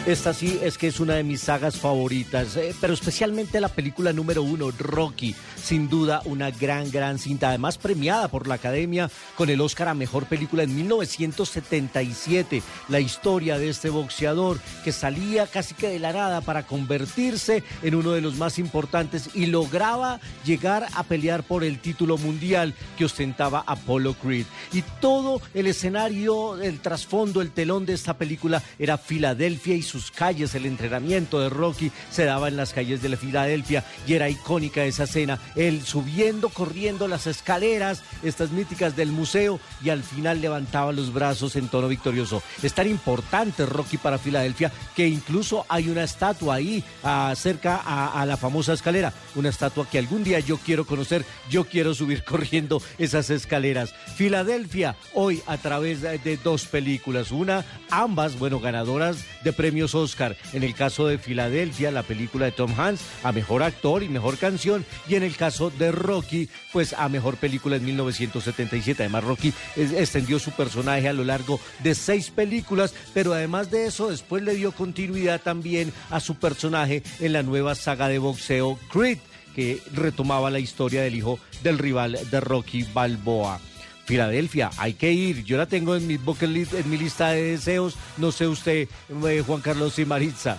Esta 0.08 0.34
sí 0.34 0.60
es 0.64 0.80
que 0.80 0.88
es 0.88 1.00
una 1.00 1.14
de 1.14 1.24
mis 1.24 1.42
sagas 1.42 1.78
favoritas, 1.78 2.58
eh, 2.58 2.74
pero 2.82 2.92
especialmente 2.92 3.62
la 3.62 3.70
película 3.70 4.12
número 4.12 4.42
uno, 4.42 4.72
Rocky. 4.72 5.36
Sin 5.64 5.90
duda, 5.90 6.24
una 6.26 6.50
gran, 6.50 6.90
gran 6.90 7.20
cinta. 7.20 7.50
Además, 7.50 7.78
premiada 7.78 8.28
por 8.28 8.48
la 8.48 8.56
Academia 8.56 9.12
con 9.36 9.52
el 9.52 9.62
Oscar 9.62 9.90
a 9.90 9.94
Mejor 9.94 10.26
Película 10.26 10.64
en 10.64 10.76
1977. 10.76 12.64
La 12.90 13.00
historia 13.00 13.60
de 13.60 13.70
este 13.70 13.92
boxeador 13.92 14.60
que 14.84 14.92
salía 14.92 15.46
casi 15.46 15.76
que 15.76 15.90
de 15.90 16.00
la 16.00 16.14
nada 16.14 16.42
para 16.42 16.66
convertirse 16.66 17.64
en 17.84 17.94
uno 17.94 18.14
de 18.14 18.22
los 18.22 18.38
más 18.38 18.58
importantes 18.58 19.30
y 19.36 19.46
lograba 19.46 20.20
llegar 20.44 20.88
a 20.96 21.04
pelear 21.04 21.44
por 21.44 21.64
el 21.64 21.78
título 21.78 22.18
mundial 22.18 22.74
que 22.98 23.06
ostentaba 23.06 23.64
Apollo 23.68 24.16
Creed. 24.16 24.48
Y 24.74 24.82
todo 25.00 25.44
el 25.54 25.68
escenario, 25.68 26.60
el 26.60 26.80
trasfondo, 26.80 27.40
el 27.40 27.52
telón 27.52 27.86
de 27.86 27.94
esta 27.94 28.18
película 28.18 28.64
era 28.80 28.98
Filadelfia 28.98 29.76
y 29.76 29.91
sus 29.92 30.12
calles. 30.12 30.56
El 30.56 30.66
entrenamiento 30.66 31.40
de 31.40 31.50
Rocky 31.50 31.92
se 32.10 32.26
daba 32.26 32.48
en 32.48 32.58
las 32.58 32.74
calles 32.74 33.02
de 33.02 33.10
la 33.10 33.18
Filadelfia 33.18 33.84
y 34.08 34.14
era 34.14 34.30
icónica 34.30 34.84
esa 34.86 35.04
escena. 35.04 35.40
Él 35.56 35.84
subiendo, 35.86 36.50
corriendo 36.50 37.08
las 37.08 37.28
escaleras, 37.28 38.04
estas 38.24 38.52
míticas 38.52 38.96
del 38.96 39.12
museo 39.12 39.60
y 39.84 39.90
al 39.90 40.04
final 40.04 40.42
levantaba 40.42 40.92
los 40.92 41.14
brazos 41.14 41.56
en 41.56 41.68
tono 41.68 41.88
victorioso. 41.88 42.42
Es 42.64 42.74
tan 42.74 42.88
importante 42.88 43.66
Rocky 43.66 43.98
para 43.98 44.18
Filadelfia 44.18 44.72
que 44.96 45.08
incluso 45.08 45.66
hay 45.68 45.90
una 45.90 46.04
estatua 46.04 46.56
ahí 46.56 46.84
ah, 47.04 47.34
cerca 47.36 47.82
a, 47.84 48.22
a 48.22 48.26
la 48.26 48.38
famosa 48.38 48.74
escalera. 48.74 49.14
Una 49.36 49.50
estatua 49.50 49.90
que 49.90 50.00
algún 50.00 50.24
día 50.24 50.40
yo 50.40 50.58
quiero 50.58 50.86
conocer. 50.86 51.26
Yo 51.50 51.66
quiero 51.66 51.94
subir 51.94 52.24
corriendo 52.32 52.82
esas 52.98 53.30
escaleras. 53.30 53.94
Filadelfia, 54.16 54.96
hoy 55.14 55.42
a 55.48 55.58
través 55.58 56.02
de 56.02 56.38
dos 56.38 56.66
películas. 56.66 57.32
Una, 57.32 57.66
ambas, 57.90 58.38
bueno, 58.38 58.60
ganadoras 58.60 59.18
de 59.44 59.54
premios 59.54 59.81
Oscar. 59.84 60.38
En 60.54 60.64
el 60.64 60.74
caso 60.74 61.08
de 61.08 61.18
Filadelfia, 61.18 61.92
la 61.92 62.04
película 62.04 62.46
de 62.46 62.52
Tom 62.52 62.74
Hanks 62.78 63.02
a 63.24 63.32
mejor 63.32 63.64
actor 63.64 64.04
y 64.04 64.10
mejor 64.10 64.38
canción. 64.38 64.86
Y 65.08 65.16
en 65.16 65.24
el 65.24 65.36
caso 65.36 65.70
de 65.70 65.92
Rocky, 65.92 66.50
pues 66.72 66.94
a 66.94 67.10
mejor 67.10 67.38
película 67.38 67.76
en 67.76 67.86
1977. 67.86 69.04
Además, 69.04 69.24
Rocky 69.24 69.54
extendió 69.76 70.40
su 70.40 70.52
personaje 70.52 71.08
a 71.08 71.14
lo 71.14 71.24
largo 71.24 71.60
de 71.80 71.96
seis 71.96 72.30
películas, 72.30 72.94
pero 73.14 73.34
además 73.34 73.72
de 73.72 73.86
eso, 73.86 74.10
después 74.10 74.44
le 74.44 74.56
dio 74.56 74.72
continuidad 74.72 75.42
también 75.42 75.92
a 76.10 76.20
su 76.20 76.36
personaje 76.36 77.04
en 77.20 77.34
la 77.34 77.44
nueva 77.44 77.76
saga 77.76 78.08
de 78.08 78.20
boxeo 78.20 78.78
Creed, 78.92 79.20
que 79.56 79.82
retomaba 79.94 80.50
la 80.50 80.60
historia 80.60 81.02
del 81.02 81.16
hijo 81.16 81.40
del 81.64 81.78
rival 81.78 82.18
de 82.30 82.40
Rocky 82.40 82.84
Balboa. 82.94 83.60
Filadelfia, 84.06 84.70
hay 84.78 84.94
que 84.94 85.12
ir. 85.12 85.44
Yo 85.44 85.58
la 85.58 85.66
tengo 85.66 85.96
en 85.96 86.08
mi 86.08 86.18
bucket 86.18 86.50
list, 86.50 86.74
en 86.74 86.90
mi 86.90 86.98
lista 86.98 87.30
de 87.30 87.44
deseos. 87.44 87.96
No 88.18 88.32
sé 88.32 88.48
usted, 88.48 88.88
eh, 89.28 89.44
Juan 89.46 89.62
Carlos 89.62 89.98
y 90.00 90.06
Maritza. 90.06 90.58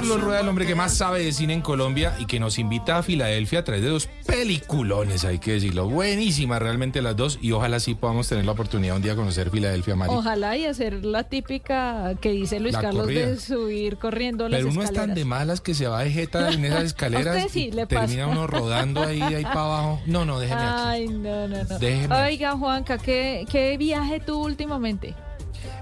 Carlos 0.00 0.22
Rueda, 0.22 0.40
el 0.40 0.48
hombre 0.48 0.64
que 0.64 0.74
más 0.74 0.94
sabe 0.94 1.22
de 1.22 1.30
cine 1.30 1.52
en 1.52 1.60
Colombia 1.60 2.16
y 2.18 2.24
que 2.24 2.40
nos 2.40 2.58
invita 2.58 2.96
a 2.96 3.02
Filadelfia 3.02 3.58
a 3.58 3.64
través 3.64 3.82
de 3.82 3.90
dos 3.90 4.08
peliculones, 4.26 5.26
hay 5.26 5.38
que 5.38 5.52
decirlo. 5.52 5.90
Buenísimas 5.90 6.58
realmente 6.62 7.02
las 7.02 7.16
dos 7.16 7.38
y 7.42 7.52
ojalá 7.52 7.80
sí 7.80 7.94
podamos 7.94 8.26
tener 8.26 8.46
la 8.46 8.52
oportunidad 8.52 8.96
un 8.96 9.02
día 9.02 9.12
de 9.12 9.18
conocer 9.18 9.50
Filadelfia, 9.50 9.96
Mari. 9.96 10.10
Ojalá 10.10 10.56
y 10.56 10.64
hacer 10.64 11.04
la 11.04 11.24
típica 11.24 12.14
que 12.18 12.30
dice 12.30 12.60
Luis 12.60 12.72
La 12.72 12.80
Carlos 12.80 13.02
corrida. 13.02 13.26
de 13.26 13.36
subir 13.38 13.98
corriendo 13.98 14.48
las 14.48 14.60
Pero 14.60 14.70
uno 14.72 14.82
es 14.82 14.90
tan 14.90 15.12
de 15.12 15.26
malas 15.26 15.60
que 15.60 15.74
se 15.74 15.86
va 15.86 16.02
de 16.02 16.10
jeta 16.10 16.50
en 16.54 16.64
esas 16.64 16.84
escaleras 16.84 17.50
sí 17.50 17.66
y 17.66 17.70
le 17.70 17.84
termina 17.84 18.24
pasa. 18.24 18.38
uno 18.38 18.46
rodando 18.46 19.02
ahí, 19.02 19.20
ahí 19.20 19.44
para 19.44 19.60
abajo. 19.60 20.00
No, 20.06 20.24
no, 20.24 20.40
déjeme 20.40 20.62
aquí. 20.62 20.72
Ay, 20.76 21.08
no, 21.08 21.46
no, 21.46 21.62
no. 21.62 21.78
Déjeme. 21.78 22.14
Oiga, 22.22 22.56
Juanca, 22.56 22.96
¿qué, 22.96 23.44
¿qué 23.50 23.76
viaje 23.76 24.18
tuvo 24.18 24.46
últimamente? 24.46 25.14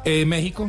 Eh, 0.04 0.24
México. 0.26 0.68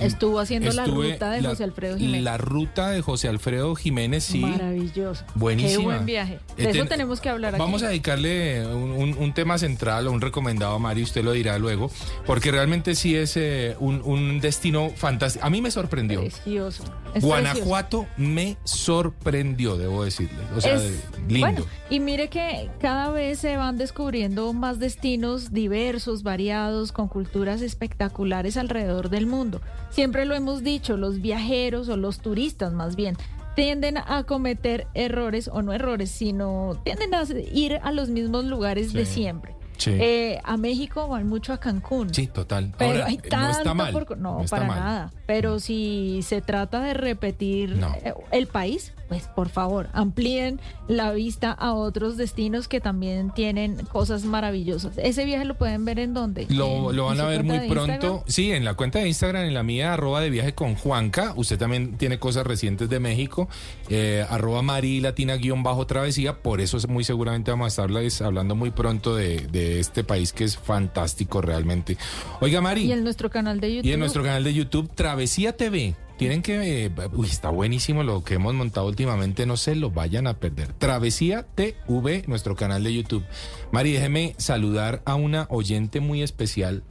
Estuvo 0.00 0.38
haciendo 0.40 0.70
la 0.72 0.84
ruta 0.84 1.30
de 1.30 1.42
la- 1.42 1.48
José 1.50 1.64
Alfredo 1.64 1.96
Jiménez. 1.98 2.22
La 2.22 2.36
ruta 2.38 2.90
de 2.90 3.00
José 3.02 3.28
Alfredo 3.28 3.74
Jiménez, 3.74 4.24
sí. 4.24 4.38
Maravilloso. 4.40 5.24
Buenísima. 5.34 5.78
Qué 5.78 5.84
buen 5.84 6.06
viaje. 6.06 6.38
De 6.56 6.64
Eh, 6.64 6.68
eso 6.70 6.78
ten- 6.80 6.88
tenemos 6.88 7.20
que 7.20 7.28
hablar 7.28 7.54
aquí. 7.54 7.60
Vamos 7.60 7.82
a 7.82 7.88
dedicarle 7.88 8.66
un, 8.66 8.90
un- 8.92 9.16
un 9.18 9.32
tema 9.34 9.58
central 9.58 10.06
o 10.06 10.12
un 10.12 10.20
recomendado 10.20 10.74
a 10.74 10.78
Mari, 10.78 11.02
usted 11.02 11.22
lo 11.24 11.32
dirá 11.32 11.58
luego, 11.58 11.90
porque 12.26 12.50
realmente 12.50 12.94
sí 12.94 13.16
es 13.16 13.36
eh, 13.36 13.76
un, 13.80 14.00
un 14.04 14.40
destino 14.40 14.90
fantástico. 14.90 15.44
A 15.44 15.50
mí 15.50 15.60
me 15.60 15.70
sorprendió. 15.70 16.20
Precioso. 16.20 16.84
Es 17.14 17.24
Guanajuato 17.24 18.06
me 18.16 18.56
sorprendió, 18.64 19.76
debo 19.76 20.04
decirle. 20.04 20.38
O 20.56 20.60
sea, 20.60 20.74
Es- 20.74 21.02
lindo. 21.28 21.46
Bueno, 21.46 21.66
y 21.90 22.00
mire 22.00 22.28
que 22.28 22.70
cada 22.80 23.10
vez 23.10 23.38
se 23.38 23.56
van 23.56 23.76
descubriendo 23.78 24.52
más 24.52 24.78
destinos 24.78 25.52
diversos, 25.52 26.22
variados, 26.22 26.92
con 26.92 27.08
culturas 27.08 27.62
espectaculares 27.62 28.56
alrededor 28.56 29.08
del 29.10 29.26
mundo. 29.26 29.60
Siempre 29.90 30.24
lo 30.24 30.34
hemos 30.34 30.62
dicho, 30.62 30.96
los 30.96 31.20
viajeros 31.20 31.88
o 31.88 31.96
los 31.96 32.20
turistas 32.20 32.72
más 32.72 32.94
bien 32.96 33.16
tienden 33.56 33.98
a 33.98 34.22
cometer 34.24 34.86
errores, 34.94 35.48
o 35.52 35.62
no 35.62 35.72
errores, 35.72 36.10
sino 36.10 36.80
tienden 36.84 37.12
a 37.14 37.24
ir 37.52 37.80
a 37.82 37.90
los 37.90 38.08
mismos 38.08 38.44
lugares 38.44 38.92
de 38.92 39.04
siempre. 39.04 39.56
Sí. 39.78 39.90
Eh, 39.94 40.40
a 40.44 40.56
México 40.56 41.06
van 41.08 41.28
mucho 41.28 41.52
a 41.52 41.58
Cancún. 41.58 42.12
Sí, 42.14 42.26
total. 42.28 42.72
Pero 42.78 42.90
Ahora, 42.92 43.06
hay 43.06 43.14
eh, 43.16 43.28
tanto 43.28 43.46
no 43.46 43.50
está 43.52 43.74
mal. 43.74 43.92
por- 43.92 44.18
no, 44.18 44.34
no 44.38 44.42
está 44.42 44.56
para 44.56 44.68
mal. 44.68 44.78
nada. 44.80 45.12
Pero 45.26 45.58
si 45.60 46.20
se 46.22 46.40
trata 46.40 46.80
de 46.82 46.94
repetir 46.94 47.70
No. 47.76 47.92
eh, 48.04 48.12
el 48.32 48.46
país, 48.48 48.92
pues 49.08 49.24
por 49.34 49.48
favor, 49.48 49.88
amplíen 49.92 50.60
la 50.86 51.12
vista 51.12 51.50
a 51.52 51.72
otros 51.72 52.16
destinos 52.16 52.68
que 52.68 52.80
también 52.80 53.30
tienen 53.32 53.76
cosas 53.86 54.24
maravillosas. 54.24 54.98
Ese 54.98 55.24
viaje 55.24 55.44
lo 55.44 55.56
pueden 55.56 55.84
ver 55.84 55.98
en 55.98 56.14
dónde? 56.14 56.46
Lo, 56.50 56.90
En- 56.90 56.96
lo 56.96 57.06
van 57.06 57.20
a 57.20 57.24
ver 57.26 57.42
muy 57.44 57.68
pronto. 57.68 57.92
Instagram. 57.92 58.20
Sí, 58.26 58.52
en 58.52 58.64
la 58.64 58.74
cuenta 58.74 58.98
de 58.98 59.08
Instagram, 59.08 59.44
en 59.44 59.54
la 59.54 59.62
mía, 59.62 59.94
arroba 59.94 60.20
de 60.20 60.30
viaje 60.30 60.54
con 60.54 60.74
Juanca. 60.74 61.32
Usted 61.36 61.58
también 61.58 61.96
tiene 61.96 62.18
cosas 62.18 62.46
recientes 62.46 62.88
de 62.88 63.00
México. 63.00 63.48
Eh, 63.88 64.24
arroba 64.28 64.62
Mari 64.62 65.00
Latina 65.00 65.36
guion 65.36 65.62
bajo 65.62 65.86
travesía. 65.86 66.42
Por 66.42 66.60
eso 66.60 66.76
es 66.76 66.88
muy 66.88 67.04
seguramente 67.04 67.50
vamos 67.50 67.66
a 67.66 67.68
estarles 67.68 68.20
hablando 68.22 68.54
muy 68.54 68.70
pronto 68.70 69.16
de, 69.16 69.40
de 69.48 69.80
este 69.80 70.04
país 70.04 70.32
que 70.32 70.44
es 70.44 70.56
fantástico 70.56 71.40
realmente. 71.40 71.96
Oiga, 72.40 72.60
Mari. 72.60 72.82
Y 72.84 72.92
en 72.92 73.04
nuestro 73.04 73.30
canal 73.30 73.60
de 73.60 73.76
YouTube. 73.76 73.88
Y 73.88 73.92
en 73.92 74.00
nuestro 74.00 74.22
canal 74.22 74.44
de 74.44 74.54
YouTube, 74.54 74.90
Travesía 74.94 75.56
TV. 75.56 75.94
Tienen 76.18 76.42
que. 76.42 76.86
eh, 76.86 76.90
uy, 77.12 77.28
está 77.28 77.48
buenísimo 77.48 78.02
lo 78.02 78.24
que 78.24 78.34
hemos 78.34 78.52
montado 78.52 78.88
últimamente. 78.88 79.46
No 79.46 79.56
se 79.56 79.76
lo 79.76 79.92
vayan 79.92 80.26
a 80.26 80.34
perder. 80.34 80.72
Travesía 80.72 81.46
TV, 81.54 82.24
nuestro 82.26 82.56
canal 82.56 82.82
de 82.82 82.92
YouTube. 82.92 83.24
Mari, 83.70 83.92
déjeme 83.92 84.34
saludar 84.36 85.00
a 85.04 85.14
una 85.14 85.46
oyente 85.48 86.00
muy 86.00 86.22
especial 86.22 86.82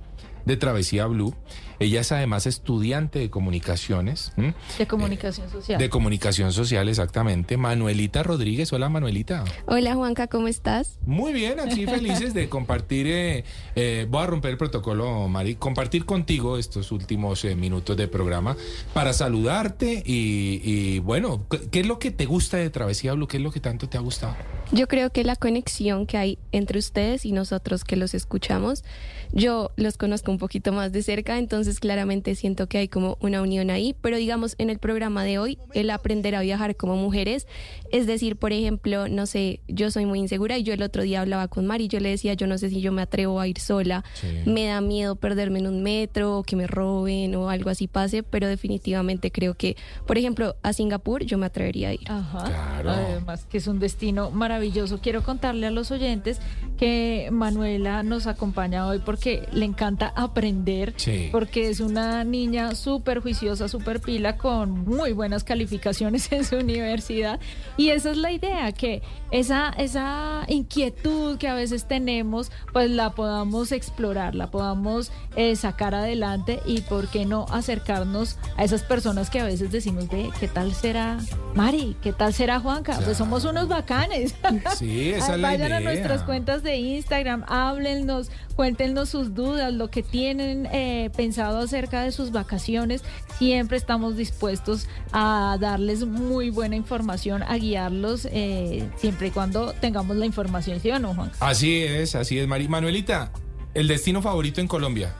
de 0.45 0.55
Travesía 0.55 1.07
Blue. 1.07 1.35
Ella 1.79 2.01
es 2.01 2.11
además 2.11 2.47
estudiante 2.47 3.19
de 3.19 3.29
comunicaciones. 3.29 4.31
¿m? 4.37 4.53
De 4.77 4.87
comunicación 4.87 5.49
social. 5.51 5.77
De 5.79 5.89
comunicación 5.89 6.51
social, 6.51 6.89
exactamente. 6.89 7.55
Manuelita 7.57 8.23
Rodríguez. 8.23 8.73
Hola, 8.73 8.89
Manuelita. 8.89 9.43
Hola 9.67 9.93
Juanca, 9.95 10.27
¿cómo 10.27 10.47
estás? 10.47 10.97
Muy 11.05 11.33
bien, 11.33 11.59
aquí 11.59 11.85
felices 11.87 12.33
de 12.33 12.49
compartir, 12.49 13.07
eh, 13.07 13.43
eh, 13.75 14.07
voy 14.09 14.23
a 14.23 14.27
romper 14.27 14.51
el 14.51 14.57
protocolo, 14.57 15.27
Mari, 15.27 15.55
compartir 15.55 16.05
contigo 16.05 16.57
estos 16.57 16.91
últimos 16.91 17.43
eh, 17.45 17.55
minutos 17.55 17.95
de 17.97 18.07
programa 18.07 18.55
para 18.93 19.13
saludarte 19.13 20.01
y, 20.05 20.61
y, 20.63 20.99
bueno, 20.99 21.45
¿qué- 21.49 21.69
¿qué 21.69 21.79
es 21.81 21.85
lo 21.87 21.99
que 21.99 22.11
te 22.11 22.25
gusta 22.25 22.57
de 22.57 22.69
Travesía 22.69 23.13
Blue? 23.13 23.27
¿Qué 23.27 23.37
es 23.37 23.43
lo 23.43 23.51
que 23.51 23.59
tanto 23.59 23.87
te 23.89 23.97
ha 23.97 24.01
gustado? 24.01 24.35
Yo 24.71 24.87
creo 24.87 25.11
que 25.11 25.23
la 25.23 25.35
conexión 25.35 26.05
que 26.07 26.17
hay 26.17 26.37
entre 26.51 26.79
ustedes 26.79 27.25
y 27.25 27.31
nosotros 27.31 27.83
que 27.83 27.95
los 27.95 28.13
escuchamos, 28.13 28.83
yo 29.31 29.71
los 29.77 29.97
conozco 29.97 30.31
un 30.31 30.37
poquito 30.37 30.71
más 30.73 30.91
de 30.91 31.03
cerca, 31.03 31.37
entonces 31.37 31.66
claramente 31.79 32.35
siento 32.35 32.67
que 32.67 32.77
hay 32.79 32.87
como 32.87 33.17
una 33.21 33.41
unión 33.41 33.69
ahí, 33.69 33.95
pero 34.01 34.17
digamos 34.17 34.55
en 34.57 34.69
el 34.69 34.79
programa 34.79 35.23
de 35.23 35.37
hoy, 35.39 35.57
el 35.73 35.89
aprender 35.89 36.35
a 36.35 36.41
viajar 36.41 36.75
como 36.75 36.95
mujeres, 36.95 37.47
es 37.91 38.07
decir, 38.07 38.35
por 38.37 38.51
ejemplo, 38.53 39.07
no 39.07 39.25
sé, 39.25 39.61
yo 39.67 39.91
soy 39.91 40.05
muy 40.05 40.19
insegura 40.19 40.57
y 40.57 40.63
yo 40.63 40.73
el 40.73 40.81
otro 40.81 41.03
día 41.03 41.21
hablaba 41.21 41.47
con 41.47 41.65
Mari, 41.67 41.87
yo 41.87 41.99
le 41.99 42.09
decía, 42.09 42.33
yo 42.33 42.47
no 42.47 42.57
sé 42.57 42.69
si 42.69 42.81
yo 42.81 42.91
me 42.91 43.01
atrevo 43.01 43.39
a 43.39 43.47
ir 43.47 43.59
sola, 43.59 44.03
me 44.45 44.65
da 44.65 44.81
miedo 44.81 45.15
perderme 45.15 45.59
en 45.59 45.67
un 45.67 45.83
metro 45.83 46.37
o 46.39 46.43
que 46.43 46.55
me 46.55 46.67
roben 46.67 47.35
o 47.35 47.49
algo 47.49 47.69
así 47.69 47.87
pase, 47.87 48.23
pero 48.23 48.47
definitivamente 48.47 49.31
creo 49.31 49.53
que, 49.53 49.75
por 50.05 50.17
ejemplo, 50.17 50.55
a 50.63 50.73
Singapur 50.73 51.23
yo 51.23 51.37
me 51.37 51.45
atrevería 51.45 51.89
a 51.89 51.93
ir. 51.93 52.09
Ajá. 52.09 52.77
Además 52.85 53.45
que 53.49 53.57
es 53.57 53.67
un 53.67 53.79
destino 53.79 54.31
maravilloso. 54.31 54.99
Quiero 55.01 55.23
contarle 55.23 55.67
a 55.67 55.71
los 55.71 55.91
oyentes 55.91 56.39
que 56.77 57.29
Manuela 57.31 58.03
nos 58.03 58.27
acompaña 58.27 58.87
hoy 58.87 58.99
porque 59.03 59.47
le 59.51 59.65
encanta 59.65 60.13
aprender, 60.15 60.93
Sí. 60.97 61.29
porque 61.31 61.56
es 61.65 61.79
una 61.79 62.23
niña 62.23 62.75
súper 62.75 63.19
juiciosa, 63.21 63.67
súper 63.67 63.99
pila, 64.01 64.37
con 64.37 64.71
muy 64.85 65.13
buenas 65.13 65.43
calificaciones 65.43 66.31
en 66.31 66.45
su 66.45 66.57
universidad. 66.57 67.39
Y 67.77 67.89
esa 67.89 68.11
es 68.11 68.17
la 68.17 68.31
idea, 68.31 68.71
que 68.71 69.01
esa, 69.31 69.69
esa 69.77 70.43
inquietud 70.47 71.37
que 71.37 71.47
a 71.47 71.55
veces 71.55 71.85
tenemos, 71.87 72.51
pues 72.73 72.89
la 72.89 73.11
podamos 73.15 73.71
explorar, 73.71 74.35
la 74.35 74.51
podamos 74.51 75.11
eh, 75.35 75.55
sacar 75.55 75.95
adelante 75.95 76.59
y 76.65 76.81
por 76.81 77.07
qué 77.07 77.25
no 77.25 77.45
acercarnos 77.51 78.37
a 78.57 78.63
esas 78.63 78.83
personas 78.83 79.29
que 79.29 79.39
a 79.39 79.45
veces 79.45 79.71
decimos, 79.71 80.07
ve, 80.09 80.29
¿qué 80.39 80.47
tal 80.47 80.73
será 80.73 81.17
Mari? 81.55 81.95
¿Qué 82.01 82.13
tal 82.13 82.33
será 82.33 82.59
Juanca? 82.59 82.99
Pues 83.03 83.17
somos 83.17 83.45
unos 83.45 83.67
bacanes. 83.67 84.35
Sí, 84.77 85.09
esa 85.15 85.35
es 85.35 85.39
la 85.41 85.47
Vayan 85.49 85.71
a 85.73 85.81
idea. 85.81 85.91
nuestras 85.91 86.23
cuentas 86.23 86.63
de 86.63 86.75
Instagram, 86.77 87.43
háblennos, 87.47 88.29
cuéntenos 88.57 89.09
sus 89.09 89.35
dudas, 89.35 89.71
lo 89.71 89.91
que 89.91 90.01
tienen 90.01 90.67
eh, 90.73 91.11
pensado 91.15 91.59
acerca 91.59 92.01
de 92.01 92.11
sus 92.11 92.31
vacaciones. 92.31 93.03
Siempre 93.37 93.77
estamos 93.77 94.17
dispuestos 94.17 94.89
a 95.13 95.57
darles 95.61 96.05
muy 96.05 96.49
buena 96.49 96.75
información, 96.75 97.43
a 97.43 97.55
guiarlos, 97.57 98.27
eh, 98.31 98.89
siempre 98.97 99.27
y 99.27 99.31
cuando 99.31 99.73
tengamos 99.73 100.17
la 100.17 100.25
información, 100.25 100.79
¿sí 100.79 100.89
o 100.89 100.97
no, 100.97 101.13
Juan? 101.13 101.31
Así 101.39 101.83
es, 101.83 102.15
así 102.15 102.39
es, 102.39 102.47
Mari. 102.47 102.67
Manuelita, 102.67 103.31
el 103.75 103.87
destino 103.87 104.23
favorito 104.23 104.59
en 104.59 104.67
Colombia. 104.67 105.13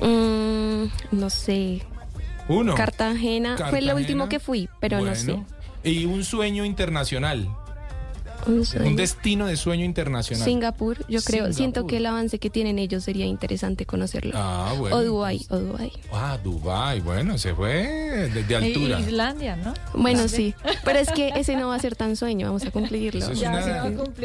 Mm, 0.00 0.86
no 1.12 1.30
sé. 1.30 1.82
Uno. 2.48 2.74
Cartagena, 2.74 3.56
fue 3.70 3.82
lo 3.82 3.94
último 3.94 4.28
que 4.28 4.40
fui, 4.40 4.68
pero 4.80 5.00
no 5.00 5.14
sé. 5.14 5.38
Y 5.84 6.06
un 6.06 6.24
sueño 6.24 6.64
internacional. 6.64 7.48
Un 8.48 8.64
sueño. 8.64 8.86
Un 8.88 8.96
destino 8.96 9.46
de 9.46 9.56
sueño 9.56 9.84
internacional. 9.84 10.44
Singapur, 10.44 11.04
yo 11.08 11.20
creo. 11.22 11.52
Siento 11.52 11.86
que 11.86 11.98
el 11.98 12.06
avance 12.06 12.38
que 12.38 12.50
tienen 12.50 12.78
ellos 12.78 13.04
sería 13.04 13.26
interesante 13.26 13.84
conocerlo. 13.86 14.32
Ah, 14.34 14.74
bueno. 14.78 14.96
O 14.96 15.02
Dubái, 15.04 15.46
o 15.50 15.56
Dubái. 15.58 15.92
Ah, 16.12 16.38
Dubai, 16.42 17.00
bueno, 17.00 17.36
se 17.38 17.54
fue 17.54 18.30
desde 18.32 18.56
altura. 18.56 19.00
Islandia, 19.00 19.56
¿no? 19.56 19.74
Bueno, 19.94 20.26
sí. 20.28 20.54
Pero 20.84 20.98
es 20.98 21.10
que 21.12 21.28
ese 21.36 21.56
no 21.56 21.68
va 21.68 21.74
a 21.76 21.78
ser 21.78 21.94
tan 21.94 22.16
sueño, 22.16 22.46
vamos 22.46 22.64
a 22.64 22.70
cumplirlo. 22.70 23.20
Eso 23.20 23.32
es 23.32 23.40
una, 23.42 23.84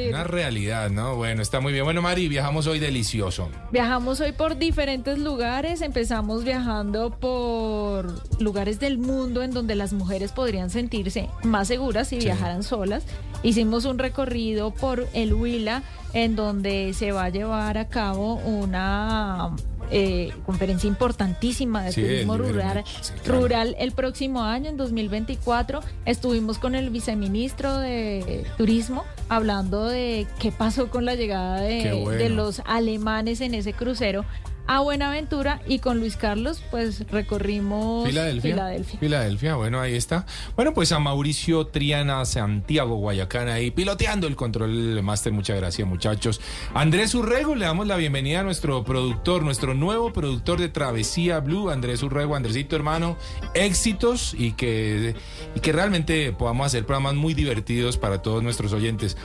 una 0.10 0.24
realidad, 0.24 0.90
¿no? 0.90 1.16
Bueno, 1.16 1.42
está 1.42 1.60
muy 1.60 1.74
bien. 1.74 1.84
Bueno, 1.84 2.02
Mari, 2.02 2.28
viajamos 2.28 2.66
hoy 2.68 2.80
delicioso. 2.80 3.50
Viajamos 3.72 4.20
hoy 4.22 4.32
por 4.32 4.58
diferentes 4.58 5.20
lugares, 5.20 5.82
empezamos 5.82 6.44
viajando 6.44 7.12
por 7.20 8.16
lugares 8.42 8.80
del 8.80 8.98
mundo 8.98 9.44
en 9.44 9.52
donde 9.52 9.76
las 9.76 9.94
mujeres 9.94 10.32
podrían 10.32 10.70
sentirse 10.70 11.30
más 11.44 11.68
seguras 11.68 12.08
si 12.08 12.20
Sí. 12.20 12.26
viajaran 12.26 12.64
solas. 12.64 13.04
Hicimos 13.44 13.86
un 13.86 14.00
recorrido 14.00 14.72
por 14.72 15.08
el 15.14 15.34
Huila 15.34 15.84
en 16.14 16.36
donde 16.36 16.94
se 16.94 17.12
va 17.12 17.26
a 17.26 17.30
llevar 17.30 17.78
a 17.78 17.88
cabo 17.90 18.36
una 18.36 19.52
eh, 19.92 20.32
conferencia 20.46 20.88
importantísima 20.88 21.84
de 21.84 21.92
Sí, 21.92 22.02
turismo 22.02 22.38
rural, 22.38 22.78
Mix, 22.78 22.90
sí, 23.02 23.14
claro. 23.24 23.42
rural 23.42 23.76
el 23.80 23.92
próximo 23.92 24.44
año, 24.44 24.70
en 24.70 24.78
2024. 24.78 25.82
Estuvimos 26.06 26.58
con 26.58 26.74
el 26.76 26.90
viceministro 26.90 27.78
de 27.80 28.46
Turismo 28.58 29.04
hablando 29.30 29.86
de 29.88 30.26
qué 30.40 30.52
pasó 30.52 30.90
con 30.90 31.06
la 31.06 31.16
llegada 31.16 31.60
Qué 31.68 31.90
de, 31.90 31.94
bueno. 32.02 32.18
de 32.24 32.30
los 32.30 32.62
alemanes 32.66 33.42
en 33.42 33.54
ese 33.56 33.74
crucero. 33.74 34.24
A 34.68 34.80
Buenaventura 34.80 35.62
y 35.68 35.80
con 35.80 36.00
Luis 36.00 36.18
Carlos 36.18 36.64
pues 36.72 37.10
recorrimos 37.10 38.08
Filadelfia. 38.08 38.54
Filadelfia. 38.54 39.00
Filadelfia, 39.00 39.56
bueno, 39.56 39.80
ahí 39.80 39.96
está. 39.96 40.26
Bueno, 40.56 40.74
pues 40.74 40.92
a 40.92 41.00
Mauricio 41.00 41.68
Triana 41.68 42.24
Santiago 42.26 42.96
Guayacán 42.96 43.48
ahí 43.50 43.72
piloteando 43.72 44.28
el 44.28 44.36
control 44.36 44.96
del 44.96 45.04
máster. 45.04 45.34
Muchas 45.34 45.58
gracias, 45.58 45.88
muchachos. 45.88 46.42
Andrés 46.74 47.14
Urrego, 47.16 47.56
le 47.56 47.66
damos 47.66 47.88
la 47.88 47.96
bienvenida 47.96 48.42
a 48.42 48.44
nuestro 48.44 48.84
productor, 48.84 49.44
nuestro 49.44 49.74
nuevo 49.74 50.14
productor 50.14 50.60
de 50.60 50.70
Travesía 50.70 51.40
Blue, 51.40 51.70
Andrés 51.70 52.04
Urrego. 52.04 52.36
Andresito, 52.36 52.76
hermano, 52.76 53.18
éxitos 53.54 54.34
y 54.38 54.54
que, 54.54 55.16
y 55.56 55.60
que 55.60 55.72
realmente 55.72 56.32
podamos 56.32 56.68
hacer 56.68 56.86
programas 56.86 57.16
muy 57.16 57.34
divertidos 57.34 57.98
para 57.98 58.22
todos 58.22 58.44
nuestros 58.44 58.74
oyentes. 58.74 59.18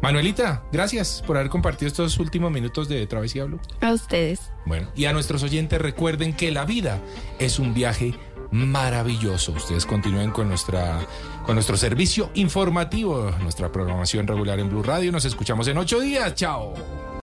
Manuelita, 0.00 0.64
gracias 0.72 1.22
por 1.26 1.36
haber 1.36 1.50
compartido 1.50 1.88
estos 1.88 2.18
últimos 2.18 2.50
minutos 2.50 2.88
de 2.88 3.06
Travesía 3.06 3.44
Blue. 3.44 3.60
A 3.80 3.92
ustedes. 3.92 4.55
Bueno, 4.66 4.88
y 4.94 5.06
a 5.06 5.12
nuestros 5.12 5.42
oyentes 5.42 5.80
recuerden 5.80 6.34
que 6.34 6.50
la 6.50 6.64
vida 6.64 7.00
es 7.38 7.58
un 7.58 7.72
viaje 7.72 8.14
maravilloso. 8.50 9.52
Ustedes 9.52 9.86
continúen 9.86 10.30
con 10.30 10.48
nuestra 10.48 11.06
con 11.44 11.54
nuestro 11.54 11.76
servicio 11.76 12.30
informativo, 12.34 13.30
nuestra 13.40 13.70
programación 13.70 14.26
regular 14.26 14.58
en 14.58 14.68
Blue 14.68 14.82
Radio. 14.82 15.12
Nos 15.12 15.24
escuchamos 15.24 15.68
en 15.68 15.78
ocho 15.78 16.00
días. 16.00 16.34
Chao. 16.34 16.74